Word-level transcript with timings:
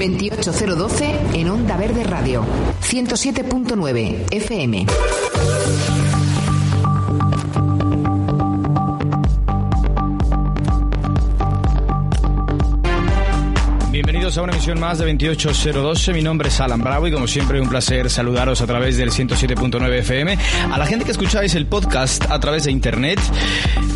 28012 0.00 1.14
en 1.34 1.50
Onda 1.50 1.76
Verde 1.76 2.04
Radio. 2.04 2.42
107.9 2.80 4.24
FM. 4.30 4.86
Bienvenidos 14.30 14.38
a 14.38 14.42
una 14.42 14.52
emisión 14.52 14.78
más 14.78 14.98
de 14.98 15.06
28012. 15.06 16.12
Mi 16.12 16.22
nombre 16.22 16.50
es 16.50 16.60
Alan 16.60 16.80
Bravo 16.80 17.08
y 17.08 17.10
como 17.10 17.26
siempre 17.26 17.60
un 17.60 17.68
placer 17.68 18.08
saludaros 18.08 18.60
a 18.60 18.66
través 18.66 18.96
del 18.96 19.10
107.9 19.10 19.92
FM. 19.98 20.38
A 20.70 20.78
la 20.78 20.86
gente 20.86 21.04
que 21.04 21.10
escucháis 21.10 21.56
el 21.56 21.66
podcast 21.66 22.30
a 22.30 22.38
través 22.38 22.62
de 22.62 22.70
internet, 22.70 23.18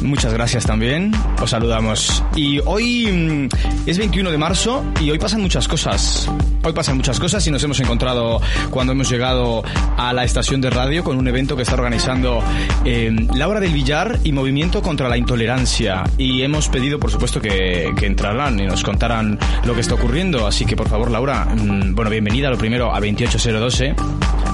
muchas 0.03 0.33
gracias 0.33 0.67
también. 0.67 1.13
Os 1.41 1.51
saludamos. 1.51 2.25
Y 2.35 2.59
hoy 2.65 3.07
mm, 3.07 3.89
es 3.89 3.97
21 3.97 4.33
de 4.33 4.39
marzo 4.39 4.85
y 5.01 5.09
hoy 5.09 5.21
pasan 5.21 5.41
muchas 5.41 5.69
cosas. 5.69 6.29
Hoy 6.65 6.73
pasan 6.73 6.97
muchas 6.97 7.21
cosas 7.21 7.47
y 7.47 7.53
nos 7.53 7.63
hemos 7.63 7.79
encontrado 7.79 8.41
cuando 8.71 8.93
hemos 8.93 9.09
llegado 9.09 9.63
a 9.97 10.13
la 10.15 10.25
estación 10.25 10.61
de 10.61 10.71
radio 10.71 11.05
con 11.05 11.17
un 11.17 11.29
evento 11.29 11.55
que 11.55 11.63
está 11.63 11.75
organizando 11.75 12.43
eh, 12.85 13.15
Laura 13.35 13.61
del 13.61 13.73
Villar 13.73 14.19
y 14.25 14.33
Movimiento 14.33 14.83
contra 14.83 15.09
la 15.09 15.17
Intolerancia. 15.17 16.03
Y 16.19 16.43
hemos 16.43 16.69
pedido, 16.69 16.99
por 16.99 17.13
supuesto, 17.13 17.41
que, 17.41 17.93
que 17.97 18.07
entraran 18.07 18.59
y 18.59 18.67
nos 18.67 18.83
contaran 18.83 19.39
lo 19.65 19.75
que 19.75 19.83
está 19.83 19.95
ocurriendo. 19.95 20.24
Así 20.47 20.65
que, 20.65 20.75
por 20.77 20.89
favor, 20.89 21.11
Laura, 21.11 21.45
mm, 21.45 21.95
bueno, 21.95 22.11
bienvenida 22.11 22.49
lo 22.51 22.57
primero 22.59 22.95
a 22.95 23.01
28012. 23.01 23.95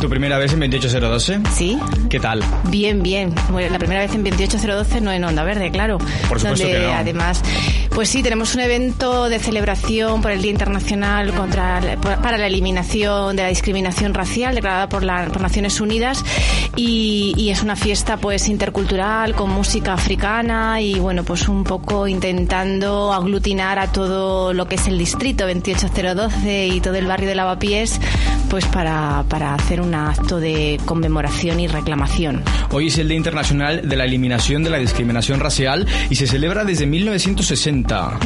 ¿Tu 0.00 0.08
primera 0.08 0.38
vez 0.38 0.52
en 0.54 0.60
28012? 0.60 1.40
Sí. 1.52 1.78
¿Qué 2.08 2.18
tal? 2.18 2.42
Bien, 2.70 3.02
bien. 3.02 3.34
Bueno, 3.50 3.70
la 3.70 3.78
primera 3.78 4.00
vez 4.00 4.14
en 4.14 4.24
28012 4.24 5.00
no 5.00 5.12
en 5.12 5.22
Onda 5.24 5.44
Verde, 5.44 5.70
claro. 5.70 5.98
Por 6.28 6.40
supuesto 6.40 6.64
donde 6.66 6.78
que 6.80 6.86
no. 6.86 6.92
además, 6.94 7.42
pues 7.94 8.08
sí, 8.08 8.22
tenemos 8.22 8.54
un 8.54 8.62
evento 8.62 9.28
de 9.28 9.38
celebración 9.38 10.22
por 10.22 10.30
el 10.30 10.40
Día 10.42 10.50
Internacional 10.52 11.32
contra 11.34 11.80
la- 11.82 11.96
para 12.00 12.38
la 12.38 12.46
eliminación 12.46 13.36
de 13.36 13.42
la 13.42 13.48
discriminación 13.48 14.14
racial 14.14 14.54
declarada 14.54 14.88
por, 14.88 15.02
la, 15.04 15.26
por 15.26 15.42
Naciones 15.42 15.80
Unidas 15.82 16.24
y, 16.76 17.34
y 17.36 17.50
es 17.50 17.62
una 17.62 17.76
fiesta 17.76 18.16
pues 18.16 18.48
intercultural 18.48 19.34
con 19.34 19.50
música 19.50 19.92
africana 19.92 20.80
y 20.80 20.94
bueno, 20.98 21.24
pues 21.24 21.46
un 21.48 21.62
poco 21.62 22.08
intentando 22.08 23.12
aglutinar 23.12 23.78
a 23.78 23.88
todo 23.92 24.54
lo 24.54 24.66
que 24.66 24.76
es 24.76 24.86
el 24.86 24.96
distrito 24.96 25.44
28012 25.62 26.66
y 26.68 26.80
todo 26.80 26.94
el 26.94 27.06
barrio 27.06 27.28
de 27.28 27.34
Lavapiés 27.34 28.00
pues 28.50 28.66
para, 28.66 29.24
para 29.28 29.54
hacer 29.54 29.80
un 29.80 29.94
acto 29.94 30.40
de 30.40 30.80
conmemoración 30.84 31.60
y 31.60 31.68
reclamación. 31.68 32.42
Hoy 32.72 32.88
es 32.88 32.98
el 32.98 33.06
Día 33.08 33.16
Internacional 33.16 33.88
de 33.88 33.96
la 33.96 34.04
Eliminación 34.04 34.64
de 34.64 34.70
la 34.70 34.78
Discriminación 34.78 35.38
Racial 35.38 35.86
y 36.10 36.16
se 36.16 36.26
celebra 36.26 36.64
desde 36.64 36.84
1960, 36.84 38.18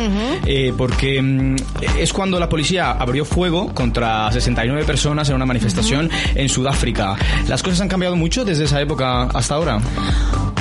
eh, 0.46 0.72
porque 0.76 1.20
mm, 1.20 1.56
es 1.98 2.12
cuando 2.12 2.40
la 2.40 2.48
policía 2.48 2.92
abrió 2.92 3.26
fuego 3.26 3.74
contra 3.74 4.32
69 4.32 4.84
personas 4.84 5.28
en 5.28 5.36
una 5.36 5.46
manifestación 5.46 6.10
en 6.34 6.48
Sudáfrica. 6.48 7.16
¿Las 7.46 7.62
cosas 7.62 7.82
han 7.82 7.88
cambiado 7.88 8.16
mucho 8.16 8.46
desde 8.46 8.64
esa 8.64 8.80
época 8.80 9.24
hasta 9.24 9.54
ahora? 9.54 9.78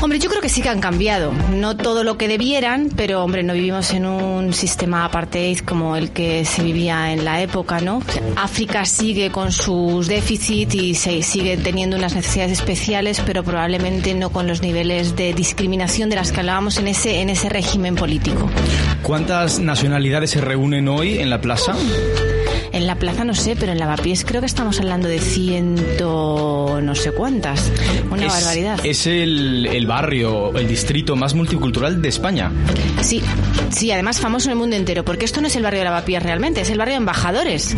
Hombre, 0.03 0.19
yo 0.19 0.29
creo 0.29 0.41
que 0.41 0.49
sí 0.49 0.61
que 0.61 0.67
han 0.67 0.81
cambiado. 0.81 1.31
No 1.53 1.77
todo 1.77 2.03
lo 2.03 2.17
que 2.17 2.27
debieran, 2.27 2.89
pero 2.93 3.23
hombre, 3.23 3.41
no 3.41 3.53
vivimos 3.53 3.93
en 3.93 4.05
un 4.05 4.51
sistema 4.51 5.05
apartheid 5.05 5.59
como 5.59 5.95
el 5.95 6.11
que 6.11 6.43
se 6.43 6.61
vivía 6.61 7.13
en 7.13 7.23
la 7.23 7.41
época, 7.41 7.79
¿no? 7.79 8.01
África 8.35 8.83
sigue 8.83 9.31
con 9.31 9.52
sus 9.53 10.07
déficits 10.07 10.75
y 10.75 10.95
se 10.95 11.21
sigue 11.21 11.57
teniendo 11.57 11.95
unas 11.95 12.15
necesidades 12.15 12.53
especiales, 12.53 13.21
pero 13.25 13.43
probablemente 13.43 14.13
no 14.13 14.29
con 14.29 14.47
los 14.47 14.61
niveles 14.61 15.15
de 15.15 15.33
discriminación 15.33 16.09
de 16.09 16.15
las 16.15 16.31
que 16.31 16.39
hablábamos 16.41 16.77
en 16.77 16.87
ese 16.87 17.21
en 17.21 17.29
ese 17.29 17.49
régimen 17.49 17.95
político. 17.95 18.49
¿Cuántas 19.01 19.59
nacionalidades 19.59 20.31
se 20.31 20.41
reúnen 20.41 20.87
hoy 20.87 21.19
en 21.19 21.29
la 21.29 21.41
plaza? 21.41 21.75
En 22.73 22.87
la 22.87 22.95
plaza 22.95 23.23
no 23.23 23.35
sé, 23.35 23.55
pero 23.55 23.71
en 23.71 23.79
Lavapiés 23.79 24.25
creo 24.25 24.41
que 24.41 24.47
estamos 24.47 24.79
hablando 24.79 25.07
de 25.07 25.19
ciento 25.19 26.79
no 26.81 26.95
sé 26.95 27.11
cuántas. 27.11 27.71
Una 28.09 28.25
es, 28.25 28.33
barbaridad. 28.33 28.79
Es 28.83 29.07
el, 29.07 29.67
el 29.67 29.85
barrio, 29.85 30.57
el 30.57 30.67
distrito 30.67 31.15
más 31.15 31.33
multicultural 31.33 32.01
de 32.01 32.09
España. 32.09 32.51
Sí, 33.01 33.21
sí, 33.69 33.91
además 33.91 34.19
famoso 34.19 34.47
en 34.47 34.53
el 34.53 34.57
mundo 34.57 34.75
entero, 34.75 35.05
porque 35.05 35.25
esto 35.25 35.41
no 35.41 35.47
es 35.47 35.55
el 35.55 35.63
barrio 35.63 35.81
de 35.81 35.85
Lavapiés 35.85 36.23
realmente, 36.23 36.61
es 36.61 36.69
el 36.69 36.77
barrio 36.77 36.93
de 36.93 36.97
embajadores. 36.97 37.75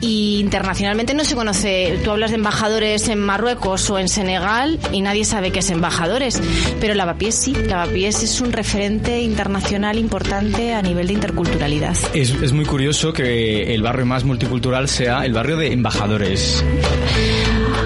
Y 0.00 0.38
internacionalmente 0.40 1.12
no 1.12 1.24
se 1.24 1.34
conoce, 1.34 1.98
tú 2.02 2.10
hablas 2.10 2.30
de 2.30 2.36
embajadores 2.36 3.08
en 3.08 3.20
Marruecos 3.20 3.90
o 3.90 3.98
en 3.98 4.08
Senegal 4.08 4.78
y 4.92 5.02
nadie 5.02 5.24
sabe 5.24 5.50
qué 5.50 5.58
es 5.58 5.70
embajadores, 5.70 6.40
pero 6.80 6.94
Lavapiés 6.94 7.34
sí, 7.34 7.54
Lavapiés 7.54 8.22
es 8.22 8.40
un 8.40 8.52
referente 8.52 9.20
internacional 9.20 9.98
importante 9.98 10.72
a 10.72 10.80
nivel 10.80 11.08
de 11.08 11.12
interculturalidad. 11.12 11.96
Es, 12.14 12.30
es 12.30 12.52
muy 12.52 12.64
curioso 12.64 13.12
que 13.12 13.74
el 13.74 13.82
barrio 13.82 14.06
más 14.06 14.24
multicultural 14.30 14.88
sea 14.88 15.26
el 15.26 15.32
barrio 15.32 15.56
de 15.56 15.72
embajadores. 15.72 16.64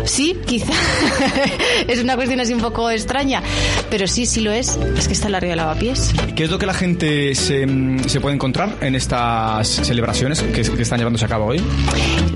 Sí, 0.05 0.37
quizá 0.47 0.73
es 1.89 2.03
una 2.03 2.17
cuestión 2.17 2.41
así 2.41 2.53
un 2.53 2.61
poco 2.61 2.91
extraña, 2.91 3.43
pero 3.91 4.07
sí, 4.07 4.27
sí 4.27 4.41
lo 4.41 4.53
es, 4.53 4.79
es 4.97 5.07
que 5.07 5.15
está 5.15 5.29
el 5.29 5.33
barrio 5.33 5.51
de 5.51 5.57
Lavapiés. 5.57 6.13
¿Qué 6.37 6.45
es 6.45 6.51
lo 6.51 6.59
que 6.59 6.67
la 6.67 6.75
gente 6.75 7.35
se, 7.35 7.67
mm, 7.67 8.05
se 8.09 8.21
puede 8.21 8.35
encontrar 8.35 8.77
en 8.81 8.95
estas 8.95 9.69
celebraciones 9.69 10.43
que, 10.43 10.63
que 10.63 10.83
están 10.83 10.99
llevándose 10.99 11.25
a 11.25 11.29
cabo 11.29 11.47
hoy? 11.47 11.63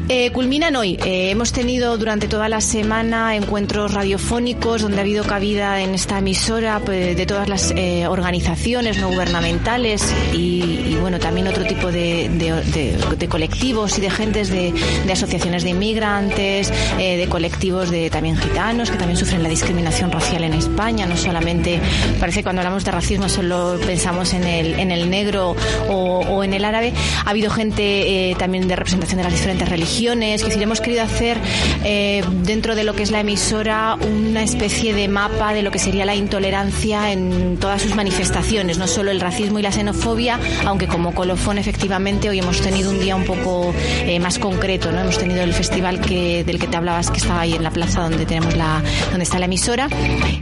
Eh, 0.09 0.31
culminan 0.33 0.75
hoy. 0.77 0.99
Eh, 1.05 1.31
hemos 1.31 1.53
tenido 1.53 1.99
durante 1.99 2.29
toda 2.29 2.49
la 2.49 2.63
semana 2.63 3.37
encuentros 3.37 3.93
radiofónicos 3.93 4.81
donde 4.81 4.99
ha 4.99 5.01
habido 5.03 5.25
cabida 5.25 5.83
en 5.83 5.95
esta 5.95 6.19
emisora 6.19 6.81
pues, 6.83 7.17
de 7.17 7.27
todas 7.27 7.49
las 7.49 7.73
eh, 7.77 8.07
organizaciones 8.07 8.99
no 8.99 9.09
gubernamentales 9.09 10.15
y, 10.33 10.63
y, 10.89 10.99
bueno 11.01 11.19
también 11.19 11.47
otro 11.49 11.65
tipo 11.65 11.93
de, 11.93 12.31
de, 12.31 12.53
de, 12.73 13.17
de 13.19 13.29
colectivos 13.29 13.99
y 13.99 14.01
de 14.01 14.11
gentes 14.11 14.49
de, 14.49 14.73
de 15.07 15.13
asociaciones 15.13 15.63
de 15.65 15.71
inmigrantes, 15.71 16.73
eh, 16.99 17.17
de 17.19 17.29
colectivos 17.29 17.58
de 17.59 18.09
también 18.09 18.37
gitanos 18.37 18.89
que 18.89 18.97
también 18.97 19.17
sufren 19.17 19.43
la 19.43 19.49
discriminación 19.49 20.13
racial 20.13 20.45
en 20.45 20.55
España. 20.55 21.07
No 21.07 21.17
solamente 21.17 21.81
parece 22.21 22.41
que 22.41 22.45
cuando 22.45 22.61
hablamos 22.61 22.85
de 22.85 22.93
racismo 22.93 23.29
solo 23.29 23.79
pensamos 23.85 24.33
en 24.33 24.45
el, 24.45 24.79
en 24.79 24.93
el 24.93 25.11
negro 25.11 25.57
o, 25.89 26.21
o 26.21 26.45
en 26.45 26.55
el 26.55 26.65
árabe. 26.65 26.93
Ha 27.27 27.31
habido 27.31 27.51
gente 27.51 28.31
eh, 28.31 28.37
también 28.37 28.69
de 28.69 28.77
representación 28.77 29.19
de 29.19 29.25
las 29.25 29.33
diferentes 29.33 29.69
religiones. 29.69 30.41
Es 30.41 30.47
decir, 30.47 30.63
hemos 30.63 30.81
querido 30.81 31.03
hacer 31.03 31.37
eh, 31.85 32.23
dentro 32.45 32.77
de 32.77 32.85
lo 32.85 32.95
que 32.95 33.03
es 33.03 33.11
la 33.11 33.21
emisora 33.21 33.97
una 33.97 34.45
especie 34.45 34.95
de 34.95 35.09
mapa 35.09 35.53
de 35.53 35.63
lo 35.63 35.73
que 35.73 35.81
sería 35.81 36.05
la 36.05 36.15
intolerancia 36.15 37.11
en 37.11 37.57
todas 37.59 37.83
sus 37.83 37.97
manifestaciones, 37.97 38.79
no 38.79 38.87
solo 38.87 39.11
el 39.11 39.21
racismo 39.21 39.59
y 39.59 39.63
la 39.63 39.73
xenofobia, 39.73 40.39
aunque 40.65 40.87
como 40.87 41.13
colofón 41.13 41.59
efectivamente 41.59 42.29
hoy 42.29 42.39
hemos 42.39 42.61
tenido 42.61 42.91
un 42.91 43.01
día 43.01 43.17
un 43.17 43.25
poco 43.25 43.75
eh, 44.05 44.21
más 44.21 44.39
concreto, 44.39 44.93
¿no? 44.93 45.01
Hemos 45.01 45.19
tenido 45.19 45.43
el 45.43 45.53
festival 45.53 46.01
que, 46.01 46.45
del 46.45 46.61
que 46.61 46.69
te 46.69 46.77
hablabas 46.77 47.11
que 47.11 47.19
estaba 47.19 47.48
ahí 47.49 47.55
en 47.55 47.63
la 47.63 47.71
plaza 47.71 48.03
donde 48.03 48.27
tenemos 48.27 48.57
la 48.57 48.83
donde 49.11 49.25
está 49.25 49.39
la 49.39 49.47
emisora, 49.47 49.89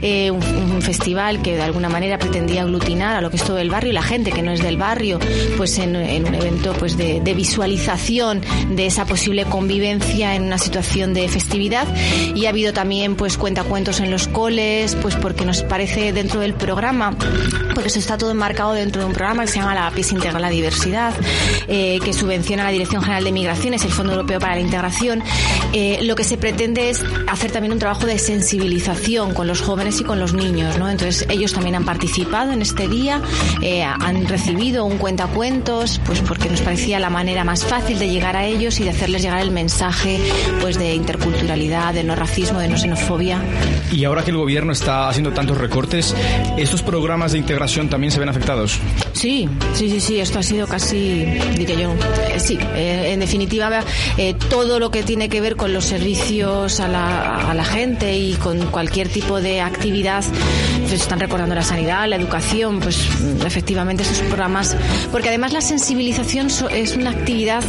eh, 0.01 0.31
un, 0.31 0.43
un, 0.43 0.81
festival 0.81 1.41
que 1.41 1.55
de 1.55 1.63
alguna 1.63 1.89
manera 1.89 2.17
pretendía 2.17 2.61
aglutinar 2.61 3.15
a 3.15 3.21
lo 3.21 3.29
que 3.29 3.37
es 3.37 3.43
todo 3.43 3.57
el 3.57 3.69
barrio 3.69 3.89
y 3.91 3.93
la 3.93 4.03
gente 4.03 4.31
que 4.31 4.41
no 4.41 4.51
es 4.51 4.61
del 4.61 4.77
barrio, 4.77 5.19
pues 5.57 5.77
en, 5.79 5.95
en 5.95 6.27
un 6.27 6.35
evento 6.35 6.73
pues 6.73 6.95
de, 6.97 7.19
de 7.19 7.33
visualización 7.33 8.41
de 8.69 8.85
esa 8.85 9.05
posible 9.05 9.45
convivencia 9.45 10.35
en 10.35 10.43
una 10.43 10.57
situación 10.57 11.13
de 11.13 11.27
festividad. 11.27 11.87
Y 12.35 12.45
ha 12.45 12.49
habido 12.49 12.73
también 12.73 13.15
pues 13.15 13.37
cuentacuentos 13.37 13.99
en 13.99 14.11
los 14.11 14.27
coles 14.27 14.95
pues 15.01 15.15
porque 15.15 15.45
nos 15.45 15.63
parece 15.63 16.13
dentro 16.13 16.39
del 16.39 16.53
programa 16.53 17.15
porque 17.73 17.89
eso 17.89 17.99
está 17.99 18.17
todo 18.17 18.31
enmarcado 18.31 18.73
dentro 18.73 19.01
de 19.01 19.07
un 19.07 19.13
programa 19.13 19.45
que 19.45 19.51
se 19.51 19.59
llama 19.59 19.75
la 19.75 19.91
PIS 19.91 20.13
Integral 20.13 20.41
la 20.41 20.49
Diversidad 20.49 21.13
eh, 21.67 21.99
que 22.03 22.13
subvenciona 22.13 22.63
la 22.63 22.71
Dirección 22.71 23.01
General 23.01 23.23
de 23.23 23.31
Migraciones 23.31 23.83
el 23.85 23.91
Fondo 23.91 24.13
Europeo 24.13 24.39
para 24.39 24.55
la 24.55 24.61
Integración. 24.61 25.23
Eh, 25.73 25.99
lo 26.03 26.15
que 26.15 26.23
se 26.23 26.37
pretende 26.37 26.89
es 26.89 26.96
es 26.97 27.27
hacer 27.27 27.51
también 27.51 27.73
un 27.73 27.79
trabajo 27.79 28.05
de 28.05 28.17
sensibilización 28.17 29.33
con 29.33 29.47
los 29.47 29.61
jóvenes 29.61 29.99
y 30.01 30.03
con 30.03 30.19
los 30.19 30.33
niños, 30.33 30.77
¿no? 30.77 30.89
Entonces 30.89 31.25
ellos 31.29 31.53
también 31.53 31.75
han 31.75 31.85
participado 31.85 32.51
en 32.51 32.61
este 32.61 32.87
día, 32.87 33.21
eh, 33.61 33.83
han 33.83 34.27
recibido 34.27 34.85
un 34.85 34.97
cuentacuentos, 34.97 36.01
pues 36.05 36.21
porque 36.21 36.49
nos 36.49 36.61
parecía 36.61 36.99
la 36.99 37.09
manera 37.09 37.43
más 37.43 37.65
fácil 37.65 37.99
de 37.99 38.09
llegar 38.09 38.35
a 38.35 38.45
ellos 38.45 38.79
y 38.79 38.83
de 38.83 38.91
hacerles 38.91 39.21
llegar 39.21 39.41
el 39.41 39.51
mensaje, 39.51 40.19
pues 40.61 40.77
de 40.77 40.93
interculturalidad, 40.93 41.93
de 41.93 42.03
no 42.03 42.15
racismo, 42.15 42.59
de 42.59 42.67
no 42.67 42.77
xenofobia. 42.77 43.41
Y 43.91 44.03
ahora 44.03 44.23
que 44.23 44.31
el 44.31 44.37
gobierno 44.37 44.71
está 44.71 45.09
haciendo 45.09 45.31
tantos 45.31 45.57
recortes, 45.57 46.15
¿estos 46.57 46.81
programas 46.81 47.31
de 47.31 47.37
integración 47.37 47.89
también 47.89 48.11
se 48.11 48.19
ven 48.19 48.29
afectados? 48.29 48.79
Sí, 49.13 49.49
sí, 49.73 49.89
sí, 49.89 49.99
sí, 49.99 50.19
esto 50.19 50.39
ha 50.39 50.43
sido 50.43 50.67
casi, 50.67 51.25
diría 51.57 51.75
yo, 51.75 51.93
eh, 52.33 52.39
sí, 52.39 52.57
eh, 52.75 53.11
en 53.13 53.19
definitiva, 53.19 53.83
eh, 54.17 54.35
todo 54.49 54.79
lo 54.79 54.91
que 54.91 55.03
tiene 55.03 55.29
que 55.29 55.41
ver 55.41 55.55
con 55.55 55.73
los 55.73 55.85
servicios 55.85 56.79
a 56.87 56.89
la, 56.89 57.51
a 57.51 57.53
la 57.53 57.65
gente 57.65 58.17
y 58.17 58.33
con 58.33 58.67
cualquier 58.67 59.09
tipo 59.09 59.41
de 59.41 59.61
actividad, 59.61 60.23
pues 60.81 60.93
están 60.93 61.19
recordando 61.19 61.53
la 61.53 61.63
sanidad, 61.63 62.07
la 62.07 62.15
educación, 62.15 62.79
pues 62.79 63.07
efectivamente 63.45 64.03
esos 64.03 64.19
programas, 64.19 64.75
porque 65.11 65.29
además 65.29 65.53
la 65.53 65.61
sensibilización 65.61 66.47
es 66.71 66.95
una 66.95 67.11
actividad 67.11 67.63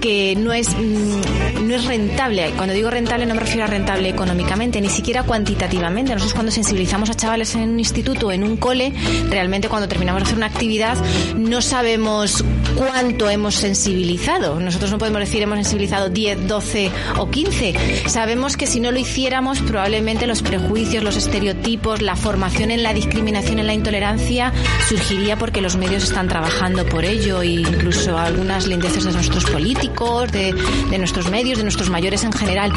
que 0.00 0.34
no 0.36 0.52
es, 0.52 0.70
mm, 0.70 1.68
no 1.68 1.74
es 1.74 1.84
rentable. 1.84 2.50
Cuando 2.56 2.74
digo 2.74 2.90
rentable 2.90 3.26
no 3.26 3.34
me 3.34 3.40
refiero 3.40 3.64
a 3.64 3.66
rentable 3.66 4.08
económicamente, 4.08 4.80
ni 4.80 4.88
siquiera 4.88 5.22
cuantitativamente. 5.22 6.12
Nosotros 6.12 6.34
cuando 6.34 6.52
sensibilizamos 6.52 7.10
a 7.10 7.14
chavales 7.14 7.54
en 7.54 7.70
un 7.70 7.78
instituto 7.78 8.32
en 8.32 8.42
un 8.42 8.56
cole, 8.56 8.92
realmente 9.28 9.68
cuando 9.68 9.88
terminamos 9.88 10.22
de 10.22 10.24
hacer 10.24 10.36
una 10.36 10.46
actividad 10.46 10.96
no 11.36 11.60
sabemos 11.60 12.44
cuánto 12.76 13.28
hemos 13.28 13.54
sensibilizado. 13.54 14.58
Nosotros 14.60 14.90
no 14.90 14.98
podemos 14.98 15.20
decir 15.20 15.42
hemos 15.42 15.58
sensibilizado 15.58 16.08
10, 16.08 16.48
12 16.48 16.90
o 17.18 17.30
15. 17.30 17.74
Sabemos 18.06 18.56
que 18.56 18.61
si 18.66 18.80
no 18.80 18.90
lo 18.90 18.98
hiciéramos 18.98 19.60
probablemente 19.60 20.26
los 20.26 20.42
prejuicios, 20.42 21.02
los 21.02 21.16
estereotipos, 21.16 22.02
la 22.02 22.16
formación 22.16 22.70
en 22.70 22.82
la 22.82 22.94
discriminación, 22.94 23.58
en 23.58 23.66
la 23.66 23.74
intolerancia 23.74 24.52
surgiría 24.88 25.36
porque 25.36 25.60
los 25.60 25.76
medios 25.76 26.04
están 26.04 26.28
trabajando 26.28 26.84
por 26.86 27.04
ello 27.04 27.42
e 27.42 27.46
incluso 27.46 28.16
algunas 28.18 28.66
lindeces 28.66 29.04
de 29.04 29.12
nuestros 29.12 29.44
políticos, 29.46 30.30
de, 30.30 30.54
de 30.90 30.98
nuestros 30.98 31.30
medios, 31.30 31.58
de 31.58 31.64
nuestros 31.64 31.90
mayores 31.90 32.24
en 32.24 32.32
general. 32.32 32.72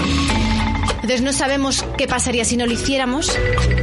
Entonces 1.06 1.24
no 1.24 1.34
sabemos 1.34 1.86
qué 2.00 2.07
pasaría 2.07 2.44
si 2.46 2.57
no 2.57 2.66
lo 2.66 2.72
hiciéramos, 2.72 3.31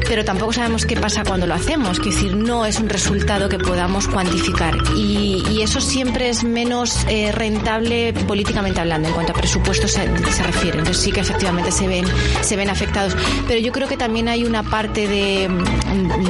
pero 0.09 0.25
tampoco 0.25 0.53
sabemos 0.53 0.87
qué 0.87 0.97
pasa 0.97 1.23
cuando 1.23 1.47
lo 1.47 1.55
hacemos. 1.55 2.01
Es 2.01 2.05
decir, 2.05 2.35
no 2.35 2.67
es 2.67 2.81
un 2.81 2.89
resultado 2.89 3.49
que 3.49 3.59
podamos 3.59 4.09
cuantificar. 4.09 4.75
Y, 4.97 5.63
eso 5.63 5.81
siempre 5.81 6.29
es 6.29 6.43
menos 6.43 7.07
eh, 7.09 7.31
rentable 7.31 8.13
políticamente 8.27 8.81
hablando, 8.81 9.07
en 9.07 9.15
cuanto 9.15 9.31
a 9.31 9.37
presupuestos 9.37 9.93
se, 9.93 10.09
se, 10.33 10.43
refiere. 10.43 10.79
Entonces 10.79 11.01
sí 11.01 11.13
que 11.13 11.21
efectivamente 11.21 11.71
se 11.71 11.87
ven, 11.87 12.05
se 12.41 12.57
ven 12.57 12.69
afectados. 12.69 13.17
Pero 13.47 13.61
yo 13.61 13.71
creo 13.71 13.87
que 13.87 13.97
también 13.97 14.29
hay 14.29 14.43
una 14.45 14.65
parte 14.65 15.07
de, 15.07 15.49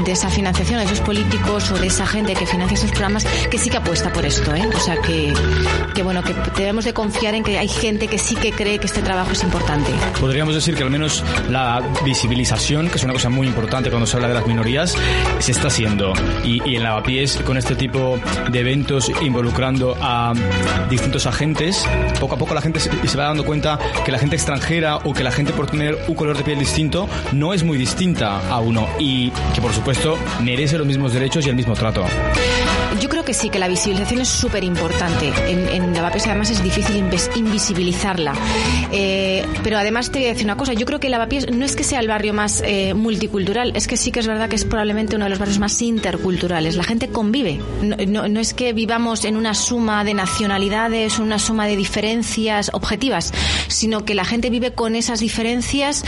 de 0.05 0.13
esa 0.13 0.29
financiación 0.29 0.81
de 0.81 0.85
esos 0.85 1.01
políticos 1.01 1.71
o 1.71 1.79
de 1.79 1.87
esa 1.87 2.07
gente 2.07 2.35
que 2.35 2.47
financia 2.47 2.75
esos 2.75 2.91
programas 2.91 3.25
que 3.51 3.57
sí 3.57 3.71
que 3.71 3.79
apuesta 3.79 4.13
por 4.13 4.27
esto. 4.27 4.55
¿eh? 4.55 4.69
O 4.77 4.81
sea 4.81 4.97
que, 4.99 5.33
que 5.95 6.03
bueno, 6.03 6.23
que 6.23 6.35
debemos 6.59 6.85
de 6.85 6.93
confiar 6.93 7.35
en 7.35 7.43
que 7.43 7.59
hay 7.59 7.69
gente 7.69 8.09
que 8.09 8.19
sí 8.19 8.35
que 8.35 8.53
cree 8.53 8.79
que 8.79 8.87
este 8.87 9.01
trabajo 9.01 9.33
es 9.33 9.43
importante. 9.43 9.91
Podríamos 10.21 10.55
decir 10.55 10.75
que 10.75 10.82
al 10.83 10.91
menos 10.91 11.25
la 11.51 11.83
visibilización, 12.05 12.89
que 12.89 12.97
es 12.97 13.05
una 13.05 13.13
cosa 13.13 13.29
muy 13.29 13.47
importante 13.47 13.91
cuando 13.91 14.07
se 14.07 14.17
habla 14.17 14.29
de 14.29 14.35
las 14.35 14.47
minorías, 14.47 14.97
se 15.39 15.53
está 15.53 15.69
haciendo. 15.69 16.13
Y, 16.45 16.63
y 16.69 16.77
en 16.77 16.83
Lavapiés, 16.83 17.37
con 17.45 17.57
este 17.57 17.75
tipo 17.75 18.19
de 18.51 18.61
eventos 18.61 19.11
involucrando 19.23 19.97
a 20.01 20.33
distintos 20.91 21.27
agentes, 21.27 21.87
poco 22.21 22.35
a 22.35 22.39
poco 22.39 22.55
la 22.55 22.61
gente 22.61 22.81
se, 22.81 22.91
se 23.07 23.17
va 23.17 23.25
dando 23.25 23.45
cuenta 23.45 23.79
que 24.05 24.13
la 24.13 24.19
gente 24.19 24.37
extranjera 24.37 24.97
o 24.99 25.13
que 25.13 25.25
la 25.25 25.31
gente 25.31 25.53
por 25.53 25.67
tener 25.67 25.99
un 26.09 26.15
color 26.15 26.37
de 26.37 26.45
piel 26.45 26.59
distinto 26.59 27.09
no 27.33 27.55
es 27.55 27.65
muy 27.65 27.79
distinta 27.79 28.49
a 28.49 28.61
uno 28.61 28.89
y 28.99 29.31
que 29.55 29.61
por 29.61 29.73
supuesto 29.73 30.19
merece 30.43 30.79
los 30.79 30.87
mismos 30.87 31.13
derechos 31.13 31.47
y 31.47 31.51
el 31.51 31.57
mismo 31.57 31.75
trato. 31.75 32.05
Yo 33.01 33.09
creo 33.09 33.25
que 33.25 33.35
sí, 33.35 33.51
que 33.51 33.59
la 33.59 33.69
visibilización 33.69 34.21
es 34.21 34.29
súper 34.29 34.65
importante. 34.65 35.33
En, 35.49 35.69
en 35.69 35.95
Lavapiés 35.95 36.27
además 36.27 36.51
es 36.51 36.63
difícil 36.63 36.97
invisibilizarla. 36.97 38.35
Eh, 38.93 39.47
pero 39.63 39.79
además 39.79 40.11
te 40.11 40.19
voy 40.19 40.27
a 40.27 40.31
decir 40.31 40.45
una 40.45 40.57
cosa, 40.57 40.73
yo 40.73 40.87
creo 40.87 41.01
que 41.01 41.09
Lavapiés 41.09 41.51
no 41.51 41.65
es 41.65 41.77
que 41.77 41.85
sea 41.85 42.01
el 42.01 42.09
barrio 42.09 42.35
más 42.35 42.63
eh, 42.65 42.95
multicultural, 42.95 43.73
es 43.75 43.87
que 43.87 43.97
sí 43.97 44.13
que 44.13 44.21
es 44.21 44.27
verdad 44.27 44.49
que 44.49 44.57
es 44.57 44.65
probablemente 44.65 45.17
uno 45.17 45.25
de 45.25 45.31
los 45.31 45.39
barrios 45.39 45.59
más 45.59 45.81
interculturales. 45.83 46.77
La 46.77 46.85
gente 46.85 47.09
convive. 47.09 47.61
No, 47.83 47.97
no, 48.07 48.29
no 48.29 48.41
es 48.41 48.55
que 48.55 48.73
vivamos 48.73 49.25
en 49.25 49.37
una 49.37 49.55
suma 49.55 50.05
de 50.05 50.15
nacionalidades, 50.15 51.19
una 51.19 51.39
suma 51.39 51.67
de 51.67 51.77
diferencias 51.77 52.71
objetivas, 52.73 53.33
sino 53.69 54.05
que 54.05 54.15
la 54.15 54.25
gente 54.25 54.51
vive 54.51 54.73
con 54.73 54.95
esas 54.95 55.21
diferencias 55.21 56.05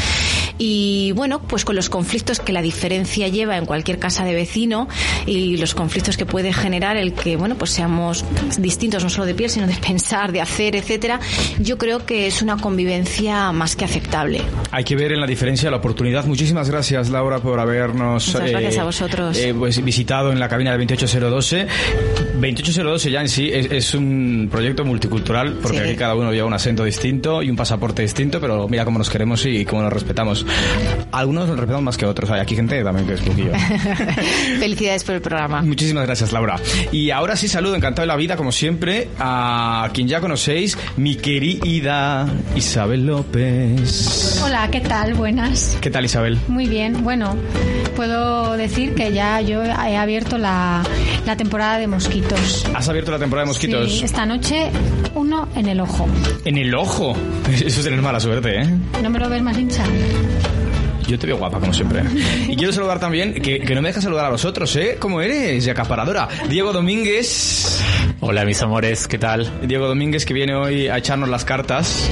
y 0.59 1.13
bueno, 1.13 1.41
pues 1.41 1.65
con 1.65 1.77
los 1.77 1.89
conflictos 1.89 2.41
que 2.41 2.53
la 2.53 2.63
diferencia 2.63 3.29
lleva 3.29 3.57
en 3.57 3.67
cualquier 3.67 3.99
casa 3.99 4.25
de 4.25 4.35
vecino 4.35 4.89
y 5.27 5.57
los 5.57 5.75
conflictos 5.75 6.17
que 6.17 6.27
puede 6.27 6.53
generar 6.53 6.97
el 6.97 7.13
que 7.13 7.37
bueno, 7.37 7.57
pues 7.57 7.71
seamos 7.71 8.25
distintos 8.59 9.03
no 9.03 9.11
solo 9.11 9.27
de 9.27 9.35
piel, 9.35 9.51
sino 9.51 9.67
de 9.67 9.75
pensar, 9.87 10.33
de 10.33 10.41
hacer, 10.41 10.77
etcétera. 10.77 11.21
Yo 11.59 11.79
creo 11.79 12.07
que 12.07 12.27
es 12.27 12.43
una 12.43 12.57
convivencia 12.57 13.53
más 13.53 13.77
que 13.77 13.85
aceptable. 13.85 14.43
Hay 14.71 14.85
que 14.85 14.97
ver 14.97 15.13
en 15.13 15.21
la 15.21 15.27
diferencia 15.27 15.71
la 15.71 15.77
oportunidad. 15.79 16.25
Muchísimas 16.27 16.71
gracias, 16.71 17.11
Laura, 17.11 17.41
por 17.41 17.59
habernos 17.61 18.35
gracias 18.35 18.79
a 18.79 18.85
vosotros. 18.85 19.39
Eh, 19.39 19.55
pues, 19.57 19.83
visitado 19.85 20.33
en 20.33 20.39
la 20.39 20.49
cabina 20.49 20.71
del 20.73 20.81
28012. 20.81 21.67
28012 22.41 23.11
ya 23.11 23.21
en 23.21 23.29
sí 23.29 23.51
es, 23.53 23.71
es 23.71 23.95
un 23.95 24.49
proyecto 24.51 24.85
multicultural 24.85 25.59
porque 25.63 25.79
sí. 25.79 25.85
aquí 25.85 25.97
cada 25.97 26.15
uno 26.15 26.33
lleva 26.33 26.47
un 26.47 26.55
acento 26.55 26.85
distinto 26.85 27.43
y 27.43 27.51
un 27.51 27.57
pasaporte 27.57 28.03
distinto, 28.03 28.41
pero 28.41 28.69
mira 28.69 28.85
cómo 28.85 28.99
nos 28.99 29.09
queremos 29.09 29.45
y 29.47 29.65
cómo 29.65 29.83
nos 29.83 29.93
respetamos. 29.93 30.45
Algunos 31.13 31.49
nos 31.49 31.57
respetamos 31.57 31.83
más 31.83 31.97
que 31.97 32.07
otros. 32.07 32.31
Hay 32.31 32.41
aquí 32.41 32.57
gente 32.57 32.83
también 32.83 33.07
que 33.07 33.15
es 33.15 33.21
poquillo. 33.21 33.53
Felicidades 34.59 35.05
por 35.05 35.15
el 35.15 35.21
programa. 35.21 35.63
Muchísimas 35.63 36.07
gracias, 36.07 36.33
Laura. 36.33 36.57
Y 36.93 37.11
ahora 37.11 37.37
sí 37.37 37.49
saludo, 37.49 37.77
encantado 37.77 38.03
de 38.03 38.09
la 38.09 38.17
vida, 38.17 38.37
como 38.37 38.53
siempre, 38.53 39.09
a 39.19 39.89
quien 39.93 40.09
ya 40.09 40.21
conocéis, 40.21 40.77
mi 40.97 41.17
querida 41.17 42.27
Isabel 42.57 43.07
López. 43.07 44.41
Hola, 44.45 44.69
¿qué 44.71 44.81
tal? 44.81 45.15
Buenas. 45.15 45.79
¿Qué 45.81 45.91
tal, 45.91 46.05
Isabel? 46.05 46.39
Muy 46.49 46.67
bien. 46.67 47.05
Bueno, 47.05 47.37
puedo 47.97 48.57
decir 48.57 48.95
que 48.95 49.13
ya 49.13 49.41
yo 49.41 49.63
he 49.63 49.97
abierto 49.97 50.39
la, 50.39 50.83
la 51.27 51.37
temporada 51.37 51.79
de 51.79 51.87
mosquitos. 51.87 52.24
¿Has 52.75 52.89
abierto 52.89 53.11
la 53.11 53.19
temporada 53.19 53.45
de 53.45 53.49
mosquitos? 53.49 53.93
Sí, 53.93 54.05
esta 54.05 54.25
noche 54.25 54.71
uno 55.15 55.49
en 55.55 55.69
el 55.69 55.81
ojo. 55.81 56.07
¿En 56.45 56.59
el 56.59 56.75
ojo? 56.75 57.15
Eso 57.53 57.67
es 57.67 57.85
tener 57.85 58.01
mala 58.03 58.19
suerte, 58.21 58.63
¿eh? 58.63 58.69
¿No 59.03 59.11
me 59.11 59.19
lo 59.19 59.29
ves 59.29 59.43
más 59.43 59.57
hincha? 59.59 59.85
Yo 61.07 61.19
te 61.19 61.27
veo 61.27 61.37
guapa, 61.37 61.61
como 61.61 61.73
siempre. 61.73 62.03
Y 62.49 62.57
quiero 62.57 62.73
saludar 62.73 62.99
también, 62.99 63.35
que, 63.35 63.61
que 63.61 63.75
no 63.75 63.83
me 63.83 63.89
dejas 63.89 64.05
saludar 64.05 64.25
a 64.27 64.31
los 64.31 64.45
otros, 64.45 64.75
¿eh? 64.77 64.97
¿Cómo 64.99 65.21
eres? 65.21 65.67
Y 65.67 65.71
acaparadora. 65.71 66.29
Diego 66.49 66.73
Domínguez. 66.73 67.81
Hola, 68.21 68.45
mis 68.45 68.61
amores, 68.63 69.07
¿qué 69.07 69.19
tal? 69.19 69.51
Diego 69.67 69.87
Domínguez, 69.87 70.25
que 70.25 70.33
viene 70.35 70.55
hoy 70.55 70.89
a 70.89 70.97
echarnos 70.99 71.29
las 71.29 71.45
cartas. 71.45 72.09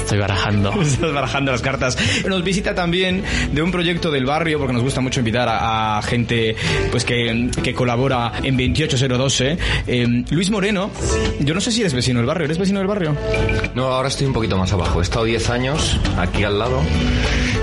Estoy 0.00 0.18
barajando. 0.18 0.72
Estás 0.82 1.12
barajando 1.12 1.52
las 1.52 1.62
cartas. 1.62 1.98
Nos 2.26 2.42
visita 2.42 2.74
también 2.74 3.22
de 3.52 3.62
un 3.62 3.70
proyecto 3.70 4.10
del 4.10 4.24
barrio, 4.24 4.58
porque 4.58 4.72
nos 4.72 4.82
gusta 4.82 5.00
mucho 5.00 5.20
invitar 5.20 5.48
a, 5.48 5.98
a 5.98 6.02
gente 6.02 6.56
pues 6.90 7.04
que, 7.04 7.50
que, 7.62 7.74
colabora 7.74 8.32
en 8.42 8.56
28012. 8.56 9.58
Eh, 9.86 10.24
Luis 10.30 10.50
Moreno, 10.50 10.90
yo 11.40 11.54
no 11.54 11.60
sé 11.60 11.72
si 11.72 11.80
eres 11.80 11.94
vecino 11.94 12.18
del 12.18 12.26
barrio. 12.26 12.44
¿Eres 12.46 12.58
vecino 12.58 12.78
del 12.78 12.88
barrio? 12.88 13.16
No, 13.74 13.84
ahora 13.86 14.08
estoy 14.08 14.26
un 14.26 14.32
poquito 14.32 14.56
más 14.56 14.72
abajo. 14.72 15.00
He 15.00 15.02
estado 15.02 15.24
10 15.24 15.50
años 15.50 15.98
aquí 16.18 16.44
al 16.44 16.58
lado, 16.58 16.80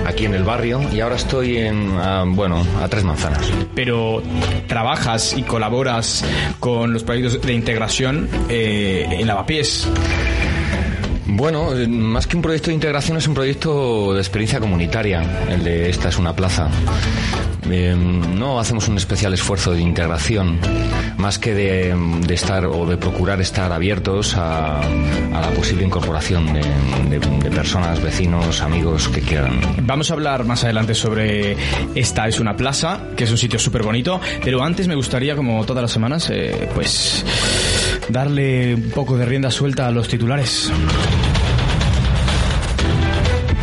aquí 0.06 0.24
en 0.24 0.34
el 0.34 0.44
barrio 0.44 0.80
y 0.92 1.00
ahora 1.00 1.16
estoy 1.16 1.56
en, 1.58 1.90
uh, 1.90 2.24
bueno, 2.34 2.64
a 2.82 2.88
tres 2.88 3.04
manzanas. 3.04 3.50
Pero 3.74 4.22
trabajas 4.66 5.34
y 5.36 5.42
colaboras 5.42 6.24
con 6.60 6.92
los 6.92 7.02
proyectos 7.02 7.40
de 7.40 7.52
integración 7.52 8.28
eh, 8.48 9.06
en 9.10 9.26
Lavapiés. 9.26 9.88
Bueno, 11.36 11.68
más 11.86 12.26
que 12.26 12.34
un 12.34 12.40
proyecto 12.40 12.68
de 12.68 12.74
integración 12.74 13.18
es 13.18 13.28
un 13.28 13.34
proyecto 13.34 14.14
de 14.14 14.20
experiencia 14.20 14.58
comunitaria, 14.58 15.22
el 15.50 15.62
de 15.62 15.90
esta 15.90 16.08
es 16.08 16.16
una 16.16 16.34
plaza. 16.34 16.70
Eh, 17.70 17.94
no 17.94 18.58
hacemos 18.58 18.88
un 18.88 18.96
especial 18.96 19.34
esfuerzo 19.34 19.74
de 19.74 19.82
integración, 19.82 20.58
más 21.18 21.38
que 21.38 21.52
de, 21.52 21.94
estar 22.32 22.64
o 22.64 22.86
de 22.86 22.96
procurar 22.96 23.38
estar 23.42 23.70
abiertos 23.70 24.34
a, 24.34 24.80
la 25.30 25.50
posible 25.50 25.84
incorporación 25.84 26.54
de, 26.54 27.20
personas, 27.50 28.02
vecinos, 28.02 28.62
amigos 28.62 29.08
que 29.08 29.20
quieran. 29.20 29.60
Vamos 29.82 30.10
a 30.10 30.14
hablar 30.14 30.46
más 30.46 30.64
adelante 30.64 30.94
sobre 30.94 31.54
esta 31.94 32.28
es 32.28 32.40
una 32.40 32.56
plaza, 32.56 33.08
que 33.14 33.24
es 33.24 33.30
un 33.30 33.38
sitio 33.38 33.58
súper 33.58 33.82
bonito, 33.82 34.22
pero 34.42 34.62
antes 34.62 34.88
me 34.88 34.94
gustaría, 34.94 35.36
como 35.36 35.66
todas 35.66 35.82
las 35.82 35.92
semanas, 35.92 36.30
eh, 36.30 36.68
pues 36.74 37.24
darle 38.08 38.74
un 38.74 38.90
poco 38.90 39.16
de 39.16 39.24
rienda 39.24 39.50
suelta 39.50 39.86
a 39.86 39.90
los 39.90 40.08
titulares. 40.08 40.72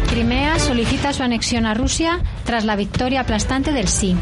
Crimea 0.09 0.59
solicita 0.59 1.11
su 1.11 1.23
anexión 1.23 1.65
a 1.65 1.73
Rusia 1.73 2.19
tras 2.45 2.65
la 2.65 2.75
victoria 2.75 3.21
aplastante 3.21 3.71
del 3.71 3.87
sí. 3.87 4.15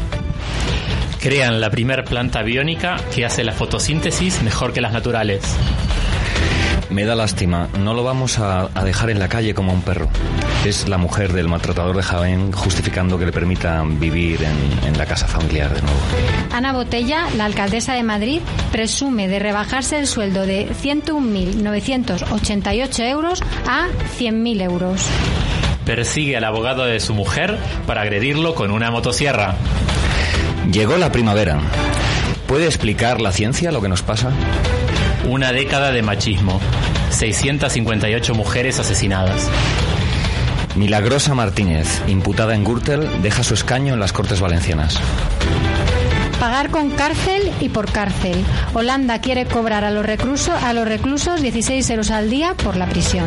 Crean 1.20 1.60
la 1.60 1.70
primer 1.70 2.04
planta 2.04 2.42
biónica 2.42 2.96
que 3.14 3.24
hace 3.24 3.44
la 3.44 3.52
fotosíntesis 3.52 4.42
mejor 4.42 4.72
que 4.72 4.80
las 4.80 4.92
naturales. 4.92 5.42
Me 6.92 7.04
da 7.06 7.14
lástima. 7.14 7.68
No 7.78 7.94
lo 7.94 8.04
vamos 8.04 8.38
a, 8.38 8.68
a 8.74 8.84
dejar 8.84 9.08
en 9.08 9.18
la 9.18 9.26
calle 9.28 9.54
como 9.54 9.72
a 9.72 9.74
un 9.74 9.80
perro. 9.80 10.10
Es 10.66 10.86
la 10.88 10.98
mujer 10.98 11.32
del 11.32 11.48
maltratador 11.48 11.96
de 11.96 12.02
Jaén 12.02 12.52
justificando 12.52 13.18
que 13.18 13.24
le 13.24 13.32
permitan 13.32 13.98
vivir 13.98 14.42
en, 14.42 14.54
en 14.86 14.98
la 14.98 15.06
casa 15.06 15.26
familiar 15.26 15.72
de 15.72 15.80
nuevo. 15.80 15.96
Ana 16.52 16.74
Botella, 16.74 17.28
la 17.36 17.46
alcaldesa 17.46 17.94
de 17.94 18.02
Madrid, 18.02 18.42
presume 18.70 19.26
de 19.26 19.38
rebajarse 19.38 19.98
el 19.98 20.06
sueldo 20.06 20.44
de 20.44 20.68
101.988 20.68 23.08
euros 23.08 23.42
a 23.66 23.86
100.000 24.18 24.60
euros. 24.62 25.06
Persigue 25.86 26.36
al 26.36 26.44
abogado 26.44 26.84
de 26.84 27.00
su 27.00 27.14
mujer 27.14 27.56
para 27.86 28.02
agredirlo 28.02 28.54
con 28.54 28.70
una 28.70 28.90
motosierra. 28.90 29.54
Llegó 30.70 30.98
la 30.98 31.10
primavera. 31.10 31.58
¿Puede 32.46 32.66
explicar 32.66 33.22
la 33.22 33.32
ciencia 33.32 33.72
lo 33.72 33.80
que 33.80 33.88
nos 33.88 34.02
pasa? 34.02 34.30
Una 35.24 35.52
década 35.52 35.92
de 35.92 36.02
machismo. 36.02 36.60
658 37.10 38.34
mujeres 38.34 38.80
asesinadas. 38.80 39.48
Milagrosa 40.74 41.34
Martínez, 41.34 42.02
imputada 42.08 42.54
en 42.56 42.64
Gürtel, 42.64 43.08
deja 43.22 43.44
su 43.44 43.54
escaño 43.54 43.94
en 43.94 44.00
las 44.00 44.12
Cortes 44.12 44.40
Valencianas. 44.40 44.98
Pagar 46.40 46.70
con 46.70 46.90
cárcel 46.90 47.52
y 47.60 47.68
por 47.68 47.92
cárcel. 47.92 48.44
Holanda 48.74 49.20
quiere 49.20 49.46
cobrar 49.46 49.84
a 49.84 49.92
los 49.92 50.04
reclusos, 50.04 50.60
a 50.60 50.72
los 50.72 50.88
reclusos 50.88 51.40
16 51.40 51.88
euros 51.90 52.10
al 52.10 52.28
día 52.28 52.54
por 52.54 52.76
la 52.76 52.86
prisión. 52.86 53.26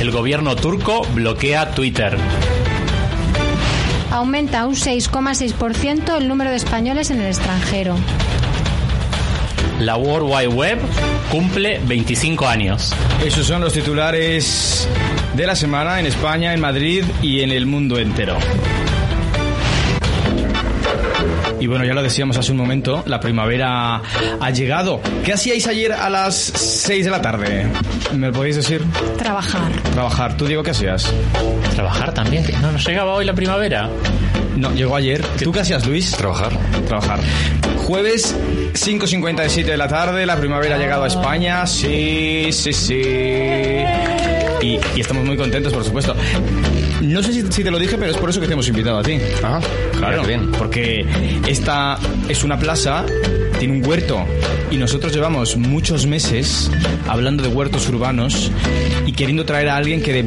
El 0.00 0.10
gobierno 0.10 0.56
turco 0.56 1.02
bloquea 1.12 1.72
Twitter. 1.72 2.16
Aumenta 4.10 4.66
un 4.66 4.74
6,6% 4.74 6.16
el 6.16 6.26
número 6.26 6.50
de 6.50 6.56
españoles 6.56 7.10
en 7.10 7.20
el 7.20 7.26
extranjero. 7.26 7.96
La 9.80 9.96
World 9.96 10.28
Wide 10.30 10.48
Web 10.48 10.78
cumple 11.30 11.80
25 11.86 12.46
años. 12.46 12.94
Esos 13.24 13.46
son 13.46 13.62
los 13.62 13.72
titulares 13.72 14.86
de 15.34 15.46
la 15.46 15.56
semana 15.56 15.98
en 15.98 16.06
España, 16.06 16.52
en 16.52 16.60
Madrid 16.60 17.02
y 17.22 17.40
en 17.40 17.50
el 17.50 17.64
mundo 17.64 17.98
entero. 17.98 18.36
Y 21.58 21.66
bueno, 21.66 21.84
ya 21.84 21.94
lo 21.94 22.02
decíamos 22.02 22.36
hace 22.36 22.52
un 22.52 22.58
momento, 22.58 23.02
la 23.06 23.20
primavera 23.20 24.02
ha 24.40 24.50
llegado. 24.50 25.00
¿Qué 25.24 25.32
hacíais 25.32 25.66
ayer 25.66 25.92
a 25.92 26.10
las 26.10 26.34
6 26.36 27.06
de 27.06 27.10
la 27.10 27.22
tarde? 27.22 27.66
¿Me 28.14 28.28
lo 28.28 28.32
podéis 28.34 28.56
decir? 28.56 28.82
Trabajar. 29.18 29.72
Trabajar. 29.92 30.36
¿Tú, 30.36 30.46
Diego, 30.46 30.62
qué 30.62 30.70
hacías? 30.72 31.10
Trabajar 31.74 32.12
también. 32.12 32.44
que 32.44 32.52
No 32.58 32.72
nos 32.72 32.86
llegaba 32.86 33.14
hoy 33.14 33.24
la 33.24 33.34
primavera. 33.34 33.88
No, 34.60 34.72
llegó 34.74 34.94
ayer. 34.96 35.24
¿Tú 35.42 35.50
qué 35.52 35.60
hacías, 35.60 35.86
Luis? 35.86 36.12
Trabajar. 36.12 36.52
Trabajar. 36.86 37.18
Jueves 37.78 38.36
5.57 38.74 39.64
de 39.64 39.76
la 39.76 39.88
tarde, 39.88 40.26
la 40.26 40.36
primavera 40.36 40.76
ha 40.76 40.78
llegado 40.78 41.04
a 41.04 41.06
España. 41.06 41.66
Sí, 41.66 42.48
sí, 42.52 42.72
sí. 42.72 43.02
Y, 44.62 44.78
y 44.94 45.00
estamos 45.00 45.24
muy 45.24 45.36
contentos, 45.38 45.72
por 45.72 45.82
supuesto. 45.84 46.14
No 47.00 47.22
sé 47.22 47.32
si, 47.32 47.42
si 47.50 47.64
te 47.64 47.70
lo 47.70 47.78
dije, 47.78 47.96
pero 47.96 48.10
es 48.10 48.18
por 48.18 48.28
eso 48.28 48.40
que 48.40 48.46
te 48.46 48.52
hemos 48.52 48.68
invitado 48.68 48.98
a 48.98 49.02
ti. 49.02 49.18
Ah, 49.42 49.58
Claro, 49.96 50.22
bien. 50.24 50.52
porque 50.52 51.06
esta 51.48 51.98
es 52.28 52.44
una 52.44 52.58
plaza, 52.58 53.04
tiene 53.60 53.74
un 53.74 53.86
huerto. 53.86 54.24
Y 54.70 54.78
nosotros 54.78 55.12
llevamos 55.12 55.56
muchos 55.56 56.06
meses 56.06 56.70
hablando 57.06 57.42
de 57.42 57.50
huertos 57.50 57.88
urbanos 57.90 58.50
y 59.06 59.12
queriendo 59.12 59.44
traer 59.44 59.68
a 59.68 59.76
alguien 59.76 60.02
que 60.02 60.14
de 60.14 60.24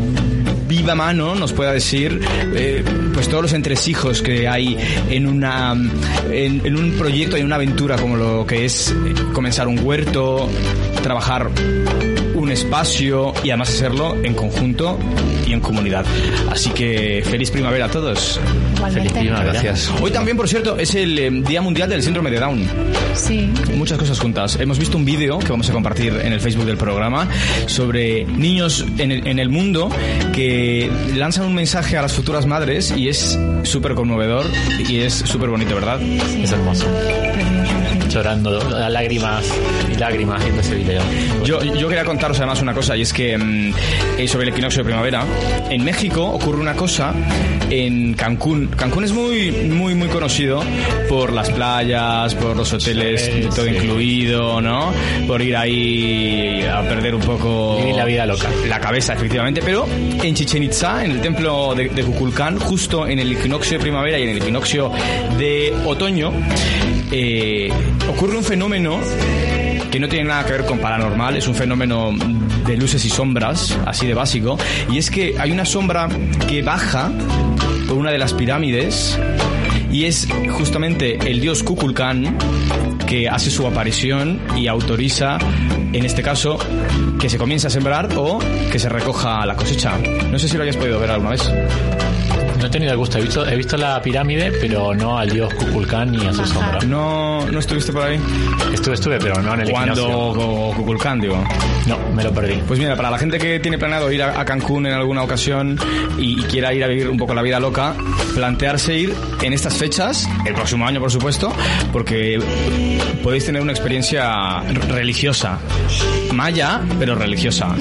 viva 0.67 0.95
mano 0.95 1.35
nos 1.35 1.51
pueda 1.51 1.73
decir 1.73 2.21
eh, 2.55 2.83
pues 3.13 3.27
todos 3.27 3.43
los 3.43 3.53
entresijos 3.53 4.21
que 4.21 4.47
hay 4.47 4.77
en 5.09 5.27
una 5.27 5.75
en, 6.31 6.65
en 6.65 6.75
un 6.77 6.93
proyecto 6.93 7.35
en 7.35 7.45
una 7.45 7.55
aventura 7.55 7.97
como 7.97 8.15
lo 8.15 8.45
que 8.47 8.65
es 8.65 8.91
eh, 8.91 9.13
comenzar 9.33 9.67
un 9.67 9.79
huerto 9.83 10.49
trabajar 11.03 11.49
espacio 12.53 13.33
y 13.43 13.49
además 13.49 13.69
hacerlo 13.69 14.15
en 14.23 14.33
conjunto 14.33 14.97
y 15.45 15.53
en 15.53 15.59
comunidad. 15.59 16.05
Así 16.49 16.69
que 16.71 17.23
feliz 17.25 17.51
primavera 17.51 17.85
a 17.85 17.89
todos. 17.89 18.39
Igualmente. 18.75 19.09
Feliz 19.09 19.21
primavera. 19.23 19.51
Gracias. 19.51 19.91
Hoy 20.01 20.11
también, 20.11 20.37
por 20.37 20.47
cierto, 20.47 20.77
es 20.77 20.95
el 20.95 21.19
eh, 21.19 21.29
Día 21.31 21.61
Mundial 21.61 21.89
del 21.89 22.01
Síndrome 22.01 22.31
de 22.31 22.39
Down. 22.39 22.67
Sí. 23.13 23.49
Muchas 23.75 23.97
cosas 23.97 24.19
juntas. 24.19 24.57
Hemos 24.59 24.79
visto 24.79 24.97
un 24.97 25.05
vídeo 25.05 25.39
que 25.39 25.49
vamos 25.49 25.69
a 25.69 25.73
compartir 25.73 26.13
en 26.23 26.33
el 26.33 26.39
Facebook 26.39 26.65
del 26.65 26.77
programa 26.77 27.27
sobre 27.65 28.25
niños 28.25 28.85
en 28.97 29.11
el, 29.11 29.27
en 29.27 29.39
el 29.39 29.49
mundo 29.49 29.89
que 30.33 30.89
lanzan 31.15 31.45
un 31.45 31.55
mensaje 31.55 31.97
a 31.97 32.01
las 32.01 32.13
futuras 32.13 32.45
madres 32.45 32.93
y 32.95 33.09
es 33.09 33.37
súper 33.63 33.93
conmovedor 33.95 34.45
y 34.87 34.99
es 34.99 35.13
súper 35.13 35.49
bonito, 35.49 35.75
¿verdad? 35.75 36.01
Es 36.01 36.51
hermoso. 36.51 36.85
Llorando, 38.13 38.59
lágrimas 38.89 39.43
y 39.91 39.95
lágrimas 39.97 40.43
viendo 40.43 40.61
ese 40.61 40.75
video. 40.75 41.01
Yo, 41.43 41.63
yo 41.63 41.87
quería 41.89 42.05
contaros 42.05 42.37
además 42.37 42.61
una 42.61 42.73
cosa 42.73 42.95
y 42.95 43.01
es 43.01 43.11
que 43.11 43.35
mm, 43.37 43.73
eh, 44.19 44.27
sobre 44.27 44.43
el 44.47 44.53
equinoccio 44.53 44.83
de 44.83 44.85
primavera, 44.85 45.25
en 45.69 45.83
México 45.83 46.23
ocurre 46.23 46.59
una 46.59 46.75
cosa 46.75 47.11
en 47.71 48.13
Cancún. 48.13 48.67
Cancún 48.67 49.03
es 49.05 49.11
muy, 49.13 49.51
muy, 49.51 49.95
muy 49.95 50.09
conocido 50.09 50.61
por 51.09 51.33
las 51.33 51.49
playas, 51.49 52.35
por 52.35 52.55
los 52.55 52.71
hoteles, 52.71 53.23
Sí, 53.33 53.47
todo 53.55 53.65
sí. 53.65 53.71
incluido, 53.71 54.61
¿no? 54.61 54.91
Por 55.25 55.41
ir 55.41 55.55
ahí 55.57 56.61
a 56.71 56.81
perder 56.87 57.15
un 57.15 57.21
poco 57.21 57.77
Vivir 57.77 57.95
la 57.95 58.05
vida 58.05 58.25
loca. 58.27 58.47
la 58.67 58.79
cabeza, 58.79 59.13
efectivamente. 59.13 59.61
Pero 59.65 59.87
en 60.21 60.35
Chichen 60.35 60.61
Itza, 60.61 61.03
en 61.03 61.11
el 61.11 61.21
templo 61.21 61.73
de, 61.73 61.89
de 61.89 62.03
Kukulcán, 62.03 62.59
justo 62.59 63.07
en 63.07 63.17
el 63.17 63.31
equinoccio 63.31 63.77
de 63.79 63.81
primavera 63.81 64.19
y 64.19 64.23
en 64.23 64.29
el 64.29 64.37
equinoccio 64.37 64.91
de 65.39 65.73
otoño, 65.85 66.31
eh, 67.11 67.71
ocurre 68.09 68.37
un 68.37 68.43
fenómeno 68.43 68.99
que 69.91 69.99
no 69.99 70.07
tiene 70.07 70.25
nada 70.25 70.45
que 70.45 70.53
ver 70.53 70.65
con 70.65 70.79
paranormal, 70.79 71.37
es 71.37 71.47
un 71.47 71.55
fenómeno 71.55 72.11
de 72.65 72.77
luces 72.77 73.03
y 73.05 73.09
sombras, 73.09 73.77
así 73.85 74.07
de 74.07 74.13
básico, 74.13 74.57
y 74.91 74.97
es 74.97 75.11
que 75.11 75.35
hay 75.37 75.51
una 75.51 75.65
sombra 75.65 76.07
que 76.47 76.61
baja 76.61 77.11
por 77.87 77.97
una 77.97 78.11
de 78.11 78.17
las 78.17 78.33
pirámides 78.33 79.19
y 79.91 80.05
es 80.05 80.27
justamente 80.57 81.19
el 81.29 81.39
dios 81.39 81.61
Kukulcán 81.61 82.35
que 83.05 83.29
hace 83.29 83.51
su 83.51 83.67
aparición 83.67 84.41
y 84.57 84.67
autoriza, 84.67 85.37
en 85.91 86.03
este 86.03 86.23
caso, 86.23 86.57
que 87.19 87.29
se 87.29 87.37
comience 87.37 87.67
a 87.67 87.69
sembrar 87.69 88.09
o 88.17 88.39
que 88.71 88.79
se 88.79 88.89
recoja 88.89 89.45
la 89.45 89.55
cosecha. 89.55 89.99
No 90.31 90.39
sé 90.39 90.49
si 90.49 90.57
lo 90.57 90.63
hayas 90.63 90.77
podido 90.77 90.99
ver 90.99 91.11
alguna 91.11 91.31
vez. 91.31 91.47
No 92.63 92.67
he 92.67 92.71
tenido 92.71 92.93
el 92.93 92.97
gusto. 92.97 93.17
He 93.17 93.21
visto, 93.23 93.45
he 93.45 93.57
visto 93.57 93.75
la 93.75 94.01
pirámide, 94.01 94.49
pero 94.61 94.95
no 94.95 95.17
al 95.17 95.29
dios 95.29 95.53
Kukulcán 95.53 96.13
ni 96.13 96.25
a 96.25 96.31
su 96.31 96.45
sombra. 96.45 96.79
No, 96.87 97.45
no 97.51 97.59
estuviste 97.59 97.91
por 97.91 98.03
ahí. 98.03 98.17
Estuve, 98.73 98.93
estuve, 98.93 99.19
pero 99.19 99.41
no 99.41 99.53
en 99.53 99.59
el 99.61 99.69
Cuando. 99.71 100.71
Kukulcán, 100.73 101.19
digo. 101.19 101.43
No, 101.87 101.97
me 102.15 102.23
lo 102.23 102.31
perdí. 102.33 102.61
Pues 102.65 102.79
mira, 102.79 102.95
para 102.95 103.11
la 103.11 103.17
gente 103.17 103.37
que 103.37 103.59
tiene 103.59 103.77
planeado 103.77 104.09
ir 104.13 104.23
a, 104.23 104.39
a 104.39 104.45
Cancún 104.45 104.85
en 104.87 104.93
alguna 104.93 105.23
ocasión 105.23 105.77
y, 106.17 106.39
y 106.39 106.43
quiera 106.43 106.73
ir 106.73 106.85
a 106.85 106.87
vivir 106.87 107.09
un 107.09 107.17
poco 107.17 107.33
la 107.33 107.41
vida 107.41 107.59
loca, 107.59 107.95
plantearse 108.33 108.95
ir 108.95 109.13
en 109.41 109.51
estas 109.51 109.73
fechas, 109.75 110.25
el 110.45 110.53
próximo 110.53 110.87
año 110.87 111.01
por 111.01 111.11
supuesto, 111.11 111.51
porque 111.91 112.39
podéis 113.21 113.45
tener 113.45 113.61
una 113.61 113.73
experiencia 113.73 114.61
religiosa, 114.87 115.59
maya, 116.31 116.79
pero 116.97 117.15
religiosa. 117.15 117.75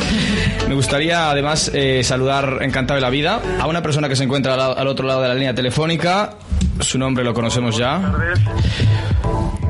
Me 0.68 0.74
gustaría 0.74 1.30
además 1.30 1.70
eh, 1.72 2.02
saludar 2.02 2.58
encantado 2.62 2.96
de 2.96 3.02
la 3.02 3.10
vida 3.10 3.40
a 3.60 3.66
una 3.68 3.80
persona 3.80 4.08
que 4.08 4.16
se 4.16 4.24
encuentra 4.24 4.54
al, 4.54 4.58
lado- 4.58 4.71
al 4.76 4.86
otro 4.88 5.06
lado 5.06 5.22
de 5.22 5.28
la 5.28 5.34
línea 5.34 5.54
telefónica. 5.54 6.34
Su 6.80 6.98
nombre 6.98 7.24
lo 7.24 7.34
conocemos 7.34 7.76
ya. 7.76 8.00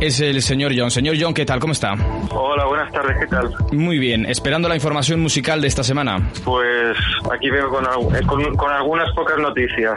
Es 0.02 0.18
el 0.18 0.42
señor 0.42 0.72
John. 0.76 0.90
Señor 0.90 1.14
John, 1.16 1.32
¿qué 1.32 1.46
tal? 1.46 1.60
¿Cómo 1.60 1.74
está? 1.74 1.94
Hola, 2.32 2.64
buenas 2.64 2.90
tardes, 2.90 3.16
¿qué 3.20 3.26
tal? 3.28 3.54
Muy 3.70 4.00
bien, 4.00 4.26
esperando 4.26 4.68
la 4.68 4.74
información 4.74 5.20
musical 5.20 5.60
de 5.60 5.68
esta 5.68 5.84
semana. 5.84 6.28
Pues 6.44 6.96
aquí 7.30 7.48
vengo 7.48 7.68
con, 7.68 7.84
eh, 7.84 8.20
con, 8.26 8.56
con 8.56 8.72
algunas 8.72 9.08
pocas 9.14 9.38
noticias. 9.38 9.94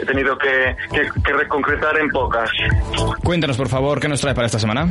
He 0.00 0.04
tenido 0.04 0.36
que, 0.38 0.74
que, 0.90 1.08
que 1.22 1.32
reconcretar 1.32 1.96
en 1.98 2.08
pocas. 2.08 2.50
Cuéntanos, 3.22 3.56
por 3.56 3.68
favor, 3.68 4.00
¿qué 4.00 4.08
nos 4.08 4.20
trae 4.20 4.34
para 4.34 4.46
esta 4.46 4.58
semana? 4.58 4.88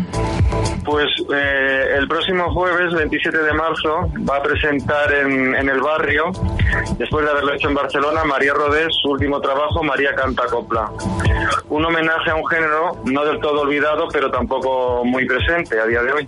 Pues 0.86 1.08
eh, 1.36 1.96
el 1.98 2.08
próximo 2.08 2.50
jueves, 2.54 2.94
27 2.94 3.38
de 3.38 3.54
marzo, 3.54 4.10
va 4.30 4.38
a 4.38 4.44
presentar 4.44 5.12
en, 5.12 5.56
en 5.56 5.68
el 5.68 5.82
barrio, 5.82 6.32
después 6.98 7.26
de 7.26 7.32
haberlo 7.32 7.54
hecho 7.54 7.68
en 7.68 7.74
Barcelona, 7.74 8.24
María 8.24 8.54
Rodés, 8.54 8.96
su 9.02 9.10
último 9.10 9.42
trabajo, 9.42 9.84
María 9.84 10.16
Canta 10.16 10.46
Copla. 10.46 10.90
Un 11.68 11.84
homenaje 11.84 12.32
a 12.32 12.36
un 12.36 12.48
género 12.48 13.02
no 13.06 13.26
del 13.26 13.40
todo 13.40 13.62
olvidado, 13.62 14.08
pero 14.12 14.32
tampoco 14.32 14.53
muy 15.04 15.26
presente 15.26 15.80
a 15.80 15.86
día 15.86 16.02
de 16.02 16.12
hoy. 16.12 16.28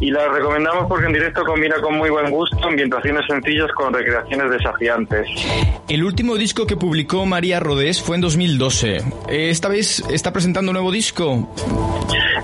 Y 0.00 0.10
la 0.10 0.28
recomendamos 0.28 0.86
porque 0.88 1.06
en 1.06 1.12
directo 1.12 1.42
combina 1.44 1.76
con 1.80 1.96
muy 1.96 2.10
buen 2.10 2.30
gusto 2.30 2.56
ambientaciones 2.64 3.24
sencillas 3.26 3.70
con 3.72 3.92
recreaciones 3.92 4.50
desafiantes. 4.50 5.26
El 5.88 6.04
último 6.04 6.36
disco 6.36 6.66
que 6.66 6.76
publicó 6.76 7.26
María 7.26 7.60
Rodés 7.60 8.02
fue 8.02 8.16
en 8.16 8.22
2012. 8.22 8.96
Eh, 9.28 9.50
¿Esta 9.50 9.68
vez 9.68 10.00
está 10.10 10.32
presentando 10.32 10.70
un 10.70 10.74
nuevo 10.74 10.90
disco? 10.90 11.48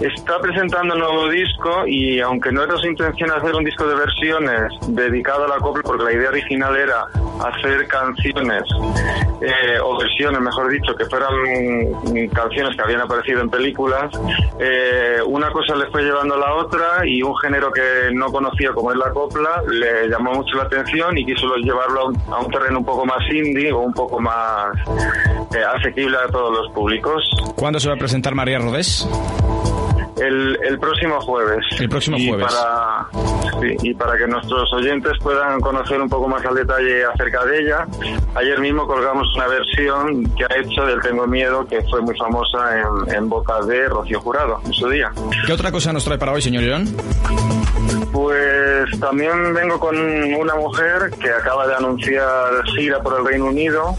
Está 0.00 0.40
presentando 0.40 0.94
un 0.94 1.00
nuevo 1.00 1.28
disco 1.28 1.86
y 1.86 2.20
aunque 2.20 2.52
no 2.52 2.62
era 2.62 2.76
su 2.76 2.86
intención 2.86 3.30
hacer 3.30 3.54
un 3.54 3.64
disco 3.64 3.86
de 3.86 3.96
versiones 3.96 4.72
dedicado 4.88 5.44
a 5.44 5.48
la 5.48 5.56
copla, 5.56 5.82
porque 5.82 6.04
la 6.04 6.12
idea 6.12 6.28
original 6.28 6.76
era 6.76 7.06
hacer 7.40 7.86
canciones 7.88 8.62
eh, 9.40 9.78
o 9.82 9.98
versiones, 9.98 10.40
mejor 10.40 10.70
dicho, 10.70 10.94
que 10.94 11.04
fueran 11.06 11.34
canciones 12.32 12.76
que 12.76 12.82
habían 12.82 13.00
aparecido 13.00 13.40
en 13.40 13.50
películas, 13.50 14.10
eh, 14.58 15.18
una 15.26 15.50
cosa 15.50 15.74
le 15.76 15.86
fue 15.90 16.02
llevando 16.02 16.34
a 16.34 16.38
la 16.38 16.54
otra 16.54 17.06
y 17.06 17.22
un 17.22 17.36
género 17.38 17.70
que 17.72 18.10
no 18.12 18.30
conocía 18.32 18.72
como 18.72 18.92
es 18.92 18.98
la 18.98 19.10
copla 19.12 19.62
le 19.70 20.08
llamó 20.08 20.32
mucho 20.32 20.56
la 20.56 20.64
atención 20.64 21.16
y 21.16 21.24
quiso 21.24 21.54
llevarlo 21.56 22.12
a 22.30 22.40
un 22.40 22.50
terreno 22.50 22.78
un 22.78 22.84
poco 22.84 23.04
más 23.04 23.18
indie 23.32 23.72
o 23.72 23.80
un 23.80 23.92
poco 23.92 24.20
más 24.20 24.76
eh, 25.54 25.62
asequible 25.76 26.16
a 26.16 26.28
todos 26.28 26.56
los 26.56 26.72
públicos. 26.72 27.22
¿Cuándo 27.56 27.80
se 27.80 27.88
va 27.88 27.94
a 27.94 27.98
presentar 27.98 28.34
María 28.34 28.58
Rodés? 28.58 29.08
El, 30.20 30.58
el 30.62 30.78
próximo 30.78 31.20
jueves. 31.20 31.64
El 31.78 31.88
próximo 31.88 32.16
jueves. 32.18 32.46
Y 32.46 32.54
para, 32.54 33.76
y 33.82 33.94
para 33.94 34.18
que 34.18 34.26
nuestros 34.26 34.72
oyentes 34.72 35.12
puedan 35.22 35.60
conocer 35.60 36.00
un 36.00 36.08
poco 36.08 36.28
más 36.28 36.44
al 36.44 36.54
detalle 36.54 37.04
acerca 37.04 37.44
de 37.44 37.60
ella, 37.60 37.86
ayer 38.34 38.58
mismo 38.60 38.86
colgamos 38.86 39.26
una 39.36 39.46
versión 39.48 40.24
que 40.34 40.44
ha 40.44 40.58
hecho 40.58 40.82
del 40.84 41.00
Tengo 41.00 41.26
Miedo, 41.26 41.66
que 41.66 41.82
fue 41.82 42.00
muy 42.00 42.16
famosa 42.16 42.80
en, 42.80 43.14
en 43.14 43.28
boca 43.28 43.60
de 43.62 43.88
Rocío 43.88 44.20
Jurado 44.20 44.60
en 44.64 44.72
su 44.72 44.88
día. 44.88 45.10
¿Qué 45.46 45.52
otra 45.52 45.70
cosa 45.70 45.92
nos 45.92 46.04
trae 46.04 46.18
para 46.18 46.32
hoy, 46.32 46.42
señor 46.42 46.62
León? 46.64 46.96
Pues 48.12 48.98
también 49.00 49.54
vengo 49.54 49.78
con 49.78 49.96
una 49.96 50.54
mujer 50.54 51.10
que 51.20 51.30
acaba 51.30 51.66
de 51.66 51.74
anunciar 51.74 52.64
gira 52.76 53.00
por 53.00 53.18
el 53.18 53.26
Reino 53.26 53.46
Unido. 53.46 53.94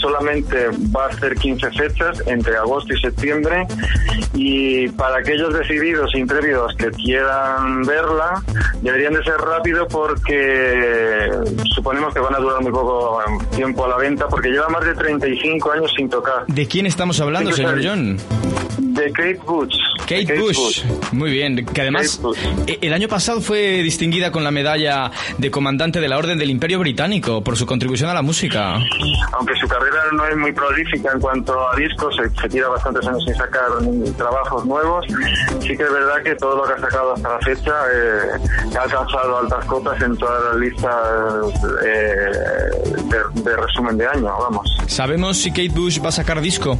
Solamente 0.00 0.68
va 0.94 1.06
a 1.06 1.08
hacer 1.08 1.34
15 1.34 1.70
fechas 1.70 2.22
entre 2.26 2.56
agosto 2.56 2.92
y 2.94 3.00
septiembre. 3.00 3.66
Y 4.34 4.88
para 4.90 5.18
aquellos 5.18 5.54
decididos 5.54 6.10
e 6.14 6.18
intrépidos 6.18 6.74
que 6.76 6.90
quieran 6.90 7.82
verla, 7.82 8.42
deberían 8.82 9.14
de 9.14 9.22
ser 9.22 9.36
rápido 9.36 9.86
porque 9.88 11.30
suponemos 11.74 12.12
que 12.12 12.20
van 12.20 12.34
a 12.34 12.38
durar 12.38 12.62
muy 12.62 12.72
poco 12.72 13.20
tiempo 13.54 13.84
a 13.84 13.88
la 13.88 13.96
venta 13.96 14.26
porque 14.28 14.48
lleva 14.50 14.68
más 14.68 14.84
de 14.84 14.94
35 14.94 15.72
años 15.72 15.92
sin 15.96 16.08
tocar. 16.08 16.46
¿De 16.46 16.66
quién 16.66 16.86
estamos 16.86 17.20
hablando, 17.20 17.52
señor 17.52 17.80
John? 17.82 18.18
De 18.78 19.10
Kate 19.12 19.40
Bush. 19.46 19.74
Kate, 20.06 20.38
Bush. 20.38 20.84
Muy 21.12 21.30
bien. 21.30 21.64
Que 21.64 21.80
además 21.80 22.20
eh, 22.66 22.78
el 22.82 22.92
año 22.92 23.08
pasado 23.08 23.40
fue 23.44 23.82
distinguida 23.82 24.32
con 24.32 24.42
la 24.42 24.50
medalla 24.50 25.10
de 25.38 25.50
comandante 25.50 26.00
de 26.00 26.08
la 26.08 26.18
Orden 26.18 26.38
del 26.38 26.50
Imperio 26.50 26.80
Británico 26.80 27.42
por 27.42 27.56
su 27.56 27.66
contribución 27.66 28.10
a 28.10 28.14
la 28.14 28.22
música. 28.22 28.78
Aunque 29.32 29.54
su 29.60 29.68
carrera 29.68 30.02
no 30.12 30.26
es 30.26 30.36
muy 30.36 30.52
prolífica 30.52 31.12
en 31.12 31.20
cuanto 31.20 31.68
a 31.68 31.76
discos, 31.76 32.16
se, 32.16 32.48
tira 32.48 32.68
bastantes 32.68 33.06
años 33.06 33.22
sin 33.24 33.34
sacar 33.34 33.68
trabajos 34.16 34.64
nuevos, 34.64 35.06
sí 35.60 35.76
que 35.76 35.82
es 35.82 35.92
verdad 35.92 36.22
que 36.22 36.34
todo 36.36 36.56
lo 36.56 36.64
que 36.64 36.72
ha 36.72 36.80
sacado 36.80 37.14
hasta 37.14 37.28
la 37.28 37.38
fecha 37.40 37.72
eh, 37.92 38.76
ha 38.78 38.82
alcanzado 38.82 39.38
altas 39.38 39.64
cotas 39.66 40.00
en 40.02 40.16
todas 40.16 40.44
las 40.44 40.56
listas 40.56 40.94
eh, 41.84 42.30
de, 43.04 43.42
de 43.42 43.56
resumen 43.56 43.98
de 43.98 44.06
año, 44.06 44.34
vamos. 44.40 44.66
¿Sabemos 44.86 45.36
si 45.36 45.50
Kate 45.50 45.68
Bush 45.68 46.02
va 46.02 46.08
a 46.08 46.12
sacar 46.12 46.40
disco? 46.40 46.78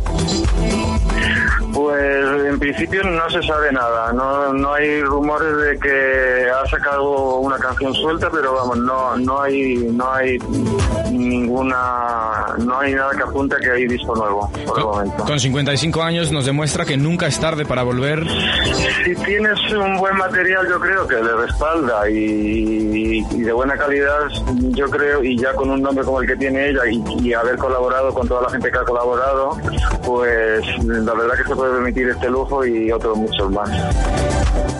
Pues 1.75 2.47
en 2.47 2.59
principio 2.59 3.03
no 3.03 3.29
se 3.31 3.43
sabe 3.43 3.73
nada, 3.73 4.13
no, 4.13 4.53
no 4.53 4.75
hay 4.75 5.03
rumores 5.03 5.57
de 5.57 5.79
que 5.79 6.51
ha 6.63 6.67
sacado 6.67 7.37
una 7.39 7.57
canción 7.59 7.93
suelta, 7.95 8.29
pero 8.31 8.55
vamos, 8.55 8.79
no, 8.79 9.17
no 9.17 9.43
hay, 9.43 9.77
no 9.93 10.13
hay 10.13 10.39
ninguna, 11.11 12.55
no 12.59 12.79
hay 12.81 12.95
nada 12.95 13.11
que 13.17 13.23
apunte 13.23 13.57
a 13.57 13.59
que 13.59 13.71
hay 13.71 13.87
disco 13.87 14.15
nuevo 14.15 14.51
por 14.67 14.79
el 14.79 14.85
momento. 14.85 15.25
Con 15.25 15.41
55 15.41 16.03
años 16.03 16.33
nos 16.33 16.47
demuestra 16.47 16.85
que 16.85 16.97
nunca 16.97 17.27
es 17.27 17.39
tarde 17.39 17.65
para 17.65 17.83
volver. 17.83 18.25
Si 19.05 19.15
tienes 19.17 19.59
un 19.73 19.97
buen 19.99 20.17
material, 20.17 20.67
yo 20.69 20.81
creo 20.81 21.07
que 21.07 21.17
le 21.17 21.37
respalda 21.37 22.09
y, 22.09 23.25
y 23.31 23.41
de 23.43 23.53
buena 23.53 23.77
calidad, 23.77 24.29
yo 24.71 24.89
creo, 24.89 25.23
y 25.23 25.37
ya 25.39 25.53
con 25.55 25.71
un 25.71 25.83
nombre 25.83 26.05
como 26.05 26.21
el 26.21 26.27
que 26.27 26.37
tiene 26.37 26.71
ella 26.71 26.83
y, 26.91 27.29
y 27.29 27.33
haber 27.35 27.57
colaborado 27.57 28.13
con 28.13 28.27
toda 28.29 28.43
la 28.43 28.51
gente 28.51 28.71
que 28.71 28.79
ha 28.79 28.85
colaborado, 28.85 29.57
pues 30.05 30.65
la 30.85 31.15
verdad 31.15 31.35
que 31.37 31.45
se 31.49 31.55
puede 31.57 31.73
permitir 31.75 32.09
este 32.09 32.29
lujo 32.31 32.65
y 32.65 32.91
otros 32.91 33.17
muchos 33.17 33.51
más. 33.51 33.71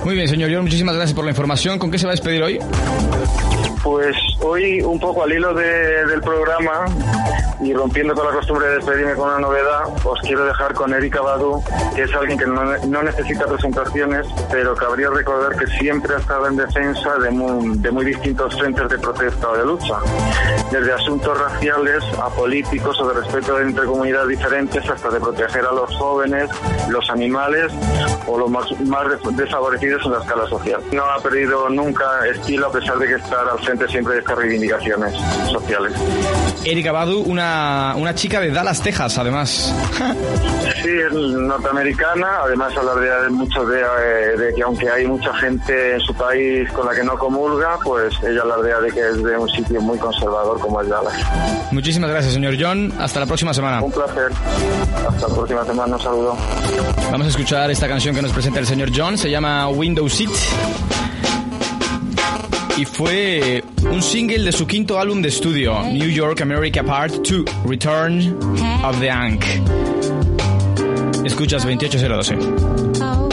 Muy 0.05 0.15
bien, 0.15 0.29
señor 0.29 0.51
John, 0.53 0.63
muchísimas 0.65 0.95
gracias 0.95 1.15
por 1.15 1.25
la 1.25 1.31
información. 1.31 1.64
¿Con 1.65 1.91
qué 1.91 1.99
se 1.99 2.05
va 2.07 2.11
a 2.13 2.17
despedir 2.17 2.43
hoy? 2.43 2.59
Pues 3.83 4.15
hoy, 4.43 4.83
un 4.83 5.01
poco 5.01 5.25
al 5.25 5.33
hilo 5.33 5.55
de- 5.55 6.05
del 6.07 6.21
programa 6.21 6.85
y 7.63 7.73
rompiendo 7.73 8.15
con 8.15 8.27
la 8.27 8.33
costumbre 8.33 8.67
de 8.69 8.75
despedirme 8.77 9.15
con 9.15 9.29
una 9.29 9.39
novedad, 9.39 9.85
os 10.05 10.21
quiero 10.21 10.45
dejar 10.45 10.75
con 10.75 10.93
Erika 10.93 11.21
Badu, 11.23 11.63
que 11.95 12.03
es 12.03 12.15
alguien 12.15 12.39
que 12.39 12.47
no, 12.47 13.03
necesita 13.03 13.47
presentaciones, 13.47 14.27
pero 14.51 14.75
cabría 14.75 15.09
recordar 15.11 15.57
que 15.57 15.67
siempre 15.79 16.15
ha 16.15 16.19
estado 16.19 16.49
en 16.49 16.57
defensa 16.57 17.15
de 17.17 17.31
muy, 17.31 17.79
de 17.79 17.91
muy 17.91 18.05
distintos 18.05 18.55
frentes 18.59 18.89
de 18.89 18.99
protesta 18.99 19.49
o 19.51 19.57
de 19.57 19.65
lucha, 19.65 19.95
desde 20.71 20.93
asuntos 20.93 21.39
raciales 21.39 22.03
a 22.23 22.29
políticos 22.31 22.99
o 23.01 23.09
de 23.09 23.21
respeto 23.21 23.59
entre 23.61 23.85
comunidades 23.87 24.29
diferentes 24.29 24.89
hasta 24.89 25.09
de 25.11 25.21
proteger 25.21 25.65
a 25.65 25.73
los 25.73 25.95
jóvenes, 25.97 26.51
los 26.89 27.09
animales 27.11 27.73
o 28.27 28.39
los 28.39 28.51
más, 28.51 28.67
más 28.81 29.07
desfavorecidos 29.37 30.05
en 30.05 30.13
la 30.13 30.19
escala 30.19 30.47
social. 30.49 30.81
No 30.93 31.05
ha 31.05 31.19
perdido 31.23 31.54
nunca 31.71 32.05
estilo 32.31 32.67
a 32.67 32.73
pesar 32.73 32.99
de 32.99 33.07
que 33.07 33.15
estar 33.15 33.49
al 33.49 33.59
frente 33.61 33.87
siempre 33.89 34.15
de 34.15 34.21
estas 34.21 34.37
reivindicaciones 34.37 35.15
sociales. 35.51 35.93
Erika 36.65 36.93
Badu, 36.93 37.21
una, 37.21 37.95
una 37.97 38.15
chica 38.15 38.41
de 38.41 38.51
Dallas, 38.51 38.83
Texas, 38.83 39.19
además. 39.19 39.75
Sí, 40.83 40.89
es 40.89 41.13
norteamericana, 41.13 42.41
además 42.45 42.77
alardea 42.77 43.29
mucho 43.31 43.65
de, 43.67 43.81
eh, 43.81 44.37
de 44.39 44.55
que 44.55 44.63
aunque 44.63 44.89
hay 44.89 45.07
mucha 45.07 45.35
gente 45.35 45.95
en 45.95 46.01
su 46.01 46.15
país 46.15 46.71
con 46.73 46.87
la 46.87 46.95
que 46.95 47.05
no 47.05 47.17
comulga, 47.19 47.79
pues 47.83 48.15
ella 48.23 48.43
alardea 48.43 48.81
de 48.81 48.91
que 48.91 49.01
es 49.01 49.23
de 49.23 49.37
un 49.37 49.49
sitio 49.49 49.81
muy 49.81 49.99
conservador 49.99 50.59
como 50.61 50.81
es 50.81 50.89
Dallas. 50.89 51.15
Muchísimas 51.71 52.11
gracias, 52.11 52.35
señor 52.35 52.55
John. 52.59 52.93
Hasta 52.99 53.21
la 53.21 53.27
próxima 53.27 53.55
semana. 53.55 53.83
Un 53.83 53.93
placer. 53.93 54.31
Hasta 55.09 55.29
la 55.29 55.35
próxima 55.35 55.65
semana, 55.65 55.97
un 55.97 56.03
saludo. 56.03 56.37
Vamos 57.11 57.27
a 57.27 57.31
escuchar 57.31 57.71
esta 57.71 57.89
canción 57.89 58.15
que 58.15 58.23
nos 58.23 58.33
presenta 58.33 58.61
el 58.61 58.67
señor 58.67 58.91
John, 58.95 59.17
se 59.19 59.31
llama 59.31 59.69
Window 59.69 60.09
Seat. 60.09 60.31
Y 62.77 62.85
fue 62.85 63.63
un 63.91 64.03
single 64.03 64.43
de 64.45 64.53
su 64.53 64.67
quinto 64.67 64.99
álbum 64.99 65.23
de 65.23 65.29
estudio, 65.29 65.81
New 65.93 66.09
York 66.09 66.41
America 66.41 66.83
Part 66.83 67.15
2, 67.27 67.45
Return 67.67 68.37
of 68.85 68.99
the 69.01 69.11
Ankh. 69.11 69.45
Escuchas 71.25 71.65
28012. 71.65 73.24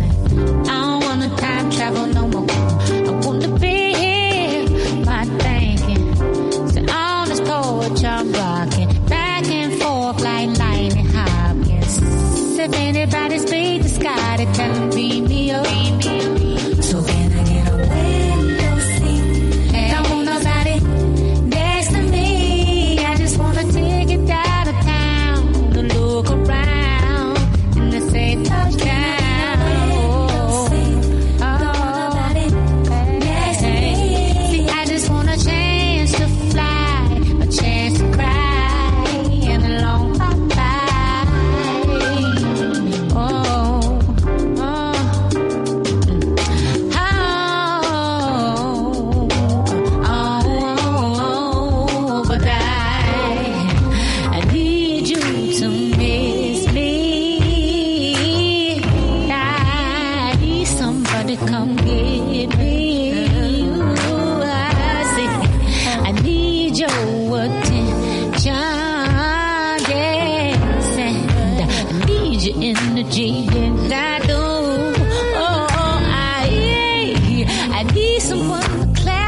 Need 77.99 78.21
someone 78.21 78.61
to 78.61 79.01
clap 79.01 79.18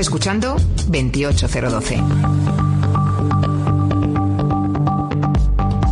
escuchando 0.00 0.56
28012. 0.88 2.02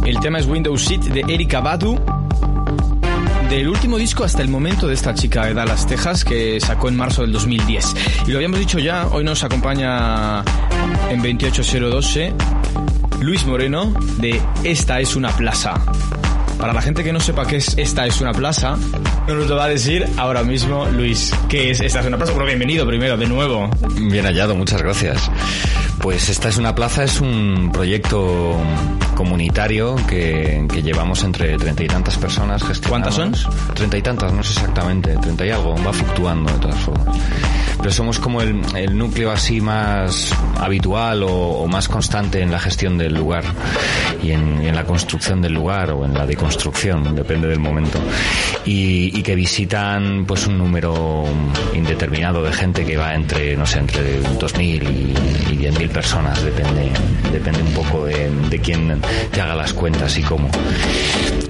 El 0.06 0.18
tema 0.20 0.38
es 0.38 0.46
Windows 0.46 0.82
Seat 0.82 1.04
de 1.04 1.20
Erika 1.28 1.60
Badu. 1.60 1.98
Del 3.50 3.68
último 3.68 3.98
disco 3.98 4.24
hasta 4.24 4.42
el 4.42 4.48
momento 4.48 4.86
de 4.86 4.94
esta 4.94 5.14
chica 5.14 5.46
de 5.46 5.54
Dallas, 5.54 5.86
Texas, 5.86 6.24
que 6.24 6.58
sacó 6.60 6.88
en 6.88 6.96
marzo 6.96 7.22
del 7.22 7.32
2010. 7.32 7.94
Y 8.26 8.30
lo 8.30 8.38
habíamos 8.38 8.58
dicho 8.58 8.78
ya, 8.78 9.06
hoy 9.08 9.24
nos 9.24 9.44
acompaña 9.44 10.42
en 11.10 11.20
28012 11.20 12.34
Luis 13.20 13.44
Moreno 13.46 13.92
de 14.18 14.40
Esta 14.64 15.00
es 15.00 15.16
una 15.16 15.30
plaza. 15.30 15.74
Para 16.58 16.72
la 16.72 16.82
gente 16.82 17.04
que 17.04 17.12
no 17.12 17.20
sepa 17.20 17.46
qué 17.46 17.56
es 17.56 17.78
Esta 17.78 18.04
es 18.06 18.20
una 18.20 18.32
plaza, 18.32 18.76
nos 19.28 19.46
lo 19.46 19.56
va 19.56 19.64
a 19.64 19.68
decir 19.68 20.06
ahora 20.16 20.42
mismo 20.42 20.86
Luis. 20.86 21.32
¿Qué 21.48 21.70
es 21.70 21.80
Esta 21.80 22.00
es 22.00 22.06
una 22.06 22.16
plaza? 22.16 22.32
Bueno, 22.32 22.46
bienvenido 22.46 22.86
primero, 22.86 23.16
de 23.16 23.26
nuevo. 23.26 23.70
Bien 23.94 24.24
hallado, 24.24 24.56
muchas 24.56 24.82
gracias. 24.82 25.30
Pues 26.00 26.28
esta 26.28 26.48
es 26.48 26.56
una 26.56 26.74
plaza, 26.74 27.04
es 27.04 27.20
un 27.20 27.70
proyecto 27.72 28.56
comunitario 29.14 29.96
que, 30.08 30.66
que 30.72 30.82
llevamos 30.82 31.22
entre 31.24 31.56
treinta 31.56 31.84
y 31.84 31.86
tantas 31.86 32.16
personas. 32.16 32.64
¿Cuántas 32.88 33.14
son? 33.14 33.34
Treinta 33.74 33.96
y 33.96 34.02
tantas, 34.02 34.32
no 34.32 34.42
sé 34.42 34.52
exactamente, 34.52 35.16
treinta 35.16 35.46
y 35.46 35.50
algo, 35.50 35.76
va 35.84 35.92
fluctuando 35.92 36.52
de 36.52 36.58
todas 36.58 36.80
formas. 36.80 37.16
Pero 37.78 37.92
somos 37.92 38.18
como 38.18 38.42
el, 38.42 38.96
núcleo 38.96 39.30
así 39.30 39.60
más 39.60 40.34
habitual 40.58 41.22
o, 41.22 41.30
o 41.30 41.68
más 41.68 41.88
constante 41.88 42.40
en 42.40 42.50
la 42.50 42.58
gestión 42.58 42.98
del 42.98 43.14
lugar 43.14 43.44
y 44.22 44.32
en, 44.32 44.58
la 44.74 44.84
construcción 44.84 45.40
del 45.40 45.54
lugar 45.54 45.90
o 45.90 46.04
en 46.04 46.14
la 46.14 46.26
deconstrucción, 46.26 47.14
depende 47.14 47.48
del 47.48 47.58
momento. 47.58 47.98
Y, 48.64 49.16
y 49.18 49.22
que 49.22 49.34
visitan 49.34 50.24
pues 50.26 50.46
un 50.46 50.58
número 50.58 51.24
indeterminado 51.74 52.42
de 52.42 52.52
gente 52.52 52.84
que 52.84 52.96
va 52.96 53.14
entre, 53.14 53.56
no 53.56 53.66
sé, 53.66 53.78
entre 53.78 54.20
2.000 54.20 54.60
y, 54.60 55.54
y 55.54 55.56
10.000 55.56 55.88
personas, 55.88 56.42
depende, 56.42 56.90
depende 57.32 57.62
un 57.62 57.72
poco 57.72 58.04
de, 58.04 58.30
de 58.50 58.58
quién 58.60 59.00
te 59.32 59.40
haga 59.40 59.54
las 59.54 59.72
cuentas 59.72 60.16
y 60.18 60.22
cómo. 60.22 60.48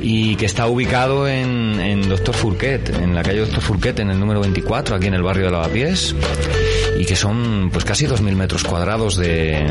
Y 0.00 0.36
que 0.36 0.46
está 0.46 0.66
ubicado 0.68 1.26
en, 1.26 1.80
en 1.80 2.08
Doctor 2.08 2.34
Furquet, 2.34 2.90
en 2.90 3.14
la 3.14 3.22
calle 3.22 3.40
Doctor 3.40 3.60
Furquet, 3.60 3.98
en 3.98 4.10
el 4.10 4.20
número 4.20 4.40
24, 4.40 4.96
aquí 4.96 5.06
en 5.06 5.14
el 5.14 5.22
barrio 5.22 5.46
de 5.46 5.50
Lavapiés 5.52 6.14
y 6.98 7.04
que 7.04 7.14
son 7.16 7.70
pues 7.72 7.85
casi 7.85 8.07
2.000 8.07 8.35
metros 8.35 8.64
cuadrados 8.64 9.16
de, 9.16 9.64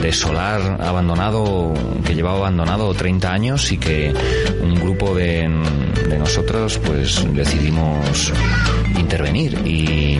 de 0.00 0.12
solar 0.12 0.78
abandonado, 0.80 1.74
que 2.04 2.14
llevaba 2.14 2.38
abandonado 2.38 2.92
30 2.94 3.32
años 3.32 3.70
y 3.72 3.78
que 3.78 4.12
un 4.62 4.74
grupo 4.76 5.14
de, 5.14 5.48
de 6.08 6.18
nosotros 6.18 6.78
pues 6.84 7.24
decidimos 7.34 8.32
intervenir 8.98 9.58
y, 9.66 10.18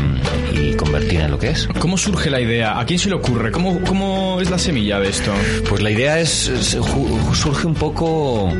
y 0.53 0.75
convertir 0.77 1.21
en 1.21 1.31
lo 1.31 1.39
que 1.39 1.51
es. 1.51 1.67
¿Cómo 1.79 1.97
surge 1.97 2.29
la 2.31 2.41
idea? 2.41 2.79
¿A 2.79 2.85
quién 2.85 2.99
se 2.99 3.09
le 3.09 3.15
ocurre? 3.15 3.51
¿Cómo, 3.53 3.81
cómo 3.83 4.39
es 4.41 4.51
la 4.51 4.59
semilla 4.59 4.99
de 5.01 5.09
esto? 5.09 5.33
Pues 5.69 5.83
la 5.83 5.91
idea 5.91 6.19
es, 6.21 6.49
es- 6.49 6.77
surge 7.35 7.67
un 7.67 7.75
poco 7.75 8.53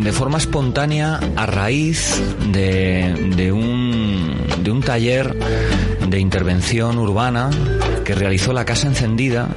de 0.00 0.12
forma 0.12 0.38
espontánea 0.38 1.18
a 1.34 1.46
raíz 1.46 2.22
de, 2.52 3.32
de 3.34 3.50
un, 3.50 3.85
de 4.66 4.72
un 4.72 4.82
taller 4.82 5.32
de 6.08 6.18
intervención 6.18 6.98
urbana 6.98 7.50
que 8.04 8.16
realizó 8.16 8.52
la 8.52 8.64
Casa 8.64 8.88
Encendida 8.88 9.48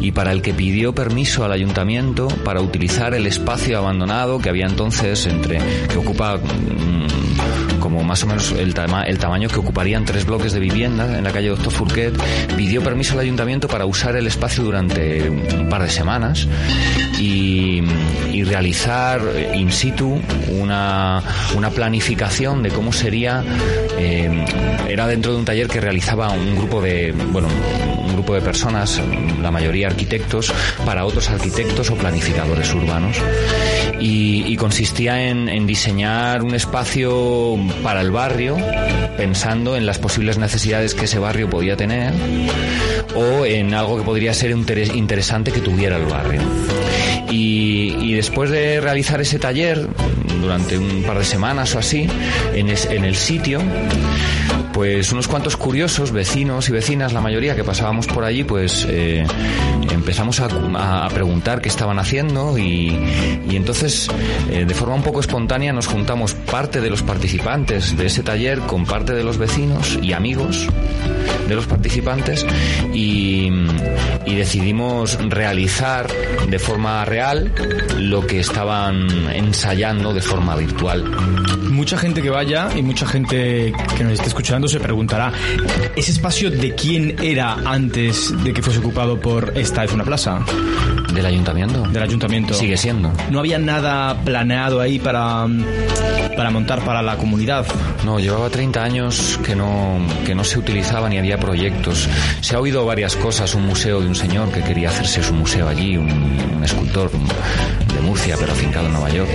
y 0.00 0.12
para 0.12 0.32
el 0.32 0.40
que 0.40 0.54
pidió 0.54 0.94
permiso 0.94 1.44
al 1.44 1.52
ayuntamiento 1.52 2.28
para 2.46 2.62
utilizar 2.62 3.12
el 3.12 3.26
espacio 3.26 3.76
abandonado 3.76 4.38
que 4.38 4.48
había 4.48 4.64
entonces 4.64 5.26
entre 5.26 5.58
que 5.86 5.98
ocupa 5.98 6.38
mm, 6.38 7.33
como 7.80 8.02
más 8.02 8.22
o 8.22 8.26
menos 8.26 8.52
el, 8.52 8.74
tama- 8.74 9.04
el 9.04 9.18
tamaño 9.18 9.48
que 9.48 9.58
ocuparían 9.58 10.04
tres 10.04 10.24
bloques 10.26 10.52
de 10.52 10.60
vivienda 10.60 11.18
en 11.18 11.24
la 11.24 11.32
calle 11.32 11.48
Doctor 11.48 11.72
Furquet, 11.72 12.14
pidió 12.56 12.82
permiso 12.82 13.14
al 13.14 13.20
ayuntamiento 13.20 13.68
para 13.68 13.86
usar 13.86 14.16
el 14.16 14.26
espacio 14.26 14.64
durante 14.64 15.28
un 15.30 15.68
par 15.68 15.82
de 15.82 15.90
semanas 15.90 16.46
y, 17.20 17.82
realizar 18.44 19.22
eh, 19.34 19.52
in 19.56 19.72
situ 19.72 20.20
una, 20.50 21.22
una 21.56 21.70
planificación 21.70 22.62
de 22.62 22.68
cómo 22.68 22.92
sería, 22.92 23.42
eh, 23.98 24.44
era 24.86 25.06
dentro 25.06 25.32
de 25.32 25.38
un 25.38 25.44
taller 25.46 25.66
que 25.66 25.80
realizaba 25.80 26.28
un 26.28 26.54
grupo 26.54 26.82
de, 26.82 27.12
bueno, 27.32 27.48
un 28.04 28.12
grupo 28.12 28.34
de 28.34 28.42
personas, 28.42 29.00
la 29.40 29.50
mayoría 29.50 29.86
arquitectos, 29.88 30.52
para 30.84 31.06
otros 31.06 31.30
arquitectos 31.30 31.90
o 31.90 31.94
planificadores 31.94 32.72
urbanos. 32.74 33.16
Y, 33.98 34.54
consistía 34.56 35.20
en 35.30 35.66
diseñar 35.66 36.42
un 36.42 36.54
espacio 36.54 37.12
para 37.82 38.00
el 38.00 38.10
barrio, 38.10 38.56
pensando 39.16 39.76
en 39.76 39.86
las 39.86 39.98
posibles 39.98 40.38
necesidades 40.38 40.94
que 40.94 41.04
ese 41.04 41.18
barrio 41.18 41.48
podía 41.50 41.76
tener, 41.76 42.12
o 43.14 43.44
en 43.44 43.74
algo 43.74 43.96
que 43.96 44.02
podría 44.02 44.34
ser 44.34 44.50
interes- 44.56 44.94
interesante 44.94 45.52
que 45.52 45.60
tuviera 45.60 45.96
el 45.96 46.06
barrio. 46.06 46.40
Y, 47.30 48.14
después 48.14 48.50
de 48.50 48.80
realizar 48.80 49.20
ese 49.20 49.38
taller, 49.38 49.88
durante 50.40 50.78
un 50.78 51.02
par 51.02 51.18
de 51.18 51.24
semanas 51.24 51.74
o 51.74 51.78
así, 51.80 52.06
en 52.54 53.04
el 53.04 53.16
sitio, 53.16 53.60
pues 54.74 55.12
unos 55.12 55.28
cuantos 55.28 55.56
curiosos, 55.56 56.10
vecinos 56.10 56.68
y 56.68 56.72
vecinas, 56.72 57.12
la 57.12 57.20
mayoría 57.20 57.54
que 57.54 57.62
pasábamos 57.62 58.08
por 58.08 58.24
allí, 58.24 58.42
pues 58.42 58.84
eh, 58.90 59.24
empezamos 59.92 60.40
a, 60.40 61.08
preguntar 61.14 61.60
qué 61.60 61.68
estaban 61.68 62.00
haciendo 62.00 62.58
y, 62.58 62.88
y 63.48 63.54
entonces 63.56 64.10
eh, 64.50 64.64
de 64.66 64.74
forma 64.74 64.96
un 64.96 65.02
poco 65.02 65.20
espontánea 65.20 65.72
nos 65.72 65.86
juntamos 65.86 66.34
parte 66.34 66.80
de 66.80 66.90
los 66.90 67.02
participantes 67.02 67.96
de 67.96 68.06
ese 68.06 68.24
taller 68.24 68.58
con 68.60 68.84
parte 68.84 69.12
de 69.12 69.22
los 69.22 69.38
vecinos 69.38 69.96
y 70.02 70.12
amigos 70.12 70.66
de 71.48 71.54
los 71.54 71.66
participantes 71.66 72.44
y, 72.92 73.48
y 74.26 74.34
decidimos 74.34 75.18
realizar 75.28 76.08
de 76.48 76.58
forma 76.58 77.04
real 77.04 77.52
lo 77.98 78.26
que 78.26 78.40
estaban 78.40 79.08
ensayando 79.32 80.12
de 80.12 80.20
forma 80.20 80.56
virtual. 80.56 81.04
Mucha 81.70 81.96
gente 81.98 82.22
que 82.22 82.30
vaya 82.30 82.68
y 82.74 82.82
mucha 82.82 83.06
gente 83.06 83.72
que 83.96 84.04
nos 84.04 84.14
esté 84.14 84.28
escuchando 84.28 84.63
se 84.68 84.80
preguntará, 84.80 85.32
¿ese 85.96 86.12
espacio 86.12 86.50
de 86.50 86.74
quién 86.74 87.16
era 87.22 87.54
antes 87.64 88.32
de 88.42 88.52
que 88.52 88.62
fuese 88.62 88.78
ocupado 88.78 89.20
por 89.20 89.52
esta 89.56 89.84
es 89.84 89.92
una 89.92 90.04
plaza? 90.04 90.44
¿Del 91.12 91.26
ayuntamiento? 91.26 91.82
Del 91.82 92.02
ayuntamiento. 92.02 92.54
Sigue 92.54 92.76
siendo. 92.76 93.12
No 93.30 93.38
había 93.40 93.58
nada 93.58 94.16
planeado 94.24 94.80
ahí 94.80 94.98
para, 94.98 95.46
para 96.36 96.50
montar 96.50 96.80
para 96.84 97.02
la 97.02 97.16
comunidad. 97.16 97.64
No, 98.04 98.18
llevaba 98.18 98.50
30 98.50 98.82
años 98.82 99.38
que 99.44 99.54
no, 99.54 99.98
que 100.26 100.34
no 100.34 100.42
se 100.44 100.58
utilizaba 100.58 101.08
ni 101.08 101.18
había 101.18 101.38
proyectos. 101.38 102.08
Se 102.40 102.56
ha 102.56 102.60
oído 102.60 102.84
varias 102.84 103.14
cosas, 103.16 103.54
un 103.54 103.66
museo 103.66 104.00
de 104.00 104.08
un 104.08 104.14
señor 104.14 104.50
que 104.50 104.62
quería 104.62 104.88
hacerse 104.88 105.22
su 105.22 105.34
museo 105.34 105.68
allí, 105.68 105.96
un, 105.96 106.10
un 106.56 106.64
escultor 106.64 107.10
de 107.12 108.00
Murcia, 108.00 108.36
pero 108.38 108.52
afincado 108.52 108.86
en 108.86 108.92
Nueva 108.92 109.10
York. 109.10 109.30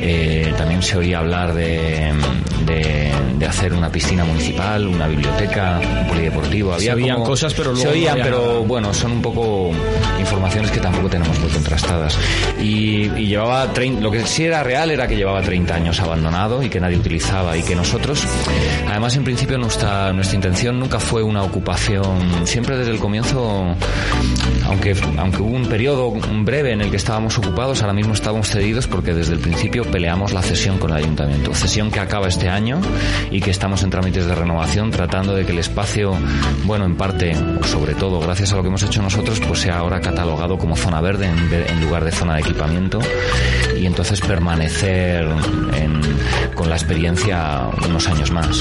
Eh, 0.00 0.52
también 0.56 0.82
se 0.82 0.96
oía 0.96 1.18
hablar 1.18 1.52
de, 1.54 2.12
de, 2.64 3.12
de 3.38 3.46
hacer 3.46 3.72
una 3.74 3.90
piscina 3.90 4.24
municipal, 4.24 4.86
una 4.86 5.06
biblioteca, 5.06 5.80
un 6.00 6.06
polideportivo. 6.08 6.70
Se 6.78 6.90
Había 6.90 6.94
oían 7.04 7.16
como- 7.16 7.26
cosas, 7.28 7.52
pero 7.54 7.72
luego 7.72 7.80
Se 7.82 7.86
no 7.86 7.92
oían, 7.92 8.12
había 8.12 8.24
pero 8.24 8.64
bueno, 8.64 8.94
son 8.94 9.12
un 9.12 9.22
poco 9.22 9.70
informaciones 10.18 10.70
que 10.70 10.80
tampoco 10.80 11.07
tenemos 11.08 11.38
muy 11.40 11.50
contrastadas. 11.50 12.18
Y, 12.60 13.10
y 13.16 13.26
llevaba 13.26 13.72
30, 13.72 14.00
lo 14.00 14.10
que 14.10 14.24
sí 14.26 14.44
era 14.44 14.62
real 14.62 14.90
era 14.90 15.06
que 15.06 15.16
llevaba 15.16 15.42
30 15.42 15.74
años 15.74 16.00
abandonado 16.00 16.62
y 16.62 16.68
que 16.68 16.80
nadie 16.80 16.96
utilizaba 16.96 17.56
y 17.56 17.62
que 17.62 17.74
nosotros, 17.74 18.24
además 18.88 19.16
en 19.16 19.24
principio 19.24 19.58
nuestra, 19.58 20.12
nuestra 20.12 20.36
intención 20.36 20.78
nunca 20.78 20.98
fue 20.98 21.22
una 21.22 21.42
ocupación, 21.42 22.46
siempre 22.46 22.76
desde 22.76 22.92
el 22.92 22.98
comienzo, 22.98 23.74
aunque, 24.66 24.94
aunque 25.16 25.42
hubo 25.42 25.56
un 25.56 25.66
periodo 25.66 26.10
breve 26.44 26.72
en 26.72 26.80
el 26.80 26.90
que 26.90 26.96
estábamos 26.96 27.38
ocupados, 27.38 27.80
ahora 27.82 27.94
mismo 27.94 28.14
estábamos 28.14 28.48
cedidos 28.48 28.86
porque 28.86 29.14
desde 29.14 29.34
el 29.34 29.40
principio 29.40 29.84
peleamos 29.84 30.32
la 30.32 30.42
cesión 30.42 30.78
con 30.78 30.90
el 30.90 30.96
ayuntamiento. 30.96 31.54
Cesión 31.54 31.90
que 31.90 32.00
acaba 32.00 32.28
este 32.28 32.48
año 32.48 32.80
y 33.30 33.40
que 33.40 33.50
estamos 33.50 33.82
en 33.82 33.90
trámites 33.90 34.26
de 34.26 34.34
renovación 34.34 34.90
tratando 34.90 35.34
de 35.34 35.44
que 35.44 35.52
el 35.52 35.58
espacio, 35.58 36.12
bueno, 36.64 36.84
en 36.84 36.96
parte, 36.96 37.36
o 37.60 37.64
sobre 37.64 37.94
todo 37.94 38.20
gracias 38.20 38.52
a 38.52 38.56
lo 38.56 38.62
que 38.62 38.68
hemos 38.68 38.82
hecho 38.82 39.02
nosotros, 39.02 39.40
pues 39.40 39.60
sea 39.60 39.78
ahora 39.78 40.00
catalogado 40.00 40.58
como 40.58 40.76
zona 40.76 40.97
verde 41.00 41.26
en, 41.26 41.52
en 41.52 41.80
lugar 41.80 42.04
de 42.04 42.12
zona 42.12 42.34
de 42.34 42.40
equipamiento 42.40 42.98
y 43.76 43.86
entonces 43.86 44.20
permanecer 44.20 45.26
en- 45.76 46.00
con 46.54 46.68
la 46.68 46.76
experiencia 46.76 47.68
unos 47.86 48.08
años 48.08 48.30
más. 48.32 48.58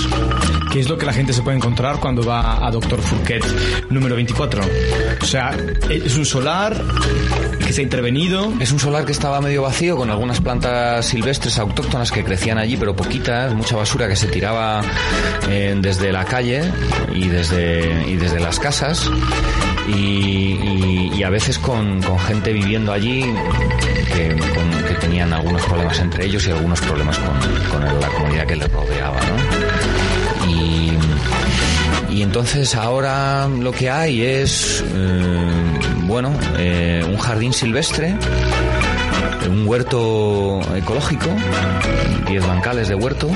¿Qué 0.72 0.80
es 0.80 0.90
lo 0.90 0.98
que 0.98 1.06
la 1.06 1.14
gente 1.14 1.34
se 1.34 1.42
puede 1.42 1.58
encontrar 1.58 2.00
cuando 2.00 2.24
va 2.24 2.66
a 2.66 2.70
Doctor 2.72 3.02
Fouquet 3.02 3.44
número 3.90 4.16
24? 4.16 4.62
O 5.22 5.26
sea, 5.26 5.56
es 5.90 6.16
un 6.16 6.26
solar 6.26 6.80
que 7.66 7.74
se 7.74 7.82
ha 7.82 7.84
intervenido. 7.84 8.54
Es 8.60 8.72
un 8.72 8.80
solar 8.80 9.06
que 9.06 9.12
estaba 9.14 9.42
medio 9.42 9.64
vacío 9.64 9.98
con 9.98 10.10
algunas 10.12 10.40
plantas 10.42 11.06
silvestres 11.08 11.58
autóctonas 11.58 12.12
que 12.12 12.24
crecían 12.24 12.58
allí, 12.60 12.78
pero 12.78 12.96
poquitas, 12.96 13.54
mucha 13.56 13.76
basura 13.76 14.08
que 14.08 14.16
se 14.16 14.28
tiraba 14.28 14.82
eh, 15.50 15.76
desde 15.80 16.12
la 16.12 16.24
calle 16.26 16.62
y 17.14 17.28
desde, 17.28 18.06
y 18.08 18.16
desde 18.18 18.40
las 18.40 18.60
casas. 18.60 19.10
Y, 19.88 19.92
y- 19.94 21.12
y 21.18 21.24
a 21.24 21.30
veces 21.30 21.58
con, 21.58 22.02
con 22.04 22.20
gente 22.28 22.52
viviendo 22.52 22.92
allí 22.92 23.24
que, 24.14 24.36
tenían 25.00 25.32
algunos 25.32 25.64
problemas 25.64 26.00
entre 26.00 26.26
ellos 26.26 26.46
y 26.48 26.52
algunos 26.52 26.82
problemas 26.82 27.18
con, 27.20 28.02
la 28.02 28.08
comunidad 28.08 28.46
que 28.46 28.56
les 28.56 28.72
rodeaba. 28.72 29.20
Y, 30.50 30.92
y 32.14 32.22
entonces 32.24 32.76
ahora 32.76 33.48
lo 33.48 33.72
que 33.72 33.90
hay 33.90 34.24
es, 34.24 34.84
eh, 34.94 35.52
bueno, 36.04 36.34
eh, 36.58 37.06
un 37.08 37.18
jardín 37.18 37.54
silvestre, 37.54 38.16
un 39.50 39.68
huerto 39.68 40.62
ecológico, 40.76 41.30
10 42.28 42.48
bancales 42.48 42.90
de 42.90 42.96
huerto, 42.96 43.30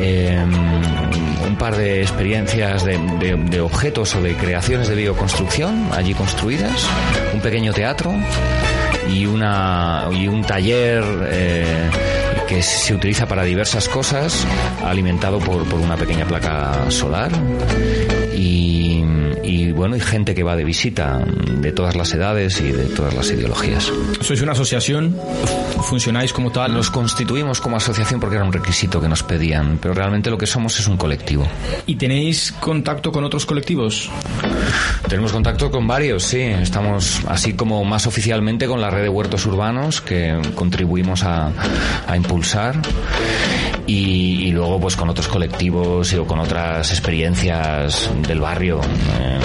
eh, 0.00 0.44
un 1.48 1.56
par 1.56 1.76
de 1.76 2.02
experiencias 2.02 2.84
de, 2.84 3.60
objetos 3.60 4.14
o 4.14 4.22
de 4.22 4.34
creaciones 4.34 4.88
de 4.88 4.94
bioconstrucción 4.94 5.88
allí 5.92 6.14
construidas, 6.14 6.86
un 7.32 7.40
pequeño 7.40 7.72
teatro 7.72 8.14
y, 9.10 9.24
una, 9.24 10.08
y 10.12 10.28
un 10.28 10.42
taller 10.42 11.02
eh, 11.30 11.90
que 12.46 12.62
se 12.62 12.94
utiliza 12.94 13.26
para 13.26 13.44
diversas 13.44 13.88
cosas, 13.88 14.46
alimentado 14.84 15.38
por, 15.38 15.64
por 15.64 15.80
una 15.80 15.96
pequeña 15.96 16.26
placa 16.26 16.90
solar. 16.90 17.32
Y 18.34 18.87
bueno, 19.78 19.94
y 19.94 20.00
gente 20.00 20.34
que 20.34 20.42
va 20.42 20.56
de 20.56 20.64
visita 20.64 21.18
de 21.18 21.70
todas 21.70 21.94
las 21.94 22.12
edades 22.12 22.60
y 22.60 22.72
de 22.72 22.86
todas 22.86 23.14
las 23.14 23.30
ideologías. 23.30 23.92
Sois 24.20 24.42
una 24.42 24.50
asociación, 24.50 25.16
funcionáis 25.84 26.32
como 26.32 26.50
tal. 26.50 26.74
Nos 26.74 26.90
constituimos 26.90 27.60
como 27.60 27.76
asociación 27.76 28.18
porque 28.18 28.34
era 28.34 28.44
un 28.44 28.52
requisito 28.52 29.00
que 29.00 29.08
nos 29.08 29.22
pedían, 29.22 29.78
pero 29.80 29.94
realmente 29.94 30.30
lo 30.30 30.36
que 30.36 30.48
somos 30.48 30.80
es 30.80 30.88
un 30.88 30.96
colectivo. 30.96 31.46
¿Y 31.86 31.94
tenéis 31.94 32.50
contacto 32.58 33.12
con 33.12 33.22
otros 33.22 33.46
colectivos? 33.46 34.10
Tenemos 35.08 35.30
contacto 35.30 35.70
con 35.70 35.86
varios, 35.86 36.24
sí. 36.24 36.40
Estamos 36.40 37.22
así 37.28 37.52
como 37.52 37.84
más 37.84 38.08
oficialmente 38.08 38.66
con 38.66 38.80
la 38.80 38.90
red 38.90 39.02
de 39.02 39.08
huertos 39.08 39.46
urbanos 39.46 40.00
que 40.00 40.36
contribuimos 40.56 41.22
a, 41.22 41.52
a 42.04 42.16
impulsar. 42.16 42.82
Y, 43.88 44.44
y 44.46 44.52
luego 44.52 44.78
pues 44.78 44.94
con 44.94 45.08
otros 45.08 45.26
colectivos 45.26 46.12
o 46.12 46.24
con 46.24 46.38
otras 46.38 46.90
experiencias 46.92 48.08
del 48.28 48.40
barrio. 48.40 48.80
eh, 49.18 49.38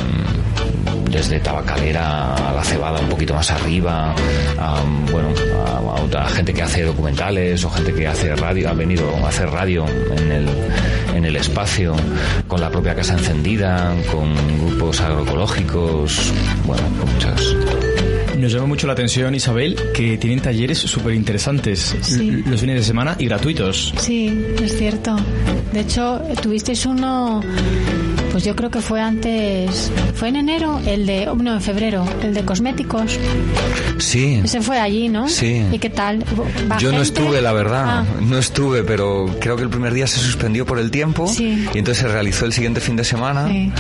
desde 1.13 1.39
tabacalera 1.39 2.33
a 2.33 2.53
la 2.53 2.63
cebada 2.63 2.99
un 2.99 3.07
poquito 3.07 3.35
más 3.35 3.51
arriba, 3.51 4.15
a, 4.57 4.81
bueno, 5.11 5.29
a, 6.17 6.29
gente 6.29 6.53
que 6.53 6.63
hace 6.63 6.83
documentales 6.83 7.63
o 7.63 7.69
gente 7.69 7.93
que 7.93 8.07
hace 8.07 8.35
radio, 8.35 8.69
ha 8.69 8.73
venido 8.73 9.07
a 9.23 9.29
hacer 9.29 9.49
radio 9.49 9.85
en 10.17 10.31
el, 10.31 10.49
en 11.15 11.25
el 11.25 11.35
espacio, 11.35 11.95
con 12.47 12.59
la 12.59 12.69
propia 12.69 12.95
casa 12.95 13.13
encendida, 13.13 13.95
con 14.11 14.33
grupos 14.65 15.01
agroecológicos, 15.01 16.33
bueno, 16.65 16.83
con 16.99 17.13
muchas. 17.13 17.82
Nos 18.37 18.51
llama 18.51 18.65
mucho 18.65 18.87
la 18.87 18.93
atención, 18.93 19.33
Isabel, 19.35 19.75
que 19.93 20.17
tienen 20.17 20.39
talleres 20.41 20.77
súper 20.79 21.13
interesantes 21.13 21.95
Sí. 22.01 22.43
los 22.45 22.59
fines 22.59 22.75
de 22.77 22.83
semana 22.83 23.15
y 23.19 23.25
gratuitos. 23.25 23.93
Sí, 23.97 24.37
es 24.61 24.77
cierto. 24.77 25.15
De 25.71 25.79
hecho, 25.81 26.21
tuvisteis 26.41 26.85
uno, 26.85 27.41
pues 28.33 28.43
yo 28.43 28.55
creo 28.55 28.69
que 28.71 28.81
fue 28.81 28.99
antes, 28.99 29.91
fue 30.15 30.27
en 30.29 30.35
enero, 30.37 30.81
el 30.85 31.05
de, 31.05 31.29
oh, 31.29 31.35
no, 31.35 31.53
en 31.53 31.61
febrero, 31.61 32.03
el 32.23 32.33
de 32.33 32.43
cosméticos. 32.43 33.17
Sí. 33.99 34.41
Ese 34.43 34.59
fue 34.61 34.79
allí, 34.79 35.07
¿no? 35.07 35.29
Sí. 35.29 35.63
¿Y 35.71 35.77
qué 35.77 35.89
tal? 35.91 36.23
¿Va 36.69 36.77
Yo 36.79 36.91
no 36.91 37.01
estuve, 37.01 37.41
la 37.41 37.53
verdad, 37.53 37.83
Ah, 37.85 38.05
no 38.21 38.37
estuve, 38.39 38.83
pero 38.83 39.27
creo 39.39 39.55
que 39.55 39.61
el 39.63 39.69
primer 39.69 39.93
día 39.93 40.07
se 40.07 40.19
suspendió 40.19 40.65
por 40.65 40.79
el 40.79 40.89
tiempo 40.89 41.27
Sí. 41.27 41.67
y 41.73 41.77
entonces 41.77 42.01
se 42.03 42.07
realizó 42.07 42.45
el 42.45 42.53
siguiente 42.53 42.81
fin 42.81 42.95
de 42.95 43.03
semana 43.03 43.47
Sí. 43.47 43.71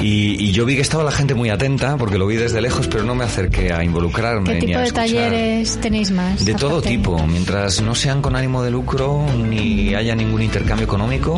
y, 0.00 0.44
y 0.44 0.52
yo 0.52 0.66
vi 0.66 0.74
que 0.74 0.82
estaba 0.82 1.04
la 1.04 1.12
gente 1.12 1.34
muy 1.34 1.50
atenta 1.50 1.96
porque 1.96 2.18
lo 2.18 2.26
vi 2.26 2.34
desde 2.36 2.60
lejos, 2.60 2.88
pero 2.88 3.04
no 3.04 3.14
me 3.14 3.22
acerqué 3.24 3.72
a 3.72 3.84
involucrarme 3.84 4.54
¿Qué 4.54 4.60
ni 4.60 4.66
tipo 4.66 4.78
a 4.78 4.80
de 4.82 4.86
escuchar. 4.88 5.06
talleres 5.06 5.78
tenéis 5.80 6.10
más? 6.10 6.44
De 6.44 6.54
todo 6.54 6.82
tipo, 6.82 7.24
mientras 7.28 7.80
no 7.80 7.94
sean 7.94 8.20
con 8.20 8.34
ánimo 8.34 8.62
de 8.64 8.72
lucro 8.72 9.24
ni 9.48 9.94
haya 9.94 10.16
ningún 10.16 10.42
intercambio 10.42 10.84
económico, 10.84 11.36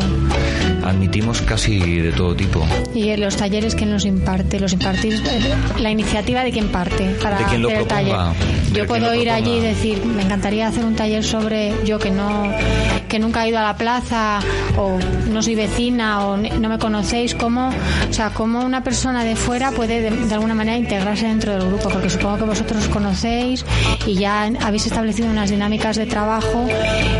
admitimos 0.83 1.41
casi 1.43 1.77
de 1.99 2.11
todo 2.13 2.35
tipo. 2.35 2.46
Y 2.93 3.09
en 3.09 3.21
los 3.21 3.37
talleres 3.37 3.75
que 3.75 3.85
nos 3.85 4.05
imparte, 4.05 4.59
los 4.59 4.73
impartís, 4.73 5.21
eh, 5.21 5.55
la 5.79 5.91
iniciativa 5.91 6.43
de 6.43 6.51
quién 6.51 6.69
parte 6.69 7.15
para 7.21 7.37
De 7.37 7.45
quien 7.45 7.61
lo 7.61 7.67
hacer 7.69 7.81
el 7.81 7.87
taller. 7.87 8.15
Yo 8.67 8.73
quien 8.73 8.87
puedo 8.87 9.13
ir 9.15 9.29
allí 9.29 9.57
y 9.57 9.59
decir, 9.59 10.05
me 10.05 10.23
encantaría 10.23 10.67
hacer 10.67 10.85
un 10.85 10.95
taller 10.95 11.23
sobre 11.23 11.73
yo 11.85 11.99
que 11.99 12.11
no 12.11 12.51
que 13.07 13.19
nunca 13.19 13.45
he 13.45 13.49
ido 13.49 13.59
a 13.59 13.63
la 13.63 13.77
plaza 13.77 14.39
o 14.77 14.99
no 15.31 15.41
soy 15.41 15.55
vecina 15.55 16.25
o 16.25 16.37
no 16.37 16.69
me 16.69 16.77
conocéis, 16.77 17.35
cómo, 17.35 17.69
o 17.69 18.13
sea, 18.13 18.31
cómo 18.31 18.65
una 18.65 18.83
persona 18.83 19.23
de 19.23 19.35
fuera 19.35 19.71
puede 19.71 20.01
de, 20.01 20.11
de 20.11 20.33
alguna 20.33 20.53
manera 20.53 20.77
integrarse 20.77 21.25
dentro 21.25 21.53
del 21.53 21.67
grupo, 21.67 21.89
porque 21.89 22.09
supongo 22.09 22.37
que 22.37 22.43
vosotros 22.43 22.83
os 22.83 22.89
conocéis 22.89 23.65
y 24.05 24.15
ya 24.15 24.49
habéis 24.61 24.85
establecido 24.85 25.29
unas 25.29 25.49
dinámicas 25.49 25.95
de 25.95 26.05
trabajo 26.05 26.67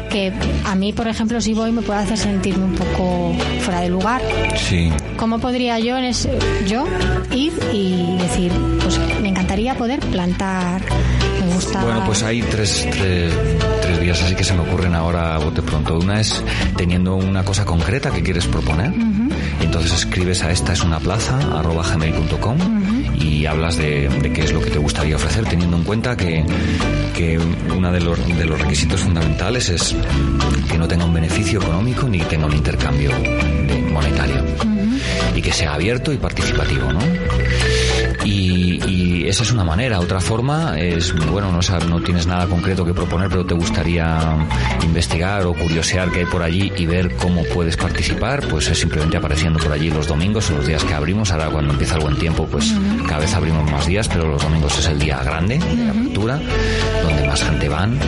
que 0.09 0.33
a 0.65 0.75
mí, 0.75 0.93
por 0.93 1.07
ejemplo, 1.07 1.39
si 1.41 1.53
voy 1.53 1.71
me 1.71 1.81
puede 1.81 1.99
hacer 1.99 2.17
sentirme 2.17 2.65
un 2.65 2.75
poco 2.75 3.33
fuera 3.61 3.81
de 3.81 3.89
lugar. 3.89 4.21
Sí. 4.55 4.91
¿Cómo 5.17 5.39
podría 5.39 5.79
yo, 5.79 5.97
en 5.97 6.05
ese- 6.05 6.37
yo 6.67 6.85
ir 7.31 7.51
y 7.73 8.17
decir, 8.19 8.51
pues 8.81 8.99
me 9.21 9.29
encantaría 9.29 9.75
poder 9.75 9.99
plantar, 9.99 10.81
me 11.45 11.53
gusta... 11.53 11.83
Bueno, 11.83 12.03
pues 12.05 12.21
hay 12.23 12.41
tres, 12.43 12.87
tres, 12.91 13.33
tres 13.81 13.99
vías 13.99 14.21
así 14.21 14.35
que 14.35 14.43
se 14.43 14.53
me 14.53 14.61
ocurren 14.61 14.93
ahora 14.95 15.35
a 15.35 15.39
bote 15.39 15.61
pronto. 15.63 15.97
Una 15.97 16.19
es 16.21 16.43
teniendo 16.75 17.15
una 17.15 17.43
cosa 17.43 17.65
concreta 17.65 18.11
que 18.11 18.21
quieres 18.21 18.45
proponer. 18.45 18.93
Entonces 19.59 19.91
escribes 19.93 20.43
a 20.43 20.51
esta 20.51 20.73
es 20.73 20.83
una 20.83 20.99
plaza 20.99 21.37
arroba 21.59 21.83
gmail.com 21.83 22.57
y 23.19 23.45
hablas 23.47 23.77
de, 23.77 24.07
de 24.09 24.31
qué 24.31 24.43
es 24.43 24.53
lo 24.53 24.61
que 24.61 24.69
te 24.69 24.77
gustaría 24.77 25.15
ofrecer 25.15 25.45
teniendo 25.45 25.77
en 25.77 25.83
cuenta 25.83 26.15
que, 26.15 26.45
que 27.15 27.39
uno 27.75 27.91
de 27.91 27.99
los, 28.01 28.25
de 28.27 28.45
los 28.45 28.61
requisitos 28.61 29.01
fundamentales 29.01 29.69
es 29.69 29.95
que 30.69 30.77
no 30.77 30.87
tenga 30.87 31.05
un 31.05 31.13
beneficio 31.13 31.59
económico 31.59 32.07
ni 32.07 32.19
tenga 32.19 32.45
un 32.45 32.53
intercambio 32.53 33.09
de- 33.09 33.87
monetario 33.91 34.43
y 35.35 35.41
que 35.41 35.51
sea 35.51 35.73
abierto 35.73 36.11
y 36.11 36.17
participativo, 36.17 36.91
¿no? 36.91 36.99
Y, 38.23 38.81
y 38.85 39.27
esa 39.27 39.43
es 39.43 39.51
una 39.51 39.63
manera. 39.63 39.99
Otra 39.99 40.19
forma 40.19 40.79
es, 40.79 41.13
bueno, 41.29 41.51
no 41.51 42.01
tienes 42.01 42.27
nada 42.27 42.47
concreto 42.47 42.85
que 42.85 42.93
proponer, 42.93 43.29
pero 43.29 43.45
te 43.45 43.53
gustaría 43.53 44.35
investigar 44.83 45.45
o 45.45 45.53
curiosear 45.53 46.11
qué 46.11 46.19
hay 46.19 46.25
por 46.25 46.43
allí 46.43 46.71
y 46.75 46.85
ver 46.85 47.15
cómo 47.15 47.43
puedes 47.53 47.77
participar, 47.77 48.47
pues 48.47 48.67
es 48.69 48.79
simplemente 48.79 49.17
apareciendo 49.17 49.59
por 49.59 49.71
allí 49.71 49.89
los 49.89 50.07
domingos 50.07 50.49
o 50.49 50.55
los 50.55 50.67
días 50.67 50.83
que 50.83 50.93
abrimos. 50.93 51.31
Ahora 51.31 51.49
cuando 51.49 51.73
empieza 51.73 51.95
el 51.95 52.01
buen 52.01 52.17
tiempo, 52.17 52.47
pues 52.47 52.73
cada 53.07 53.19
vez 53.19 53.33
abrimos 53.33 53.69
más 53.71 53.85
días, 53.85 54.07
pero 54.07 54.27
los 54.27 54.41
domingos 54.41 54.77
es 54.79 54.87
el 54.87 54.99
día 54.99 55.21
grande 55.23 55.57
de 55.57 55.89
apertura, 55.89 56.39
donde 57.03 57.27
más 57.27 57.43
gente 57.43 57.69
van. 57.69 57.99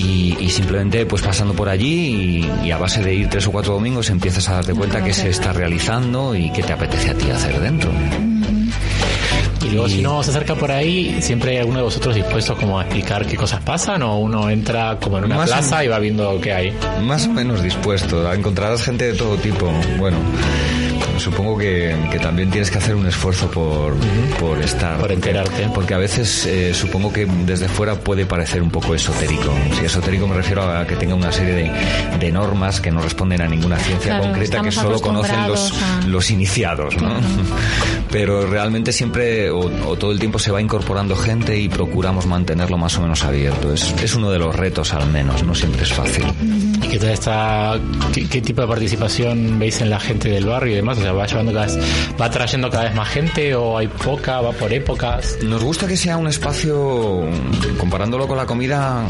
Y, 0.00 0.36
y 0.38 0.48
simplemente 0.50 1.06
pues 1.06 1.22
pasando 1.22 1.54
por 1.54 1.68
allí 1.68 2.46
y, 2.62 2.66
y 2.68 2.70
a 2.70 2.78
base 2.78 3.02
de 3.02 3.14
ir 3.14 3.28
tres 3.28 3.46
o 3.48 3.50
cuatro 3.52 3.74
domingos 3.74 4.08
empiezas 4.10 4.48
a 4.48 4.54
darte 4.54 4.72
cuenta 4.72 5.02
qué 5.02 5.12
se 5.12 5.28
está 5.28 5.52
realizando 5.52 6.36
y 6.36 6.50
qué 6.52 6.62
te 6.62 6.72
apetece 6.72 7.10
a 7.10 7.14
ti 7.14 7.28
hacer 7.30 7.58
dentro. 7.58 7.90
Y 9.66 9.70
luego 9.70 9.88
si 9.88 9.98
uno 10.00 10.22
se 10.22 10.30
acerca 10.30 10.54
por 10.54 10.70
ahí, 10.70 11.18
siempre 11.20 11.50
hay 11.52 11.56
alguno 11.58 11.78
de 11.78 11.84
vosotros 11.84 12.14
dispuestos 12.14 12.56
como 12.58 12.78
a 12.78 12.82
explicar 12.84 13.26
qué 13.26 13.36
cosas 13.36 13.60
pasan 13.62 14.02
o 14.02 14.18
uno 14.18 14.48
entra 14.48 14.98
como 15.00 15.18
en 15.18 15.24
una 15.24 15.36
Más 15.36 15.50
o- 15.50 15.52
plaza 15.54 15.84
y 15.84 15.88
va 15.88 15.98
viendo 15.98 16.40
qué 16.40 16.52
hay. 16.52 16.72
Más 17.02 17.26
o 17.26 17.30
menos 17.32 17.60
dispuesto. 17.62 18.32
Encontrarás 18.32 18.82
gente 18.84 19.06
de 19.12 19.14
todo 19.14 19.36
tipo. 19.36 19.70
Bueno, 19.98 20.16
supongo 21.18 21.56
que, 21.58 21.94
que 22.10 22.18
también 22.18 22.50
tienes 22.50 22.70
que 22.70 22.78
hacer 22.78 22.94
un 22.94 23.06
esfuerzo 23.06 23.50
por, 23.50 23.94
por 24.40 24.58
estar. 24.60 24.98
Por 24.98 25.12
enterarte. 25.12 25.68
Porque 25.74 25.94
a 25.94 25.98
veces 25.98 26.46
eh, 26.46 26.72
supongo 26.74 27.12
que 27.12 27.26
desde 27.26 27.68
fuera 27.68 27.94
puede 27.96 28.26
parecer 28.26 28.62
un 28.62 28.70
poco 28.70 28.94
esotérico. 28.94 29.52
Si 29.78 29.84
esotérico 29.84 30.26
me 30.26 30.34
refiero 30.36 30.62
a 30.70 30.86
que 30.86 30.96
tenga 30.96 31.14
una 31.14 31.32
serie 31.32 31.54
de, 31.54 32.18
de 32.18 32.32
normas 32.32 32.80
que 32.80 32.90
no 32.90 33.00
responden 33.00 33.40
a 33.42 33.48
ninguna 33.48 33.78
ciencia 33.78 34.10
Claro, 34.18 34.24
concreta 34.24 34.62
que 34.62 34.70
solo 34.72 35.00
conocen 35.00 35.48
los, 35.48 35.72
a- 35.82 36.06
los 36.06 36.30
iniciados. 36.30 36.96
¿no? 36.96 37.08
Pero 38.10 38.46
realmente 38.46 38.92
siempre 38.92 39.50
o, 39.50 39.58
o 39.86 39.96
todo 39.96 40.12
el 40.12 40.18
tiempo 40.18 40.38
se 40.38 40.50
va 40.50 40.60
incorporando 40.62 41.14
gente 41.16 41.58
y 41.58 41.68
procuramos 41.68 42.26
mantenerlo 42.26 42.78
más 42.78 42.96
o 42.98 43.02
menos 43.02 43.22
abierto. 43.24 43.72
Es, 43.72 43.94
es 44.02 44.14
uno 44.14 44.30
de 44.30 44.38
los 44.38 44.54
retos 44.56 44.94
al 44.94 45.10
menos, 45.10 45.42
no 45.44 45.54
siempre 45.54 45.82
es 45.82 45.92
fácil. 45.92 46.24
¿Y 46.87 46.87
qué 46.88 48.40
tipo 48.42 48.62
de 48.62 48.66
participación 48.66 49.58
veis 49.58 49.80
en 49.80 49.90
la 49.90 50.00
gente 50.00 50.28
del 50.28 50.46
barrio 50.46 50.72
y 50.72 50.76
demás? 50.76 50.98
O 50.98 51.02
sea, 51.02 51.12
va 51.12 51.26
llevando 51.26 51.52
cada 51.52 51.66
vez, 51.66 51.78
va 52.20 52.30
trayendo 52.30 52.70
cada 52.70 52.84
vez 52.84 52.94
más 52.94 53.08
gente 53.08 53.54
o 53.54 53.76
hay 53.76 53.88
poca, 53.88 54.40
va 54.40 54.52
por 54.52 54.72
épocas. 54.72 55.38
Nos 55.42 55.62
gusta 55.62 55.86
que 55.86 55.96
sea 55.96 56.16
un 56.16 56.28
espacio, 56.28 57.22
comparándolo 57.78 58.26
con 58.26 58.36
la 58.36 58.46
comida, 58.46 59.04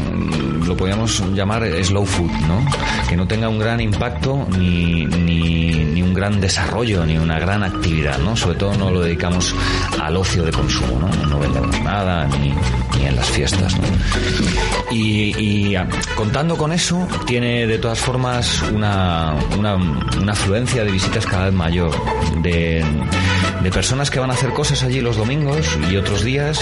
lo 0.69 0.77
podríamos 0.77 1.19
llamar 1.33 1.67
slow 1.83 2.05
food, 2.05 2.31
¿no? 2.47 2.63
Que 3.09 3.17
no 3.17 3.27
tenga 3.27 3.49
un 3.49 3.57
gran 3.57 3.81
impacto 3.81 4.47
ni, 4.57 5.05
ni, 5.05 5.71
ni 5.83 6.01
un 6.03 6.13
gran 6.13 6.39
desarrollo, 6.39 7.05
ni 7.05 7.17
una 7.17 7.39
gran 7.39 7.63
actividad, 7.63 8.19
¿no? 8.19 8.35
Sobre 8.37 8.55
todo 8.55 8.75
no 8.75 8.91
lo 8.91 9.01
dedicamos 9.01 9.55
al 9.99 10.15
ocio 10.15 10.43
de 10.43 10.51
consumo, 10.51 10.99
¿no? 10.99 11.27
No 11.27 11.39
vendemos 11.39 11.81
nada, 11.81 12.27
ni, 12.27 12.53
ni 12.97 13.05
en 13.07 13.15
las 13.15 13.27
fiestas, 13.29 13.75
¿no? 13.79 13.87
Y, 14.91 15.35
y, 15.39 15.75
ah, 15.75 15.87
contando 16.15 16.55
con 16.55 16.71
eso, 16.71 17.07
tiene 17.25 17.65
de 17.65 17.79
todas 17.79 17.99
formas 17.99 18.61
una, 18.71 19.35
una, 19.57 19.75
una 19.75 20.31
afluencia 20.31 20.83
de 20.83 20.91
visitas 20.91 21.25
cada 21.25 21.45
vez 21.45 21.53
mayor, 21.53 21.91
de, 22.43 22.85
de 23.63 23.71
personas 23.71 24.11
que 24.11 24.19
van 24.19 24.29
a 24.29 24.33
hacer 24.33 24.51
cosas 24.53 24.83
allí 24.83 25.01
los 25.01 25.17
domingos 25.17 25.77
y 25.91 25.95
otros 25.95 26.23
días, 26.23 26.59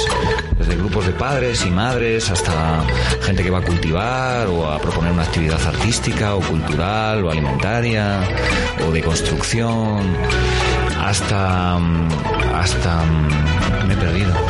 desde 0.58 0.78
grupos 0.78 1.06
de 1.08 1.12
padres 1.12 1.66
y 1.66 1.72
madres 1.72 2.30
hasta 2.30 2.84
gente 3.22 3.44
que 3.44 3.50
va 3.50 3.60
a 3.60 3.64
cultivar 3.64 3.97
o 3.98 4.70
a 4.70 4.78
proponer 4.80 5.12
una 5.12 5.24
actividad 5.24 5.60
artística 5.66 6.36
o 6.36 6.40
cultural 6.42 7.26
o 7.26 7.32
alimentaria 7.32 8.20
o 8.88 8.92
de 8.92 9.02
construcción, 9.02 10.16
hasta... 11.04 11.78
mm, 11.80 12.10
hasta... 12.56 13.04
mm, 13.04 13.88
me 13.88 13.94
he 13.94 13.98
perdido. 13.98 14.34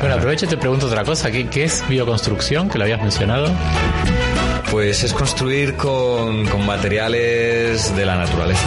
Bueno, 0.00 0.16
aprovecho 0.16 0.46
y 0.46 0.48
te 0.48 0.56
pregunto 0.56 0.86
otra 0.86 1.04
cosa. 1.04 1.30
¿Qué, 1.30 1.46
qué 1.48 1.64
es 1.64 1.84
bioconstrucción? 1.88 2.68
Que 2.68 2.78
lo 2.78 2.84
habías 2.84 3.00
mencionado. 3.00 3.48
Pues 4.70 5.04
es 5.04 5.12
construir 5.12 5.76
con, 5.76 6.44
con 6.46 6.66
materiales 6.66 7.94
de 7.94 8.04
la 8.04 8.16
naturaleza. 8.16 8.66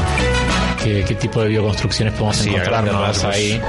¿Qué, 0.82 1.04
qué 1.06 1.16
tipo 1.16 1.42
de 1.42 1.50
bioconstrucciones 1.50 2.14
podemos 2.14 2.38
Sí, 2.38 2.50
encontrarnos 2.50 3.24
ahí 3.26 3.62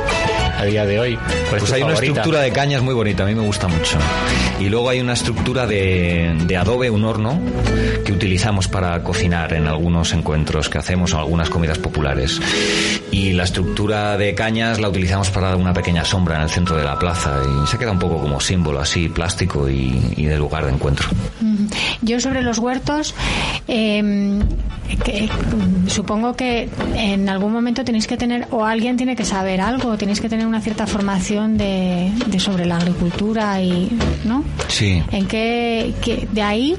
a 0.57 0.64
día 0.64 0.87
de 0.87 0.99
hoy? 0.99 1.16
¿Cuál 1.16 1.35
es 1.37 1.49
Pues 1.49 1.64
tu 1.64 1.75
hay 1.75 1.83
una 1.83 1.95
estructura 1.95 2.40
de 2.40 2.53
cañas 2.53 2.83
muy 2.83 2.95
bonita, 2.95 3.23
a 3.23 3.27
mí 3.27 3.35
me 3.35 3.42
gusta 3.42 3.69
mucho. 3.69 3.99
Y 4.61 4.69
luego 4.69 4.88
hay 4.88 5.01
una 5.01 5.12
estructura 5.12 5.66
de, 5.66 6.35
de 6.47 6.57
adobe, 6.57 6.90
un 6.90 7.05
horno, 7.05 7.40
que 8.05 8.12
utilizamos 8.12 8.69
para 8.69 9.03
cocinar 9.03 9.53
en 9.53 9.66
algunos 9.66 10.12
encuentros 10.12 10.69
que 10.69 10.79
hacemos 10.79 11.12
o 11.12 11.19
algunas 11.19 11.51
comidas 11.51 11.79
populares. 11.79 12.40
Y 13.11 13.33
la 13.33 13.45
estructura 13.45 14.16
de 14.16 14.35
cañas 14.35 14.81
la 14.81 14.88
utilizamos 14.88 15.31
para 15.31 15.49
dar 15.49 15.57
una 15.57 15.73
pequeña 15.73 16.05
sombra 16.05 16.37
en 16.37 16.42
el 16.42 16.51
centro 16.51 16.77
de 16.77 16.85
la 16.85 16.99
plaza 16.99 17.40
y 17.45 17.66
se 17.66 17.79
queda 17.79 17.92
un 17.92 17.99
poco 17.99 18.19
como 18.19 18.40
símbolo 18.40 18.81
así, 18.81 19.09
plástico 19.09 19.69
y, 19.69 20.14
y 20.16 20.25
de 20.25 20.38
lugar 20.38 20.64
de 20.64 20.73
encuentro. 20.73 21.09
Yo 22.03 22.21
sobre 22.21 22.42
los 22.42 22.59
huertos, 22.59 23.14
eh, 23.69 24.40
que, 25.05 25.29
supongo 25.88 26.35
que 26.35 26.68
en 26.94 27.29
algún 27.29 27.53
momento 27.53 27.85
tenéis 27.85 28.07
que 28.07 28.16
tener, 28.16 28.46
o 28.51 28.64
alguien 28.64 28.96
tiene 28.96 29.16
que 29.16 29.25
saber 29.25 29.61
algo, 29.61 29.96
tenéis 29.96 30.20
que 30.20 30.29
tener 30.29 30.46
una 30.46 30.61
cierta 30.61 30.87
formación 30.87 31.57
de, 31.59 32.11
de 32.27 32.40
sobre 32.40 32.66
la 32.66 32.77
agricultura 32.77 33.61
y, 33.62 33.90
¿no? 34.25 34.44
Sí. 34.68 35.03
¿En 35.12 35.27
qué, 35.27 35.94
qué- 36.03 36.29
de 36.31 36.42
ahí, 36.42 36.77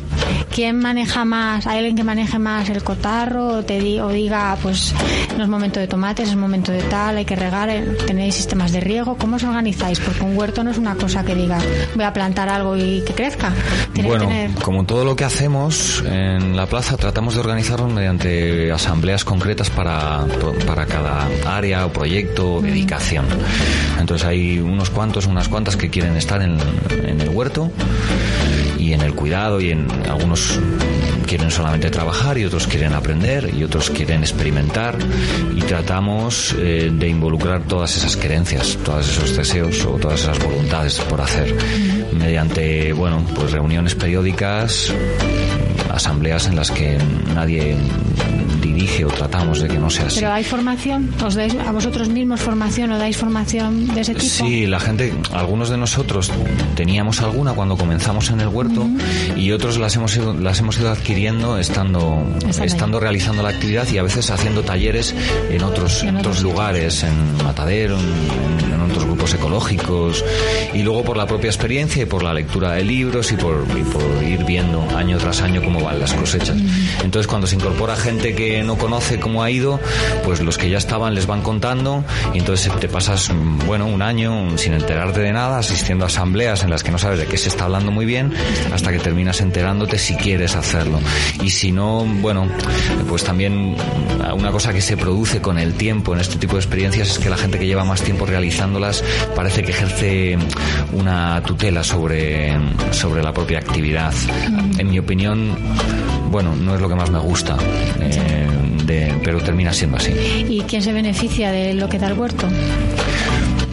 quién 0.54 0.78
maneja 0.80 1.26
más? 1.26 1.68
¿Hay 1.68 1.78
alguien 1.80 1.96
que 1.96 2.04
maneje 2.04 2.40
más 2.40 2.70
el 2.70 2.84
cotarro 2.84 3.48
o, 3.60 3.64
te 3.64 3.80
di- 3.80 4.00
o 4.00 4.10
diga, 4.10 4.58
pues 4.62 4.94
no 5.38 5.44
es 5.44 5.50
momento 5.50 5.80
de 5.80 5.88
tomates, 5.88 6.30
es 6.30 6.36
momento 6.36 6.72
de 6.72 6.82
tal, 6.84 7.18
hay 7.18 7.26
que 7.26 7.36
regar, 7.36 7.70
eh, 7.70 7.84
tenéis 8.06 8.36
sistemas 8.36 8.72
de 8.72 8.80
riego? 8.80 9.18
¿Cómo 9.18 9.36
os 9.38 9.44
organizáis? 9.44 10.00
Porque 10.00 10.24
un 10.24 10.38
huerto 10.38 10.64
no 10.64 10.72
es 10.72 10.78
una 10.78 10.96
cosa 10.96 11.24
que 11.24 11.36
diga, 11.36 11.60
voy 11.96 12.04
a 12.06 12.14
plantar 12.14 12.50
algo 12.50 12.76
y 12.78 13.02
que 13.06 13.14
crezca. 13.14 13.52
Tiene 13.94 14.10
Bueno, 14.10 14.28
que 14.28 14.34
tener... 14.34 14.52
como 14.62 14.84
todo 14.86 15.04
lo 15.06 15.16
que 15.16 15.24
hacemos 15.26 16.04
en 16.06 16.56
la 16.56 16.66
plaza, 16.66 16.98
tratamos 16.98 17.34
de 17.36 17.40
organizarnos 17.40 17.92
mediante 17.98 18.72
asambleas 18.72 19.26
concretas 19.26 19.70
para, 19.70 20.26
para 20.66 20.86
cada 20.86 21.28
área 21.46 21.86
o 21.86 21.92
proyecto 21.92 22.56
o 22.56 22.62
dedicación. 22.62 23.26
Entonces 24.00 24.26
hay 24.28 24.60
unos 24.60 24.90
cuantos, 24.90 25.26
unas 25.26 25.50
cuantas 25.50 25.76
que 25.76 25.90
quieren 25.90 26.16
estar 26.16 26.42
en, 26.42 26.58
en 26.92 27.20
el 27.20 27.30
huerto 27.30 27.72
y 28.78 28.94
en 28.94 29.02
el 29.02 29.14
cuidado 29.14 29.60
y 29.60 29.72
en 29.72 29.88
algunos 30.10 30.60
quieren 31.28 31.52
solamente 31.52 31.90
trabajar 31.90 32.38
y 32.38 32.46
otros 32.46 32.68
quieren 32.68 32.94
aprender 32.94 33.54
y 33.54 33.64
otros 33.64 33.90
quieren 33.90 34.22
experimentar. 34.22 34.98
Y 35.56 35.62
tratamos 35.62 36.56
eh, 36.58 36.90
de 36.92 37.08
involucrar 37.08 37.64
todas 37.64 37.98
esas 37.98 38.16
querencias, 38.16 38.78
todos 38.84 39.10
esos 39.10 39.36
deseos 39.36 39.86
o 39.86 39.98
todas 39.98 40.22
esas 40.22 40.40
voluntades 40.40 41.00
por 41.02 41.22
hacer. 41.22 41.54
Mediante, 42.14 42.94
bueno, 42.94 43.24
pues 43.36 43.52
reuniones 43.52 43.96
periódicas, 43.96 44.94
asambleas 45.92 46.48
en 46.48 46.56
las 46.56 46.72
que 46.72 46.98
nadie 47.34 47.76
dirige 48.62 49.06
o 49.06 49.10
tratamos 49.10 49.62
de 49.62 49.68
que 49.68 49.78
no 49.80 49.90
sea 49.90 50.08
así. 50.08 50.20
Pero 50.20 50.34
hay 50.34 50.44
formación, 50.44 51.10
os 51.24 51.36
dais 51.36 51.56
a 51.56 51.72
vosotros 51.72 52.10
mismos 52.10 52.42
formación 52.42 52.92
o 52.92 52.98
dais 52.98 53.16
formación 53.18 53.88
de 53.94 54.02
ese 54.02 54.14
tipo. 54.14 54.26
Sí, 54.26 54.66
la 54.68 54.80
gente, 54.80 55.14
algunos 55.34 55.70
de 55.70 55.78
nosotros 55.78 56.32
teníamos 56.76 57.22
alguna 57.22 57.54
cuando 57.54 57.78
comenzamos 57.78 58.30
en 58.30 58.42
el 58.42 58.48
huerto 58.48 58.86
y 59.36 59.52
otros 59.52 59.78
las 59.78 59.96
hemos 59.96 60.16
ido, 60.16 60.34
las 60.34 60.60
hemos 60.60 60.78
ido 60.80 60.92
adquiriendo 60.92 61.58
estando, 61.58 62.26
Estando 62.62 62.98
ahí. 62.98 63.04
realizando 63.04 63.44
la 63.44 63.50
actividad 63.50 63.88
y 63.92 63.98
a 63.98 64.04
veces 64.04 64.30
haciendo 64.30 64.64
talleres 64.64 65.16
en 65.50 65.64
otros, 65.64 66.04
en 66.04 66.18
otros 66.18 66.28
otros 66.28 66.44
lugares, 66.44 67.04
en 67.04 67.44
Matadero, 67.44 67.98
en, 67.98 68.74
en 68.74 68.82
otros 68.82 69.06
grupos 69.06 69.17
ecológicos 69.34 70.24
y 70.74 70.84
luego 70.84 71.04
por 71.04 71.18
la 71.18 71.26
propia 71.26 71.50
experiencia 71.50 72.04
y 72.04 72.06
por 72.06 72.24
la 72.24 72.34
lectura 72.34 72.74
de 72.74 72.84
libros 72.84 73.32
y 73.32 73.36
por, 73.36 73.66
y 73.78 73.84
por 73.84 74.24
ir 74.24 74.44
viendo 74.46 74.82
año 74.96 75.18
tras 75.18 75.42
año 75.42 75.62
cómo 75.64 75.82
van 75.82 76.00
las 76.00 76.14
cosechas. 76.14 76.58
Entonces 77.04 77.28
cuando 77.28 77.48
se 77.48 77.56
incorpora 77.56 77.96
gente 77.96 78.36
que 78.36 78.64
no 78.64 78.78
conoce 78.78 79.20
cómo 79.20 79.44
ha 79.44 79.52
ido, 79.52 79.80
pues 80.24 80.42
los 80.42 80.58
que 80.58 80.70
ya 80.70 80.78
estaban 80.78 81.16
les 81.16 81.28
van 81.28 81.42
contando 81.42 82.04
y 82.34 82.40
entonces 82.40 82.72
te 82.80 82.88
pasas, 82.88 83.32
bueno, 83.66 83.88
un 83.88 84.02
año 84.02 84.58
sin 84.58 84.74
enterarte 84.74 85.22
de 85.22 85.32
nada, 85.32 85.60
asistiendo 85.60 86.06
a 86.06 86.08
asambleas 86.08 86.64
en 86.64 86.70
las 86.70 86.84
que 86.84 86.92
no 86.92 86.98
sabes 86.98 87.20
de 87.20 87.26
qué 87.26 87.38
se 87.38 87.50
está 87.50 87.66
hablando 87.66 87.92
muy 87.92 88.06
bien, 88.06 88.34
hasta 88.74 88.92
que 88.92 89.00
terminas 89.00 89.42
enterándote 89.42 89.98
si 89.98 90.16
quieres 90.16 90.56
hacerlo. 90.56 91.00
Y 91.42 91.52
si 91.52 91.72
no, 91.72 92.06
bueno, 92.06 92.50
pues 93.08 93.24
también 93.24 93.76
una 94.36 94.52
cosa 94.52 94.74
que 94.74 94.82
se 94.82 94.98
produce 94.98 95.42
con 95.42 95.58
el 95.58 95.74
tiempo 95.74 96.14
en 96.14 96.20
este 96.20 96.38
tipo 96.38 96.54
de 96.54 96.60
experiencias 96.60 97.10
es 97.10 97.20
que 97.20 97.30
la 97.30 97.38
gente 97.38 97.60
que 97.60 97.66
lleva 97.66 97.84
más 97.84 98.02
tiempo 98.02 98.26
realizándolas 98.26 99.04
parece 99.36 99.64
que 99.64 99.72
ejerce 99.72 100.38
una 100.94 101.42
tutela 101.44 101.84
sobre, 101.84 102.54
sobre 102.92 103.22
la 103.24 103.34
propia 103.34 103.60
actividad. 103.60 104.14
En 104.78 104.90
mi 104.90 105.00
opinión, 105.00 105.56
bueno, 106.32 106.56
no 106.56 106.76
es 106.76 106.82
lo 106.82 106.90
que 106.90 106.96
más 106.96 107.10
me 107.10 107.20
gusta, 107.20 107.58
eh, 108.02 108.48
de- 108.86 109.14
pero 109.24 109.40
termina 109.42 109.74
siendo 109.74 109.98
así. 109.98 110.12
¿Y 110.48 110.62
quién 110.68 110.82
se 110.82 110.92
beneficia 110.94 111.52
de 111.52 111.74
lo 111.74 111.88
que 111.90 112.00
da 112.00 112.08
el 112.08 112.14
huerto? 112.14 112.48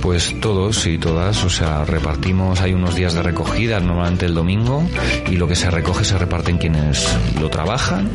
Pues 0.04 0.38
todos 0.38 0.86
y 0.86 0.98
todas, 0.98 1.42
o 1.44 1.48
sea, 1.50 1.84
repartimos, 1.86 2.60
hay 2.60 2.74
unos 2.74 2.94
días 2.94 3.14
de 3.14 3.22
recogida, 3.22 3.80
normalmente 3.80 4.26
el 4.26 4.34
domingo, 4.34 4.86
y 5.30 5.36
lo 5.36 5.48
que 5.48 5.56
se 5.56 5.70
recoge 5.70 6.04
se 6.04 6.18
reparte 6.18 6.50
en 6.50 6.58
quienes 6.58 7.08
lo 7.40 7.48
trabajan, 7.48 8.10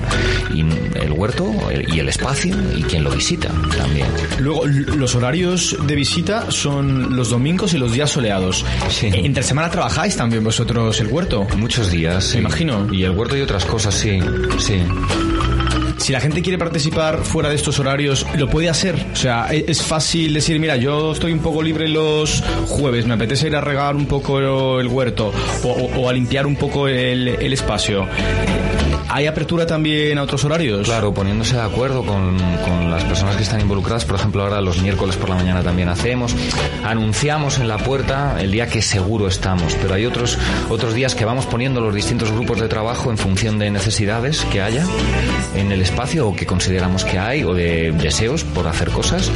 y 0.54 0.62
el 0.62 1.12
huerto 1.12 1.52
el- 1.72 1.92
y 1.92 2.00
el 2.00 2.08
espacio, 2.10 2.56
y 2.78 2.84
quien 2.84 3.04
lo 3.04 3.10
visita 3.10 3.50
también. 3.76 4.06
Luego, 4.40 4.68
los 4.68 5.16
horarios 5.16 5.76
de 5.88 5.96
visita 5.96 6.52
son 6.52 7.16
los 7.16 7.32
domingos 7.32 7.74
y 7.74 7.80
los 7.80 7.92
días 7.92 8.12
soleados. 8.12 8.64
Sí. 8.90 9.08
Eh, 9.08 9.22
¿Entre 9.26 9.42
semana 9.42 9.72
trabajáis 9.72 10.16
también 10.16 10.44
vosotros 10.44 11.02
el 11.02 11.08
huerto? 11.08 11.48
Muchos 11.58 11.90
días, 11.90 12.24
sí. 12.24 12.36
Me 12.38 12.42
imagino. 12.42 12.88
Y 12.94 13.02
el 13.04 13.12
huerto 13.12 13.36
y 13.36 13.42
otras 13.42 13.66
cosas, 13.66 13.96
sí, 13.96 14.20
sí. 14.60 14.76
Si 16.00 16.14
la 16.14 16.20
gente 16.20 16.42
quiere 16.42 16.58
participar 16.58 17.20
fuera 17.24 17.50
de 17.50 17.56
estos 17.56 17.78
horarios, 17.80 18.26
lo 18.38 18.50
puede 18.50 18.70
hacer. 18.70 18.96
O 19.14 19.16
sea, 19.16 19.48
e- 19.52 19.66
es 19.68 19.82
fácil 19.84 20.34
decir, 20.34 20.60
mira, 20.60 20.76
yo 20.78 21.12
estoy 21.12 21.32
un 21.34 21.40
poco 21.40 21.62
libre 21.62 21.88
los 21.88 22.42
jueves, 22.68 23.06
me 23.06 23.14
apetece 23.14 23.48
ir 23.48 23.56
a 23.56 23.62
regar 23.62 23.96
un 23.96 24.06
poco 24.06 24.80
el 24.80 24.88
huerto 24.88 25.32
o, 25.64 25.68
o- 25.70 26.10
a 26.10 26.14
limpiar 26.14 26.48
un 26.48 26.56
poco 26.56 26.88
el, 26.88 27.28
el 27.28 27.54
espacio. 27.54 28.08
¿Hay 29.12 29.26
apertura 29.26 29.66
también 29.66 30.20
a 30.20 30.24
otros 30.24 30.44
horarios? 30.46 30.88
Claro, 30.88 31.12
poniéndose 31.12 31.56
de 31.56 31.64
acuerdo 31.64 32.04
con, 32.06 32.38
con 32.64 32.92
las 32.92 33.04
personas 33.06 33.36
que 33.36 33.42
están 33.42 33.60
involucradas. 33.60 34.06
Por 34.06 34.16
ejemplo, 34.18 34.44
ahora 34.44 34.62
los 34.62 34.82
miércoles 34.84 35.16
por 35.16 35.30
la 35.30 35.36
mañana 35.36 35.64
también 35.64 35.90
hacemos. 35.90 36.36
Anunciamos 36.86 37.58
en 37.58 37.68
la 37.68 37.80
puerta 37.80 38.38
el 38.40 38.52
día 38.52 38.68
que 38.68 38.84
seguro 38.84 39.28
estamos, 39.28 39.76
pero 39.82 39.96
hay 39.96 40.06
otros, 40.06 40.38
otros 40.70 40.94
días 40.94 41.16
que 41.16 41.26
vamos 41.26 41.48
poniendo 41.48 41.82
los 41.82 41.94
distintos 41.96 42.32
grupos 42.32 42.60
de 42.60 42.68
trabajo 42.68 43.10
en 43.10 43.18
función 43.18 43.58
de 43.58 43.72
necesidades 43.72 44.46
que 44.52 44.62
haya 44.62 44.86
en 45.56 45.72
el 45.72 45.82
espacio 45.90 46.30
o 46.30 46.36
que 46.36 46.46
consideramos 46.46 47.04
que 47.04 47.18
hay 47.18 47.44
o 47.44 47.54
de 47.54 47.92
deseos 47.92 48.44
por 48.44 48.68
hacer 48.68 48.92
cosas. 48.92 49.32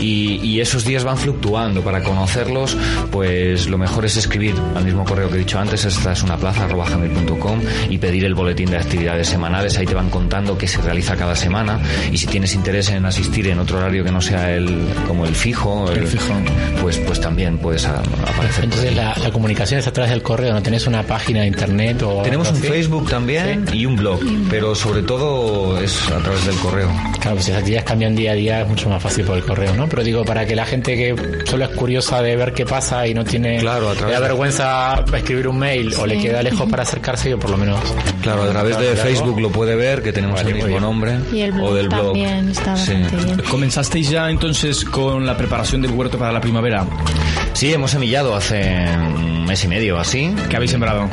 Y, 0.00 0.40
y 0.42 0.60
esos 0.60 0.84
días 0.84 1.04
van 1.04 1.16
fluctuando. 1.18 1.82
Para 1.82 2.02
conocerlos, 2.02 2.76
pues 3.10 3.68
lo 3.68 3.78
mejor 3.78 4.04
es 4.04 4.16
escribir 4.16 4.54
al 4.74 4.84
mismo 4.84 5.04
correo 5.04 5.28
que 5.28 5.36
he 5.36 5.38
dicho 5.38 5.58
antes, 5.58 5.84
esta 5.84 6.12
es 6.12 6.22
una 6.22 6.36
plaza 6.36 6.64
arroba 6.64 6.88
gmail.com 6.88 7.60
y 7.90 7.98
pedir 7.98 8.24
el 8.24 8.34
boletín 8.34 8.70
de 8.70 8.76
actividades 8.78 9.28
semanales. 9.28 9.76
Ahí 9.78 9.86
te 9.86 9.94
van 9.94 10.10
contando 10.10 10.56
qué 10.58 10.66
se 10.68 10.80
realiza 10.80 11.16
cada 11.16 11.34
semana 11.36 11.80
y 12.12 12.18
si 12.18 12.26
tienes 12.26 12.54
interés 12.54 12.90
en 12.90 13.04
asistir 13.06 13.48
en 13.48 13.58
otro 13.58 13.78
horario 13.78 14.04
que 14.04 14.10
no 14.12 14.20
sea 14.20 14.54
el 14.54 14.86
como 15.06 15.24
el 15.26 15.34
fijo, 15.34 15.90
El 15.90 16.06
fijo. 16.06 16.34
pues 16.82 16.98
pues 16.98 17.20
también 17.20 17.58
puedes 17.58 17.86
a- 17.86 18.00
aparecer. 18.00 18.64
Entonces 18.64 18.94
la, 18.96 19.16
la 19.16 19.30
comunicación 19.30 19.80
es 19.80 19.86
a 19.86 19.92
través 19.92 20.10
del 20.10 20.22
correo, 20.22 20.52
¿no 20.52 20.62
tenés 20.62 20.86
una 20.86 21.02
página 21.02 21.40
de 21.40 21.46
internet 21.48 22.02
o 22.02 22.22
Tenemos 22.22 22.50
un 22.50 22.56
así? 22.58 22.66
Facebook 22.68 23.08
también 23.08 23.64
y 23.72 23.86
un 23.86 23.96
blog, 23.96 24.20
pero 24.50 24.74
sobre 24.74 25.02
todo 25.02 25.80
es 25.80 26.08
a 26.10 26.18
través 26.18 26.44
del 26.46 26.56
correo. 26.56 26.88
Claro, 27.20 27.36
pues 27.36 27.46
si 27.46 27.50
las 27.50 27.60
actividades 27.60 27.86
cambian 27.88 28.14
día 28.14 28.32
a 28.32 28.34
día 28.34 28.60
es 28.62 28.68
mucho 28.68 28.88
más 28.88 29.02
fácil 29.02 29.24
por 29.24 29.36
el 29.36 29.44
correo, 29.44 29.74
¿no? 29.74 29.87
Pero 29.88 30.02
digo, 30.02 30.24
para 30.24 30.46
que 30.46 30.54
la 30.56 30.66
gente 30.66 30.96
que 30.96 31.14
solo 31.46 31.64
es 31.64 31.70
curiosa 31.70 32.22
de 32.22 32.36
ver 32.36 32.52
qué 32.52 32.64
pasa 32.66 33.06
y 33.06 33.14
no 33.14 33.24
tiene 33.24 33.58
Claro, 33.58 33.90
a 33.90 33.94
le 33.94 34.12
da 34.12 34.20
vergüenza 34.20 35.04
escribir 35.14 35.48
un 35.48 35.58
mail 35.58 35.94
o 35.98 36.06
le 36.06 36.18
queda 36.18 36.42
lejos 36.42 36.68
para 36.68 36.82
acercarse, 36.82 37.30
yo 37.30 37.38
por 37.38 37.50
lo 37.50 37.56
menos. 37.56 37.78
Claro, 38.22 38.42
a 38.42 38.50
través 38.50 38.78
de 38.78 38.94
Facebook 38.96 39.40
lo 39.40 39.50
puede 39.50 39.74
ver, 39.76 40.02
que 40.02 40.12
tenemos 40.12 40.36
Vale, 40.36 40.50
el 40.50 40.56
mismo 40.64 40.80
nombre. 40.80 41.18
Y 41.32 41.40
el 41.40 41.52
blog 41.52 41.70
o 41.70 41.74
del 41.74 41.88
blog. 41.88 42.04
también 42.06 42.48
está 42.50 42.76
Sí. 42.76 42.94
bien. 42.94 43.42
¿Comenzasteis 43.50 44.10
ya 44.10 44.30
entonces 44.30 44.84
con 44.84 45.24
la 45.26 45.36
preparación 45.36 45.82
del 45.82 45.92
huerto 45.92 46.18
para 46.18 46.32
la 46.32 46.40
primavera? 46.40 46.84
Sí, 47.52 47.72
hemos 47.72 47.90
semillado 47.90 48.34
hace 48.36 48.86
un 48.96 49.44
mes 49.44 49.64
y 49.64 49.68
medio 49.68 49.98
así. 49.98 50.34
¿Qué 50.48 50.56
habéis 50.56 50.70
sembrado? 50.70 51.08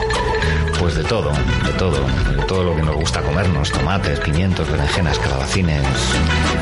Pues 0.80 0.95
de 0.95 1.03
todo, 1.03 1.32
de 1.32 1.73
todo, 1.78 2.05
de 2.36 2.43
todo 2.47 2.63
lo 2.63 2.76
que 2.76 2.82
nos 2.82 2.95
gusta 2.95 3.21
comernos, 3.21 3.71
tomates, 3.71 4.19
pimientos, 4.19 4.69
berenjenas, 4.69 5.17
calabacines, 5.19 5.84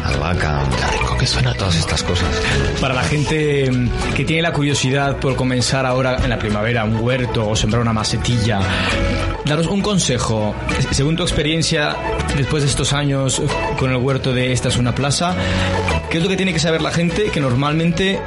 albahaca, 0.05 0.63
rico 0.91 1.17
que 1.17 1.25
suena 1.25 1.53
todas 1.53 1.75
estas 1.75 2.03
cosas. 2.03 2.29
Para 2.79 2.93
la 2.93 3.03
gente 3.03 3.69
que 4.15 4.23
tiene 4.23 4.41
la 4.43 4.53
curiosidad 4.53 5.17
por 5.17 5.35
comenzar 5.35 5.85
ahora 5.85 6.17
en 6.23 6.29
la 6.29 6.37
primavera 6.37 6.83
un 6.83 6.97
huerto 6.97 7.49
o 7.49 7.55
sembrar 7.55 7.81
una 7.81 7.93
macetilla, 7.93 8.59
daros 9.45 9.67
un 9.67 9.81
consejo. 9.81 10.55
Según 10.91 11.15
tu 11.15 11.23
experiencia, 11.23 11.95
después 12.35 12.63
de 12.63 12.69
estos 12.69 12.93
años 12.93 13.41
con 13.77 13.91
el 13.91 13.97
huerto 13.97 14.33
de 14.33 14.51
Esta 14.51 14.69
es 14.69 14.77
una 14.77 14.93
plaza, 14.93 15.35
¿qué 16.09 16.17
es 16.17 16.23
lo 16.23 16.29
que 16.29 16.37
tiene 16.37 16.53
que 16.53 16.59
saber 16.59 16.81
la 16.81 16.91
gente 16.91 17.31
que 17.31 17.41
normalmente 17.41 18.21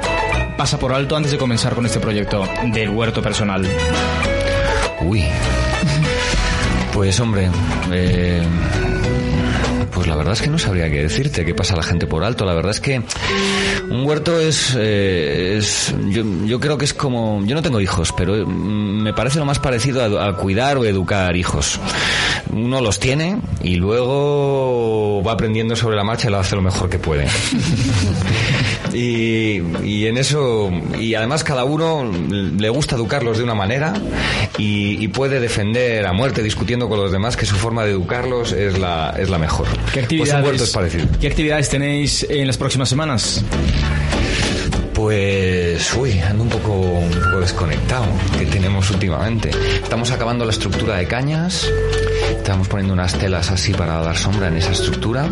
pasa 0.57 0.77
por 0.77 0.93
alto 0.93 1.15
antes 1.15 1.31
de 1.31 1.37
comenzar 1.37 1.75
con 1.75 1.85
este 1.85 1.99
proyecto 1.99 2.47
del 2.73 2.89
huerto 2.89 3.21
personal? 3.21 3.65
Uy. 5.01 5.23
Pues 6.97 7.19
hombre, 7.19 7.47
eh, 7.91 8.41
la 10.07 10.15
verdad 10.15 10.33
es 10.33 10.41
que 10.41 10.49
no 10.49 10.57
sabría 10.57 10.89
qué 10.89 11.03
decirte, 11.03 11.45
qué 11.45 11.53
pasa 11.53 11.75
la 11.75 11.83
gente 11.83 12.07
por 12.07 12.23
alto. 12.23 12.45
La 12.45 12.53
verdad 12.53 12.71
es 12.71 12.79
que 12.79 13.01
un 13.89 14.05
huerto 14.05 14.39
es, 14.39 14.75
eh, 14.77 15.57
es 15.57 15.93
yo, 16.09 16.23
yo 16.45 16.59
creo 16.59 16.77
que 16.77 16.85
es 16.85 16.93
como, 16.93 17.43
yo 17.45 17.55
no 17.55 17.61
tengo 17.61 17.79
hijos, 17.81 18.13
pero 18.15 18.33
mm, 18.47 19.03
me 19.03 19.13
parece 19.13 19.39
lo 19.39 19.45
más 19.45 19.59
parecido 19.59 20.19
a, 20.21 20.35
cuidar 20.37 20.77
o 20.77 20.85
educar 20.85 21.35
hijos. 21.35 21.79
Uno 22.51 22.81
los 22.81 22.99
tiene 22.99 23.39
y 23.61 23.75
luego 23.75 25.21
va 25.23 25.33
aprendiendo 25.33 25.75
sobre 25.75 25.95
la 25.95 26.03
marcha 26.03 26.27
y 26.27 26.31
lo 26.31 26.39
hace 26.39 26.55
lo 26.55 26.61
mejor 26.61 26.89
que 26.89 26.99
puede. 26.99 27.27
Y, 28.93 29.61
y 29.83 30.07
en 30.07 30.17
eso, 30.17 30.71
y 30.99 31.13
además 31.13 31.43
cada 31.43 31.65
uno 31.65 32.09
le 32.09 32.69
gusta 32.69 32.95
educarlos 32.95 33.37
de 33.37 33.43
una 33.43 33.53
manera 33.53 33.93
y, 34.57 35.03
y 35.03 35.07
puede 35.09 35.39
defender 35.39 36.05
a 36.07 36.13
muerte 36.13 36.41
discutiendo 36.41 36.89
con 36.89 36.99
los 36.99 37.11
demás 37.11 37.37
que 37.37 37.45
su 37.45 37.55
forma 37.55 37.83
de 37.83 37.91
educarlos 37.91 38.53
es 38.53 38.79
la, 38.79 39.13
es 39.19 39.29
la 39.29 39.37
mejor. 39.37 39.67
¿Qué 40.05 40.17
Pues 40.17 40.29
un 40.29 40.35
huerto 40.35 40.49
actividades, 40.49 40.61
es 40.61 40.69
parecido. 40.69 41.07
¿Qué 41.19 41.27
actividades 41.27 41.69
tenéis 41.69 42.25
en 42.29 42.45
las 42.47 42.57
próximas 42.57 42.89
semanas? 42.89 43.43
Pues, 44.93 45.93
uy, 45.93 46.19
ando 46.19 46.43
un 46.43 46.49
poco, 46.49 46.73
un 46.73 47.11
poco 47.11 47.39
desconectado 47.39 48.05
que 48.37 48.45
tenemos 48.47 48.89
últimamente. 48.89 49.51
Estamos 49.83 50.11
acabando 50.11 50.43
la 50.43 50.51
estructura 50.51 50.97
de 50.97 51.07
cañas, 51.07 51.67
estamos 52.35 52.67
poniendo 52.67 52.93
unas 52.93 53.17
telas 53.17 53.51
así 53.51 53.73
para 53.73 54.01
dar 54.01 54.17
sombra 54.17 54.47
en 54.47 54.57
esa 54.57 54.71
estructura. 54.71 55.29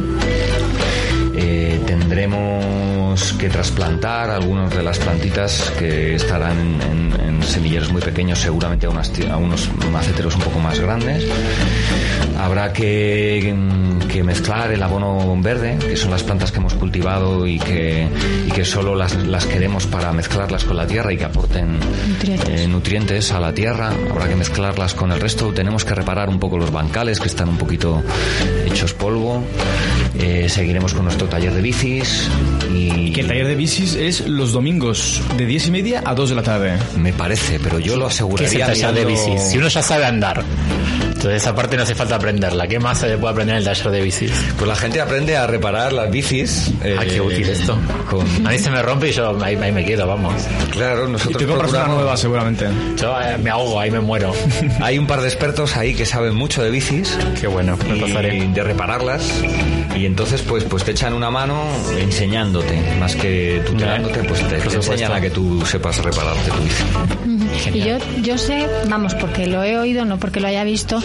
Eh, 1.57 1.79
tendremos 1.85 3.31
que 3.39 3.47
trasplantar 3.47 4.29
algunas 4.29 4.75
de 4.75 4.83
las 4.83 4.99
plantitas 4.99 5.71
que 5.79 6.15
estarán 6.15 6.59
en, 6.59 6.81
en- 6.81 7.21
en 7.37 7.43
semilleros 7.43 7.89
muy 7.93 8.01
pequeños, 8.01 8.39
seguramente 8.39 8.87
a, 8.87 8.89
unas 8.89 9.09
ti- 9.13 9.25
a 9.25 9.37
unos 9.37 9.69
maceteros 9.89 10.35
un 10.35 10.41
poco 10.41 10.59
más 10.59 10.77
grandes. 10.81 11.25
Habrá 12.37 12.73
que, 12.73 13.55
que 14.11 14.21
mezclar 14.23 14.71
el 14.71 14.83
abono 14.83 15.33
verde, 15.41 15.77
que 15.79 15.95
son 15.95 16.11
las 16.11 16.23
plantas 16.23 16.51
que 16.51 16.57
hemos 16.59 16.73
cultivado 16.73 17.47
y 17.47 17.57
que, 17.57 18.07
y 18.47 18.51
que 18.51 18.65
solo 18.65 18.93
las, 18.93 19.15
las 19.15 19.45
queremos 19.45 19.85
para 19.87 20.11
mezclarlas 20.11 20.65
con 20.65 20.75
la 20.75 20.85
tierra 20.85 21.13
y 21.13 21.17
que 21.17 21.23
aporten 21.25 21.79
Nutrientes. 22.09 22.49
eh, 22.61 22.67
nutrientes 22.67 23.31
a 23.31 23.39
la 23.39 23.53
tierra. 23.53 23.91
Habrá 24.11 24.27
que 24.27 24.35
mezclarlas 24.35 24.93
con 24.93 25.13
el 25.13 25.21
resto. 25.21 25.53
Tenemos 25.53 25.85
que 25.85 25.95
reparar 25.95 26.27
un 26.27 26.39
poco 26.39 26.57
los 26.57 26.71
bancales 26.71 27.19
que 27.21 27.27
están 27.29 27.47
un 27.47 27.57
poquito 27.57 28.03
hechos 28.65 28.93
polvo. 28.93 29.41
Eh, 30.19 30.47
seguiremos 30.49 30.93
con 30.93 31.03
nuestro 31.03 31.27
taller 31.27 31.53
de 31.53 31.61
bicis 31.61 32.29
y 32.73 33.11
Que 33.11 33.21
el 33.21 33.27
taller 33.27 33.47
de 33.47 33.55
bicis 33.55 33.95
es 33.95 34.27
los 34.27 34.51
domingos 34.53 35.21
de 35.37 35.45
10 35.45 35.67
y 35.67 35.71
media 35.71 36.01
a 36.05 36.13
2 36.15 36.29
de 36.29 36.35
la 36.35 36.43
tarde. 36.43 36.77
me 36.97 37.13
parece, 37.13 37.59
pero 37.61 37.79
yo 37.79 37.95
lo 37.95 38.07
¿Qué 38.07 38.13
es 38.13 38.15
aseguraría 38.15 38.65
el 38.65 38.79
taller 38.81 38.93
de 38.93 39.05
bicis? 39.05 39.41
Si 39.41 39.57
uno 39.57 39.67
ya 39.67 39.81
sabe 39.81 40.05
andar, 40.05 40.43
entonces 41.07 41.41
esa 41.41 41.53
parte 41.55 41.75
no 41.75 41.83
hace 41.83 41.95
falta 41.95 42.15
aprenderla. 42.15 42.67
¿Qué 42.67 42.79
más 42.79 42.99
se 42.99 43.17
puede 43.17 43.31
aprender 43.33 43.55
en 43.55 43.59
el 43.59 43.65
taller 43.65 43.91
de 43.91 44.01
bicis? 44.01 44.31
Pues 44.57 44.67
la 44.67 44.75
gente 44.75 45.01
aprende 45.01 45.35
a 45.35 45.47
reparar 45.47 45.91
las 45.93 46.09
bicis. 46.11 46.71
Ah, 46.79 47.03
qué 47.05 47.15
eh, 47.17 47.21
útil 47.21 47.49
esto. 47.49 47.77
Con, 48.09 48.25
A 48.47 48.51
mí 48.51 48.59
se 48.59 48.69
me 48.69 48.81
rompe 48.81 49.09
y 49.09 49.11
yo 49.11 49.37
ahí, 49.43 49.55
ahí 49.55 49.71
me 49.71 49.83
quedo, 49.85 50.07
vamos. 50.07 50.33
claro, 50.71 51.07
Y 51.07 51.11
nosotros 51.11 51.37
te 51.37 51.45
compras 51.47 51.71
una 51.71 51.87
nueva 51.87 52.15
seguramente. 52.17 52.67
Yo 52.97 53.19
eh, 53.21 53.37
me 53.37 53.49
ahogo, 53.49 53.79
ahí 53.79 53.91
me 53.91 53.99
muero. 53.99 54.33
Hay 54.81 54.97
un 54.97 55.07
par 55.07 55.21
de 55.21 55.27
expertos 55.27 55.75
ahí 55.75 55.93
que 55.93 56.05
saben 56.05 56.35
mucho 56.35 56.61
de 56.63 56.69
bicis 56.69 57.17
Qué 57.39 57.47
bueno, 57.47 57.77
me 57.89 57.99
pasaré. 57.99 58.37
y 58.37 58.47
de 58.47 58.63
repararlas 58.63 59.41
y 59.95 60.04
Y 60.05 60.07
entonces, 60.07 60.43
pues, 60.43 60.63
pues 60.65 60.83
te 60.83 60.91
echan 60.91 61.13
una 61.13 61.31
mano 61.31 61.63
enseñándote, 61.99 62.79
más 62.99 63.15
que 63.15 63.59
tutelándote, 63.65 64.19
pues 64.25 64.47
te, 64.47 64.57
te 64.59 64.75
enseñan 64.75 65.11
a 65.13 65.19
que 65.19 65.31
tú 65.31 65.65
sepas 65.65 65.97
repararte 65.97 66.51
tu 66.51 66.61
bici. 66.61 67.73
Y 67.73 67.79
yo, 67.79 67.97
yo 68.21 68.37
sé, 68.37 68.67
vamos, 68.87 69.15
porque 69.15 69.47
lo 69.47 69.63
he 69.63 69.79
oído, 69.79 70.05
no 70.05 70.19
porque 70.19 70.39
lo 70.39 70.47
haya 70.47 70.63
visto, 70.63 70.99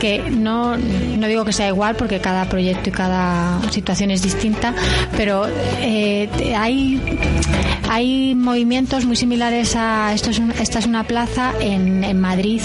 que 0.00 0.30
no, 0.30 0.78
no 0.78 1.26
digo 1.26 1.44
que 1.44 1.52
sea 1.52 1.68
igual, 1.68 1.94
porque 1.96 2.20
cada 2.20 2.48
proyecto 2.48 2.88
y 2.88 2.92
cada 2.92 3.60
situación 3.70 4.10
es 4.12 4.22
distinta, 4.22 4.72
pero 5.14 5.46
eh, 5.82 6.30
hay, 6.56 7.18
hay 7.90 8.34
movimientos 8.34 9.04
muy 9.04 9.16
similares 9.16 9.76
a 9.76 10.14
esto 10.14 10.30
es 10.30 10.38
un- 10.38 10.52
esta 10.52 10.78
es 10.78 10.86
una 10.86 11.04
plaza 11.04 11.52
en, 11.60 12.02
en 12.02 12.18
Madrid. 12.18 12.62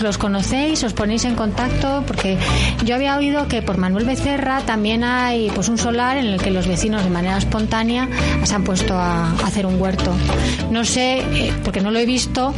¿Los 0.00 0.18
conocéis? 0.18 0.82
¿Os 0.84 0.92
ponéis 0.92 1.24
en 1.24 1.34
contacto? 1.34 2.04
Porque 2.06 2.36
yo 2.84 2.94
había 2.94 3.16
oído 3.16 3.48
que 3.48 3.62
por 3.62 3.78
Manuel 3.78 4.04
Becerra 4.04 4.60
también 4.60 5.02
hay 5.04 5.50
pues 5.54 5.68
un 5.68 5.78
solar 5.78 6.16
en 6.18 6.26
el 6.26 6.40
que 6.40 6.50
los 6.50 6.66
vecinos 6.66 7.02
de 7.04 7.10
manera 7.10 7.38
espontánea 7.38 8.08
se 8.42 8.54
han 8.54 8.64
puesto 8.64 8.94
a, 8.94 9.30
a 9.30 9.46
hacer 9.46 9.66
un 9.66 9.80
huerto. 9.80 10.12
No 10.70 10.84
sé, 10.84 11.18
eh, 11.20 11.52
porque 11.64 11.80
no 11.80 11.90
lo 11.90 11.98
he 11.98 12.06
visto, 12.06 12.54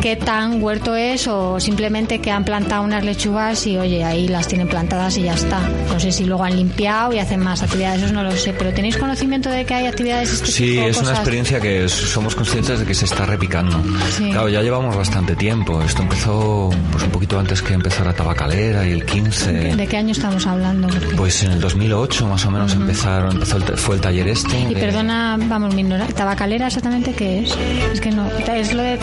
qué 0.00 0.16
tan 0.16 0.62
huerto 0.62 0.96
es 0.96 1.26
o 1.28 1.60
simplemente 1.60 2.20
que 2.20 2.30
han 2.30 2.44
plantado 2.44 2.82
unas 2.82 3.04
lechugas 3.04 3.66
y 3.66 3.76
oye, 3.76 4.04
ahí 4.04 4.28
las 4.28 4.48
tienen 4.48 4.68
plantadas 4.68 5.16
y 5.18 5.22
ya 5.22 5.34
está. 5.34 5.60
No 5.92 6.00
sé 6.00 6.12
si 6.12 6.24
luego 6.24 6.44
han 6.44 6.56
limpiado 6.56 7.12
y 7.12 7.18
hacen 7.18 7.40
más 7.40 7.62
actividades, 7.62 8.02
eso 8.04 8.12
no 8.14 8.22
lo 8.22 8.30
sé, 8.32 8.54
pero 8.54 8.72
¿tenéis 8.72 8.96
conocimiento 8.96 9.50
de 9.50 9.64
que 9.66 9.74
hay 9.74 9.86
actividades 9.86 10.28
de 10.30 10.34
este 10.36 10.46
Sí, 10.52 10.70
tipo? 10.74 10.86
es 10.86 10.98
una 10.98 11.10
experiencia 11.10 11.60
que 11.60 11.88
somos 11.88 12.34
conscientes 12.34 12.78
de 12.80 12.86
que 12.86 12.94
se 12.94 13.04
está 13.04 13.26
repicando. 13.26 13.82
Sí. 14.16 14.30
Claro, 14.30 14.48
ya 14.48 14.62
llevamos 14.62 14.96
bastante 14.96 15.36
tiempo. 15.36 15.82
Esto 15.82 16.02
empezó 16.02 16.70
pues 16.90 17.04
un 17.04 17.10
poquito 17.10 17.38
antes 17.38 17.62
que 17.62 17.74
empezara 17.74 18.12
Tabacalera 18.12 18.86
y 18.86 18.92
el 18.92 19.04
15. 19.04 19.52
¿De 19.76 19.86
qué 19.86 19.96
año 19.96 20.12
estamos 20.12 20.46
hablando? 20.46 20.88
Pues 21.16 21.42
en 21.42 21.52
el 21.52 21.60
2008 21.60 22.26
más 22.26 22.44
o 22.46 22.50
menos 22.50 22.72
empezaron, 22.74 23.32
empezó 23.32 23.56
el, 23.58 23.62
fue 23.76 23.96
el 23.96 24.00
taller 24.00 24.28
este. 24.28 24.58
Y 24.60 24.74
de- 24.74 24.80
perdona, 24.80 25.36
vamos, 25.38 25.74
mi 25.74 25.82
ignorancia, 25.82 26.14
¿tabacalera 26.14 26.66
exactamente 26.66 27.12
qué 27.12 27.40
es? 27.40 27.54
Es 27.92 28.00
que 28.00 28.10
no, 28.10 28.28
es 28.54 28.72
lo 28.74 28.82
de 28.82 28.98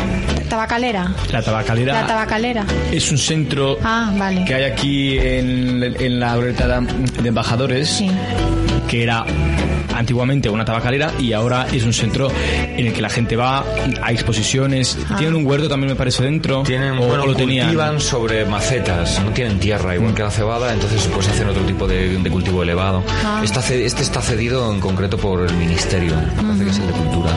tabacalera. 0.49 1.13
La 1.31 1.41
tabacalera 1.41 1.93
La 2.01 2.07
tabacalera. 2.07 2.65
es 2.91 3.11
un 3.11 3.17
centro 3.17 3.77
Ah, 3.83 4.11
vale. 4.17 4.45
que 4.45 4.53
hay 4.55 4.63
aquí 4.63 5.17
en, 5.19 5.83
en 5.83 6.19
la 6.19 6.35
glorieta 6.35 6.67
de 6.67 6.87
de 7.21 7.29
embajadores 7.29 7.89
Sí. 7.89 8.09
Que 8.87 9.03
era 9.03 9.25
antiguamente 9.95 10.49
una 10.49 10.65
tabacalera 10.65 11.11
y 11.19 11.33
ahora 11.33 11.67
es 11.71 11.83
un 11.83 11.93
centro 11.93 12.31
en 12.75 12.87
el 12.87 12.93
que 12.93 13.01
la 13.01 13.09
gente 13.09 13.35
va 13.35 13.63
a 14.01 14.11
exposiciones 14.11 14.97
Ah. 15.09 15.15
tienen 15.17 15.35
un 15.35 15.45
huerto 15.45 15.69
también 15.69 15.91
me 15.91 15.95
parece 15.95 16.23
dentro 16.23 16.63
Tienen, 16.63 16.97
o, 16.97 17.05
bueno, 17.05 17.23
o 17.23 17.27
lo 17.27 17.35
tenían 17.35 17.67
cultivan 17.67 17.99
sobre 17.99 18.45
macetas, 18.45 19.21
no 19.23 19.31
tienen 19.31 19.59
tierra, 19.59 19.95
igual 19.95 20.13
que 20.13 20.23
la 20.23 20.31
cebada, 20.31 20.73
entonces 20.73 21.07
pues 21.13 21.27
hacen 21.27 21.47
otro 21.47 21.63
tipo 21.63 21.87
de, 21.87 22.17
de 22.17 22.29
cultivo 22.29 22.63
elevado. 22.63 23.03
Ah. 23.23 23.41
Está 23.43 23.59
este 23.61 24.01
está 24.03 24.21
cedido 24.21 24.71
en 24.71 24.79
concreto 24.79 25.17
por 25.17 25.41
el 25.47 25.53
ministerio, 25.55 26.13
me 26.37 26.43
parece 26.43 26.63
que 26.65 26.69
es 26.71 26.79
el 26.79 26.87
de 26.87 26.93
cultura, 26.93 27.31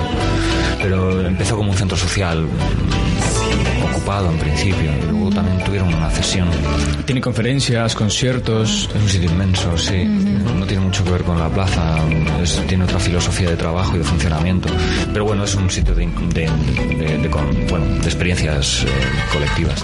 pero 0.83 1.27
empezó 1.27 1.57
como 1.57 1.71
un 1.71 1.77
centro 1.77 1.97
social 1.97 2.43
mm, 2.43 3.85
ocupado 3.93 4.31
en 4.31 4.39
principio, 4.39 4.91
y 5.03 5.11
luego 5.11 5.31
también 5.31 5.56
tuvieron 5.79 5.95
una 5.95 6.11
cesión. 6.11 6.49
tiene 7.05 7.21
conferencias 7.21 7.95
conciertos 7.95 8.89
Es 8.95 9.03
un 9.03 9.09
sitio 9.09 9.31
inmenso, 9.31 9.77
sí. 9.77 10.05
No 10.05 10.65
tiene 10.67 10.83
mucho 10.85 11.05
que 11.05 11.11
ver 11.11 11.23
con 11.23 11.39
la 11.39 11.49
plaza, 11.51 11.97
es- 12.43 12.63
tiene 12.67 12.85
otra 12.85 12.99
filosofía 12.99 13.51
de 13.51 13.57
trabajo 13.57 13.95
y 13.95 13.99
de 13.99 14.05
funcionamiento. 14.05 14.69
Pero 15.13 15.25
bueno, 15.27 15.45
es 15.45 15.55
un 15.55 15.69
sitio 15.71 15.95
de, 15.95 16.07
de- 16.33 16.51
de- 16.97 17.19
de 17.19 17.29
con- 17.31 17.67
bueno, 17.69 17.85
de 17.87 18.07
experiencias 18.07 18.85
eh, 18.85 18.89
colectivas. 19.33 19.83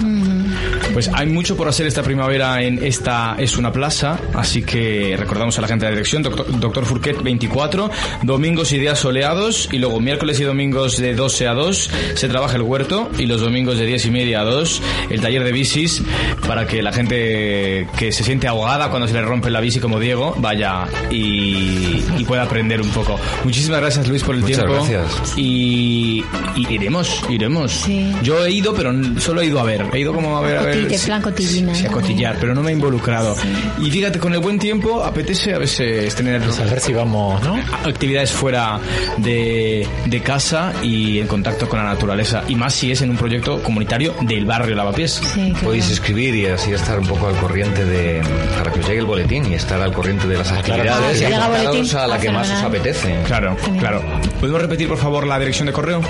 Pues 0.93 1.09
hay 1.15 1.27
mucho 1.27 1.57
por 1.57 1.69
hacer 1.69 1.87
esta 1.87 2.03
primavera 2.03 2.63
en 2.63 2.85
esta 2.85 3.35
es 3.39 3.57
una 3.57 3.73
plaza, 3.73 4.19
así 4.35 4.63
que 4.63 5.17
recordamos 5.19 5.57
a 5.59 5.63
la 5.63 5.69
gente 5.69 5.87
de 5.87 5.91
la 5.91 5.97
dirección, 5.97 6.23
doctor, 6.23 6.61
doctor 6.61 6.85
Furquet 6.85 7.23
24, 7.23 7.91
domingos 8.23 8.73
y 8.73 8.79
días 8.79 8.99
soleados, 8.99 9.69
y 9.73 9.79
luego 9.79 10.01
miércoles 10.01 10.39
y 10.41 10.45
domingos 10.45 10.99
de 10.99 11.15
12 11.15 11.49
a 11.49 11.55
2 11.55 11.91
se 12.15 12.29
trabaja 12.29 12.57
el 12.57 12.63
huerto, 12.63 13.11
y 13.19 13.25
los 13.27 13.41
domingos 13.41 13.79
de 13.79 13.87
10 13.87 14.07
y 14.07 14.11
media 14.11 14.41
a 14.43 14.45
2 14.45 14.83
el 15.11 15.21
taller 15.23 15.45
de 15.45 15.53
bicis, 15.53 16.03
para 16.47 16.67
que 16.67 16.83
la 16.83 16.93
gente 16.93 17.87
que 17.99 18.13
se 18.13 18.23
siente 18.23 18.47
ahogada 18.47 18.91
cuando 18.91 19.09
se 19.09 19.15
le 19.15 19.23
rompe 19.23 19.51
la 19.51 19.61
bici 19.61 19.81
como 19.81 19.99
Diego, 19.99 20.35
vaya 20.39 20.85
y, 21.11 22.03
y 22.19 22.25
pueda 22.27 22.43
aprender 22.43 22.81
un 22.83 22.91
poco. 22.91 23.19
Muchísimas 23.45 23.81
gracias 23.81 24.07
Luis 24.09 24.23
por 24.23 24.35
el 24.35 24.43
Muchas 24.43 24.59
tiempo. 24.59 24.75
gracias. 24.75 25.33
Y, 25.39 26.23
y 26.55 26.75
iremos, 26.75 27.23
iremos. 27.31 27.73
Sí. 27.73 28.13
Yo 28.23 28.45
he 28.45 28.51
ido, 28.51 28.75
pero 28.75 28.93
solo 29.21 29.41
he 29.41 29.47
ido 29.47 29.59
a 29.59 29.65
ver. 29.65 29.87
He 29.93 30.01
ido 30.01 30.13
como 30.13 30.37
a 30.37 30.41
ver, 30.43 30.59
a 30.59 30.63
ver. 30.63 30.82
Coti- 30.83 30.93
de 30.93 30.99
sí, 30.99 31.07
plan 31.07 31.23
cotillina, 31.23 31.75
sí, 31.75 31.87
a 31.87 31.91
cotillar, 31.91 32.37
pero 32.41 32.55
no 32.55 32.63
me 32.63 32.71
he 32.71 32.75
involucrado. 32.75 33.37
Y 33.81 33.91
fíjate, 33.91 34.19
con 34.19 34.33
el 34.33 34.41
buen 34.41 34.59
tiempo 34.59 35.03
apetece 35.03 35.55
a 35.55 35.59
veces 35.59 36.15
tener 36.15 36.41
Pues 36.43 36.59
a 36.61 36.65
ver 36.65 36.81
si 36.81 36.93
vamos, 36.93 37.43
¿no? 37.43 37.57
actividades 37.85 38.31
fuera 38.33 38.79
de, 39.19 39.87
de 40.07 40.21
casa 40.21 40.73
y 40.83 41.19
en 41.21 41.27
contacto 41.27 41.69
con 41.69 41.79
la 41.79 41.85
naturaleza. 41.87 42.43
Y 42.49 42.55
más 42.55 42.75
si 42.75 42.91
es 42.93 43.03
en 43.03 43.11
un 43.11 43.17
proyecto 43.17 43.63
comunitario 43.63 44.15
del 44.23 44.45
barrio 44.45 44.75
Lavapiés. 44.77 45.21
Sí, 45.35 45.51
claro. 45.51 45.67
Podéis 45.67 45.91
escribir 45.91 46.35
y 46.35 46.47
así 46.47 46.73
estar 46.73 46.99
un 46.99 47.07
poco 47.07 47.27
al 47.29 47.37
corriente 47.37 47.85
de... 47.85 48.23
para 48.59 48.73
que 48.73 48.81
os 48.81 48.87
llegue 48.87 49.01
el 49.01 49.07
boletín 49.07 49.51
y 49.51 49.55
estar 49.55 49.81
al 49.81 49.93
corriente 49.93 50.27
de 50.29 50.39
las 50.39 50.49
claro. 50.49 50.61
actividades 50.61 51.23
Ah, 51.23 51.23
y 51.23 51.33
a 51.33 52.07
la 52.07 52.15
ah, 52.15 52.19
que 52.19 52.31
más 52.31 52.51
os 52.51 52.63
apetece. 52.63 53.21
Claro, 53.27 53.57
claro. 53.79 54.03
¿Podemos 54.41 54.61
repetir, 54.63 54.89
por 54.89 54.99
favor, 54.99 55.27
la 55.27 55.39
dirección 55.39 55.67
de 55.67 55.73
correo? 55.73 56.01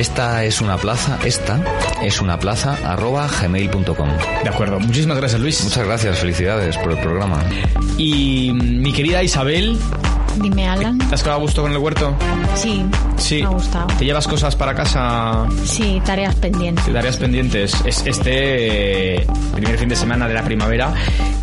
Esta 0.00 0.44
es 0.44 0.62
una 0.62 0.78
plaza, 0.78 1.18
esta 1.26 1.62
es 2.02 2.22
una 2.22 2.38
plaza 2.38 2.78
arroba 2.90 3.28
gmail.com. 3.28 4.08
De 4.42 4.48
acuerdo. 4.48 4.80
Muchísimas 4.80 5.18
gracias, 5.18 5.38
Luis. 5.42 5.62
Muchas 5.62 5.84
gracias, 5.86 6.18
felicidades 6.20 6.78
por 6.78 6.92
el 6.92 6.98
programa. 7.00 7.44
Y 7.98 8.50
mm, 8.50 8.80
mi 8.80 8.94
querida 8.94 9.22
Isabel, 9.22 9.78
Dime, 10.36 10.68
Alan. 10.68 10.98
¿te 10.98 11.14
has 11.14 11.22
quedado 11.22 11.38
a 11.38 11.42
gusto 11.42 11.62
con 11.62 11.72
el 11.72 11.78
huerto? 11.78 12.14
Sí, 12.54 12.84
Sí. 13.16 13.40
me 13.40 13.46
ha 13.46 13.50
gustado. 13.50 13.86
¿Te 13.98 14.04
llevas 14.04 14.26
cosas 14.26 14.56
para 14.56 14.74
casa? 14.74 15.46
Sí, 15.64 16.00
tareas 16.04 16.34
pendientes. 16.36 16.92
Tareas 16.92 17.16
pendientes. 17.16 17.74
Es, 17.84 18.06
este 18.06 19.22
eh, 19.22 19.26
primer 19.54 19.78
fin 19.78 19.88
de 19.88 19.96
semana 19.96 20.26
de 20.28 20.34
la 20.34 20.42
primavera 20.42 20.92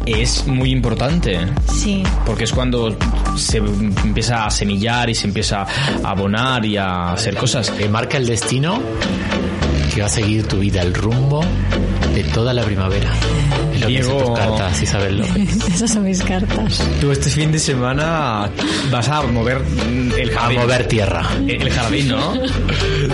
es 0.06 0.48
muy 0.48 0.72
importante. 0.72 1.40
Sí, 1.72 2.04
Porque 2.26 2.46
es 2.46 2.52
cuando 2.54 2.96
se 3.36 3.58
empieza 3.58 4.46
a 4.46 4.50
semillar 4.52 5.10
y 5.10 5.16
se 5.16 5.28
empieza 5.28 5.62
a 6.04 6.10
abonar 6.10 6.66
y 6.66 6.78
a 6.78 7.14
hacer 7.14 7.36
cosas. 7.36 7.70
Que 7.72 7.88
marca 7.90 8.18
el 8.18 8.26
destino 8.26 8.80
que 9.98 10.02
va 10.02 10.08
a 10.08 10.12
seguir 10.12 10.46
tu 10.48 10.60
vida, 10.60 10.84
el 10.84 10.94
rumbo 10.94 11.44
de 12.14 12.24
toda 12.26 12.54
la 12.54 12.62
primavera. 12.64 13.12
Es 13.74 13.82
lo 13.82 13.88
que 13.88 13.94
Diego- 13.94 14.14
dicen 14.14 14.28
tus 14.28 14.38
cartas, 14.40 14.82
Isabel 14.84 15.18
López. 15.22 15.68
esas 15.74 15.92
son 15.92 16.04
mis 16.04 16.22
cartas. 16.22 16.84
Tú 17.02 17.12
este 17.12 17.32
fin 17.32 17.52
de 17.52 17.58
semana 17.58 18.48
vas 18.92 19.10
a 19.10 19.24
mover 19.24 19.60
el 20.20 20.30
A 20.38 20.40
jardín. 20.42 20.60
mover 20.60 20.88
tierra. 20.88 21.28
El 21.48 21.70
jardín, 21.72 22.10
¿no? 22.10 22.34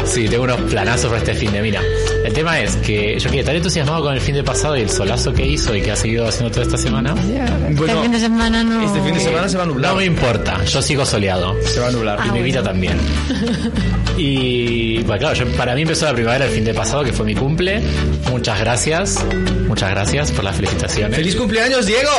Sí, 0.05 0.27
tengo 0.27 0.43
unos 0.43 0.59
planazos 0.69 1.05
para 1.07 1.19
este 1.19 1.33
fin 1.35 1.53
de. 1.53 1.61
Mira, 1.61 1.81
el 2.25 2.33
tema 2.33 2.59
es 2.59 2.75
que 2.77 3.17
yo 3.17 3.31
quedé 3.31 3.43
tan 3.45 3.55
entusiasmado 3.55 4.03
con 4.03 4.13
el 4.13 4.19
fin 4.19 4.35
de 4.35 4.43
pasado 4.43 4.75
y 4.77 4.81
el 4.81 4.89
solazo 4.89 5.31
que 5.33 5.45
hizo 5.47 5.73
y 5.73 5.81
que 5.81 5.91
ha 5.91 5.95
seguido 5.95 6.27
haciendo 6.27 6.51
toda 6.51 6.63
esta 6.63 6.77
semana. 6.77 7.15
este 7.15 7.95
fin 8.01 8.11
de 8.11 8.19
semana 8.19 8.61
no. 8.61 8.81
Este 8.85 9.01
fin 9.01 9.13
de 9.13 9.19
semana 9.21 9.47
se 9.47 9.55
va 9.57 9.63
a 9.63 9.67
nublar. 9.67 9.91
No 9.91 9.97
me 9.99 10.05
importa, 10.05 10.61
yo 10.65 10.81
sigo 10.81 11.05
soleado. 11.05 11.55
Se 11.65 11.79
va 11.79 11.87
a 11.87 11.91
nublar. 11.91 12.19
Y 12.25 12.29
Ah, 12.29 12.33
mi 12.33 12.41
vida 12.41 12.59
bueno. 12.61 12.71
también. 12.73 12.97
Y 14.17 15.01
bueno, 15.03 15.19
claro, 15.19 15.35
yo- 15.35 15.47
para 15.57 15.73
mí 15.75 15.81
empezó 15.81 16.05
la 16.05 16.13
primavera 16.13 16.45
el 16.45 16.51
fin 16.51 16.63
de 16.63 16.72
pasado, 16.73 17.03
que 17.03 17.13
fue 17.13 17.25
mi 17.25 17.35
cumple. 17.35 17.81
Muchas 18.29 18.59
gracias. 18.59 19.23
Muchas 19.67 19.89
gracias 19.91 20.31
por 20.31 20.43
las 20.43 20.55
felicitaciones. 20.55 21.15
¡Feliz 21.15 21.35
cumpleaños, 21.35 21.85
Diego! 21.85 22.11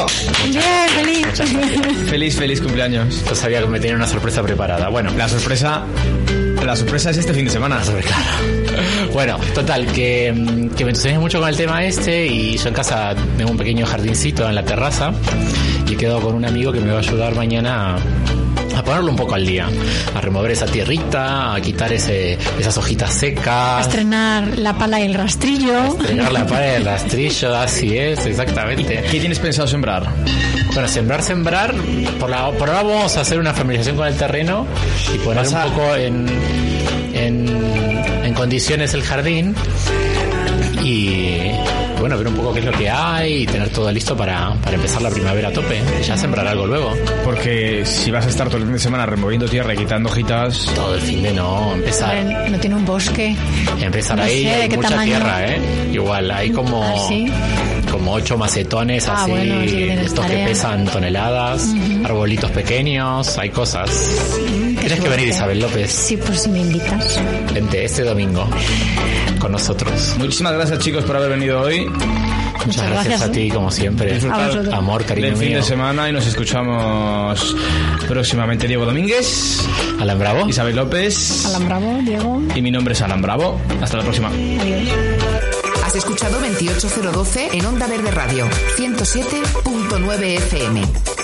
Bien, 0.48 0.88
feliz. 0.94 1.26
Feliz, 2.08 2.36
feliz 2.36 2.60
cumpleaños. 2.60 3.24
Yo 3.28 3.34
sabía 3.34 3.60
que 3.60 3.66
me 3.66 3.80
tenía 3.80 3.96
una 3.96 4.06
sorpresa 4.06 4.42
preparada. 4.42 4.88
Bueno, 4.88 5.10
La 5.16 5.28
sorpresa... 5.28 5.84
La 6.64 6.74
sorpresa 6.74 7.10
es 7.10 7.18
este 7.18 7.34
fin 7.34 7.44
de 7.44 7.50
semana. 7.50 7.84
sobre 7.84 8.02
claro. 8.02 8.22
Bueno, 9.12 9.38
total, 9.54 9.86
que, 9.86 10.32
que 10.76 10.84
me 10.84 10.90
entusiasmé 10.90 11.18
mucho 11.18 11.38
con 11.38 11.48
el 11.48 11.56
tema 11.56 11.84
este 11.84 12.26
y 12.26 12.56
yo 12.56 12.68
en 12.68 12.74
casa 12.74 13.14
tengo 13.36 13.50
un 13.50 13.56
pequeño 13.56 13.86
jardincito 13.86 14.48
en 14.48 14.54
la 14.54 14.64
terraza 14.64 15.12
y 15.88 15.92
he 15.92 15.96
quedado 15.96 16.20
con 16.20 16.34
un 16.34 16.44
amigo 16.44 16.72
que 16.72 16.80
me 16.80 16.90
va 16.90 16.96
a 16.96 17.00
ayudar 17.00 17.34
mañana 17.34 17.96
a, 17.96 17.98
a 18.76 18.82
ponerlo 18.82 19.10
un 19.10 19.16
poco 19.16 19.34
al 19.34 19.46
día, 19.46 19.68
a 20.14 20.20
remover 20.20 20.50
esa 20.52 20.66
tierrita, 20.66 21.54
a 21.54 21.60
quitar 21.60 21.92
ese, 21.92 22.38
esas 22.58 22.76
hojitas 22.78 23.10
A 23.10 23.12
secas, 23.12 23.86
estrenar 23.86 24.58
la 24.58 24.74
pala 24.76 25.00
y 25.00 25.04
el 25.04 25.14
rastrillo. 25.14 25.84
Entregar 26.00 26.32
la 26.32 26.46
pared 26.46 26.72
del 26.74 26.84
rastrillo, 26.84 27.54
así 27.56 27.96
es, 27.96 28.24
exactamente. 28.26 29.02
¿Qué 29.10 29.20
tienes 29.20 29.38
pensado 29.38 29.68
sembrar? 29.68 30.06
Bueno, 30.72 30.88
sembrar, 30.88 31.22
sembrar, 31.22 31.74
por, 32.18 32.30
la, 32.30 32.50
por 32.52 32.68
ahora 32.68 32.82
vamos 32.82 33.16
a 33.16 33.20
hacer 33.20 33.38
una 33.38 33.54
familiarización 33.54 33.96
con 33.96 34.06
el 34.08 34.16
terreno 34.16 34.66
y 35.14 35.18
poner 35.18 35.44
Vas 35.44 35.52
un 35.52 35.56
a- 35.58 35.64
poco 35.66 35.94
en, 35.94 36.26
en, 37.14 38.02
en 38.24 38.34
condiciones 38.34 38.92
el 38.94 39.02
jardín 39.02 39.54
y 40.82 41.50
bueno, 42.04 42.18
ver 42.18 42.28
un 42.28 42.34
poco 42.34 42.52
qué 42.52 42.58
es 42.60 42.66
lo 42.66 42.72
que 42.72 42.90
hay 42.90 43.44
y 43.44 43.46
tener 43.46 43.70
todo 43.70 43.90
listo 43.90 44.14
para, 44.14 44.52
para 44.62 44.76
empezar 44.76 45.00
la 45.00 45.08
primavera 45.08 45.48
a 45.48 45.52
tope. 45.54 45.80
Y 45.98 46.02
ya 46.02 46.18
sembrar 46.18 46.46
algo 46.46 46.66
luego. 46.66 46.92
Porque 47.24 47.86
si 47.86 48.10
vas 48.10 48.26
a 48.26 48.28
estar 48.28 48.46
todo 48.48 48.58
el 48.58 48.64
fin 48.64 48.74
de 48.74 48.78
semana 48.78 49.06
removiendo 49.06 49.48
tierra 49.48 49.72
y 49.72 49.78
quitando 49.78 50.10
hojitas... 50.10 50.66
Todo 50.74 50.96
el 50.96 51.00
fin 51.00 51.22
de 51.22 51.32
no, 51.32 51.72
empezar... 51.72 52.22
No 52.50 52.58
tiene 52.60 52.76
un 52.76 52.84
bosque. 52.84 53.34
Empezar 53.80 54.18
No 54.18 54.24
ahí, 54.24 54.42
sé, 54.42 54.48
¿de 54.50 54.54
hay 54.54 54.68
mucha 54.68 54.88
tamaño? 54.90 55.12
tierra, 55.16 55.46
¿eh? 55.46 55.60
Igual, 55.94 56.30
hay 56.30 56.50
como, 56.50 56.84
¿Ah, 56.84 56.94
sí? 57.08 57.26
como 57.90 58.12
ocho 58.12 58.36
macetones 58.36 59.08
Ah, 59.08 59.22
así, 59.22 59.30
bueno, 59.30 59.62
estos 59.62 60.26
que 60.26 60.44
pesan 60.44 60.84
toneladas, 60.84 61.72
arbolitos 62.04 62.50
pequeños, 62.50 63.38
hay 63.38 63.48
cosas. 63.48 63.88
Tienes 64.86 65.00
que 65.00 65.08
venir. 65.08 65.28
Isabel 65.28 65.60
López. 65.60 65.90
Sí, 65.90 66.16
por 66.16 66.36
si 66.36 66.48
me 66.50 66.60
invitas. 66.60 67.20
Vente 67.52 67.84
este 67.84 68.02
domingo 68.02 68.48
con 69.38 69.52
nosotros. 69.52 70.14
Muchísimas 70.18 70.52
gracias 70.52 70.78
chicos 70.80 71.04
por 71.04 71.16
haber 71.16 71.30
venido 71.30 71.60
hoy. 71.60 71.86
Muchas, 71.86 72.66
Muchas 72.66 72.86
gracias, 72.90 73.06
gracias. 73.06 73.22
a 73.28 73.32
ti, 73.32 73.50
como 73.50 73.70
siempre. 73.70 74.18
A. 74.30 74.76
Amor, 74.76 75.04
cariño 75.04 75.26
del 75.28 75.36
fin 75.36 75.48
mío. 75.48 75.58
de 75.58 75.62
semana 75.64 76.08
y 76.08 76.12
nos 76.12 76.26
escuchamos 76.26 77.56
próximamente 78.08 78.66
Diego 78.66 78.86
Domínguez, 78.86 79.60
Alan 80.00 80.18
Bravo. 80.18 80.48
Isabel 80.48 80.76
López 80.76 81.44
Alan 81.46 81.66
Bravo, 81.66 81.98
Diego. 82.04 82.42
y 82.54 82.62
mi 82.62 82.70
nombre 82.70 82.94
es 82.94 83.02
Alan 83.02 83.20
Bravo. 83.20 83.60
Hasta 83.82 83.98
la 83.98 84.02
próxima. 84.02 84.28
Adiós. 84.28 84.88
Has 85.84 85.94
escuchado 85.96 86.38
28012 86.40 87.50
en 87.52 87.66
Onda 87.66 87.86
Verde 87.86 88.10
Radio, 88.10 88.48
107.9 88.78 90.22
FM. 90.38 91.23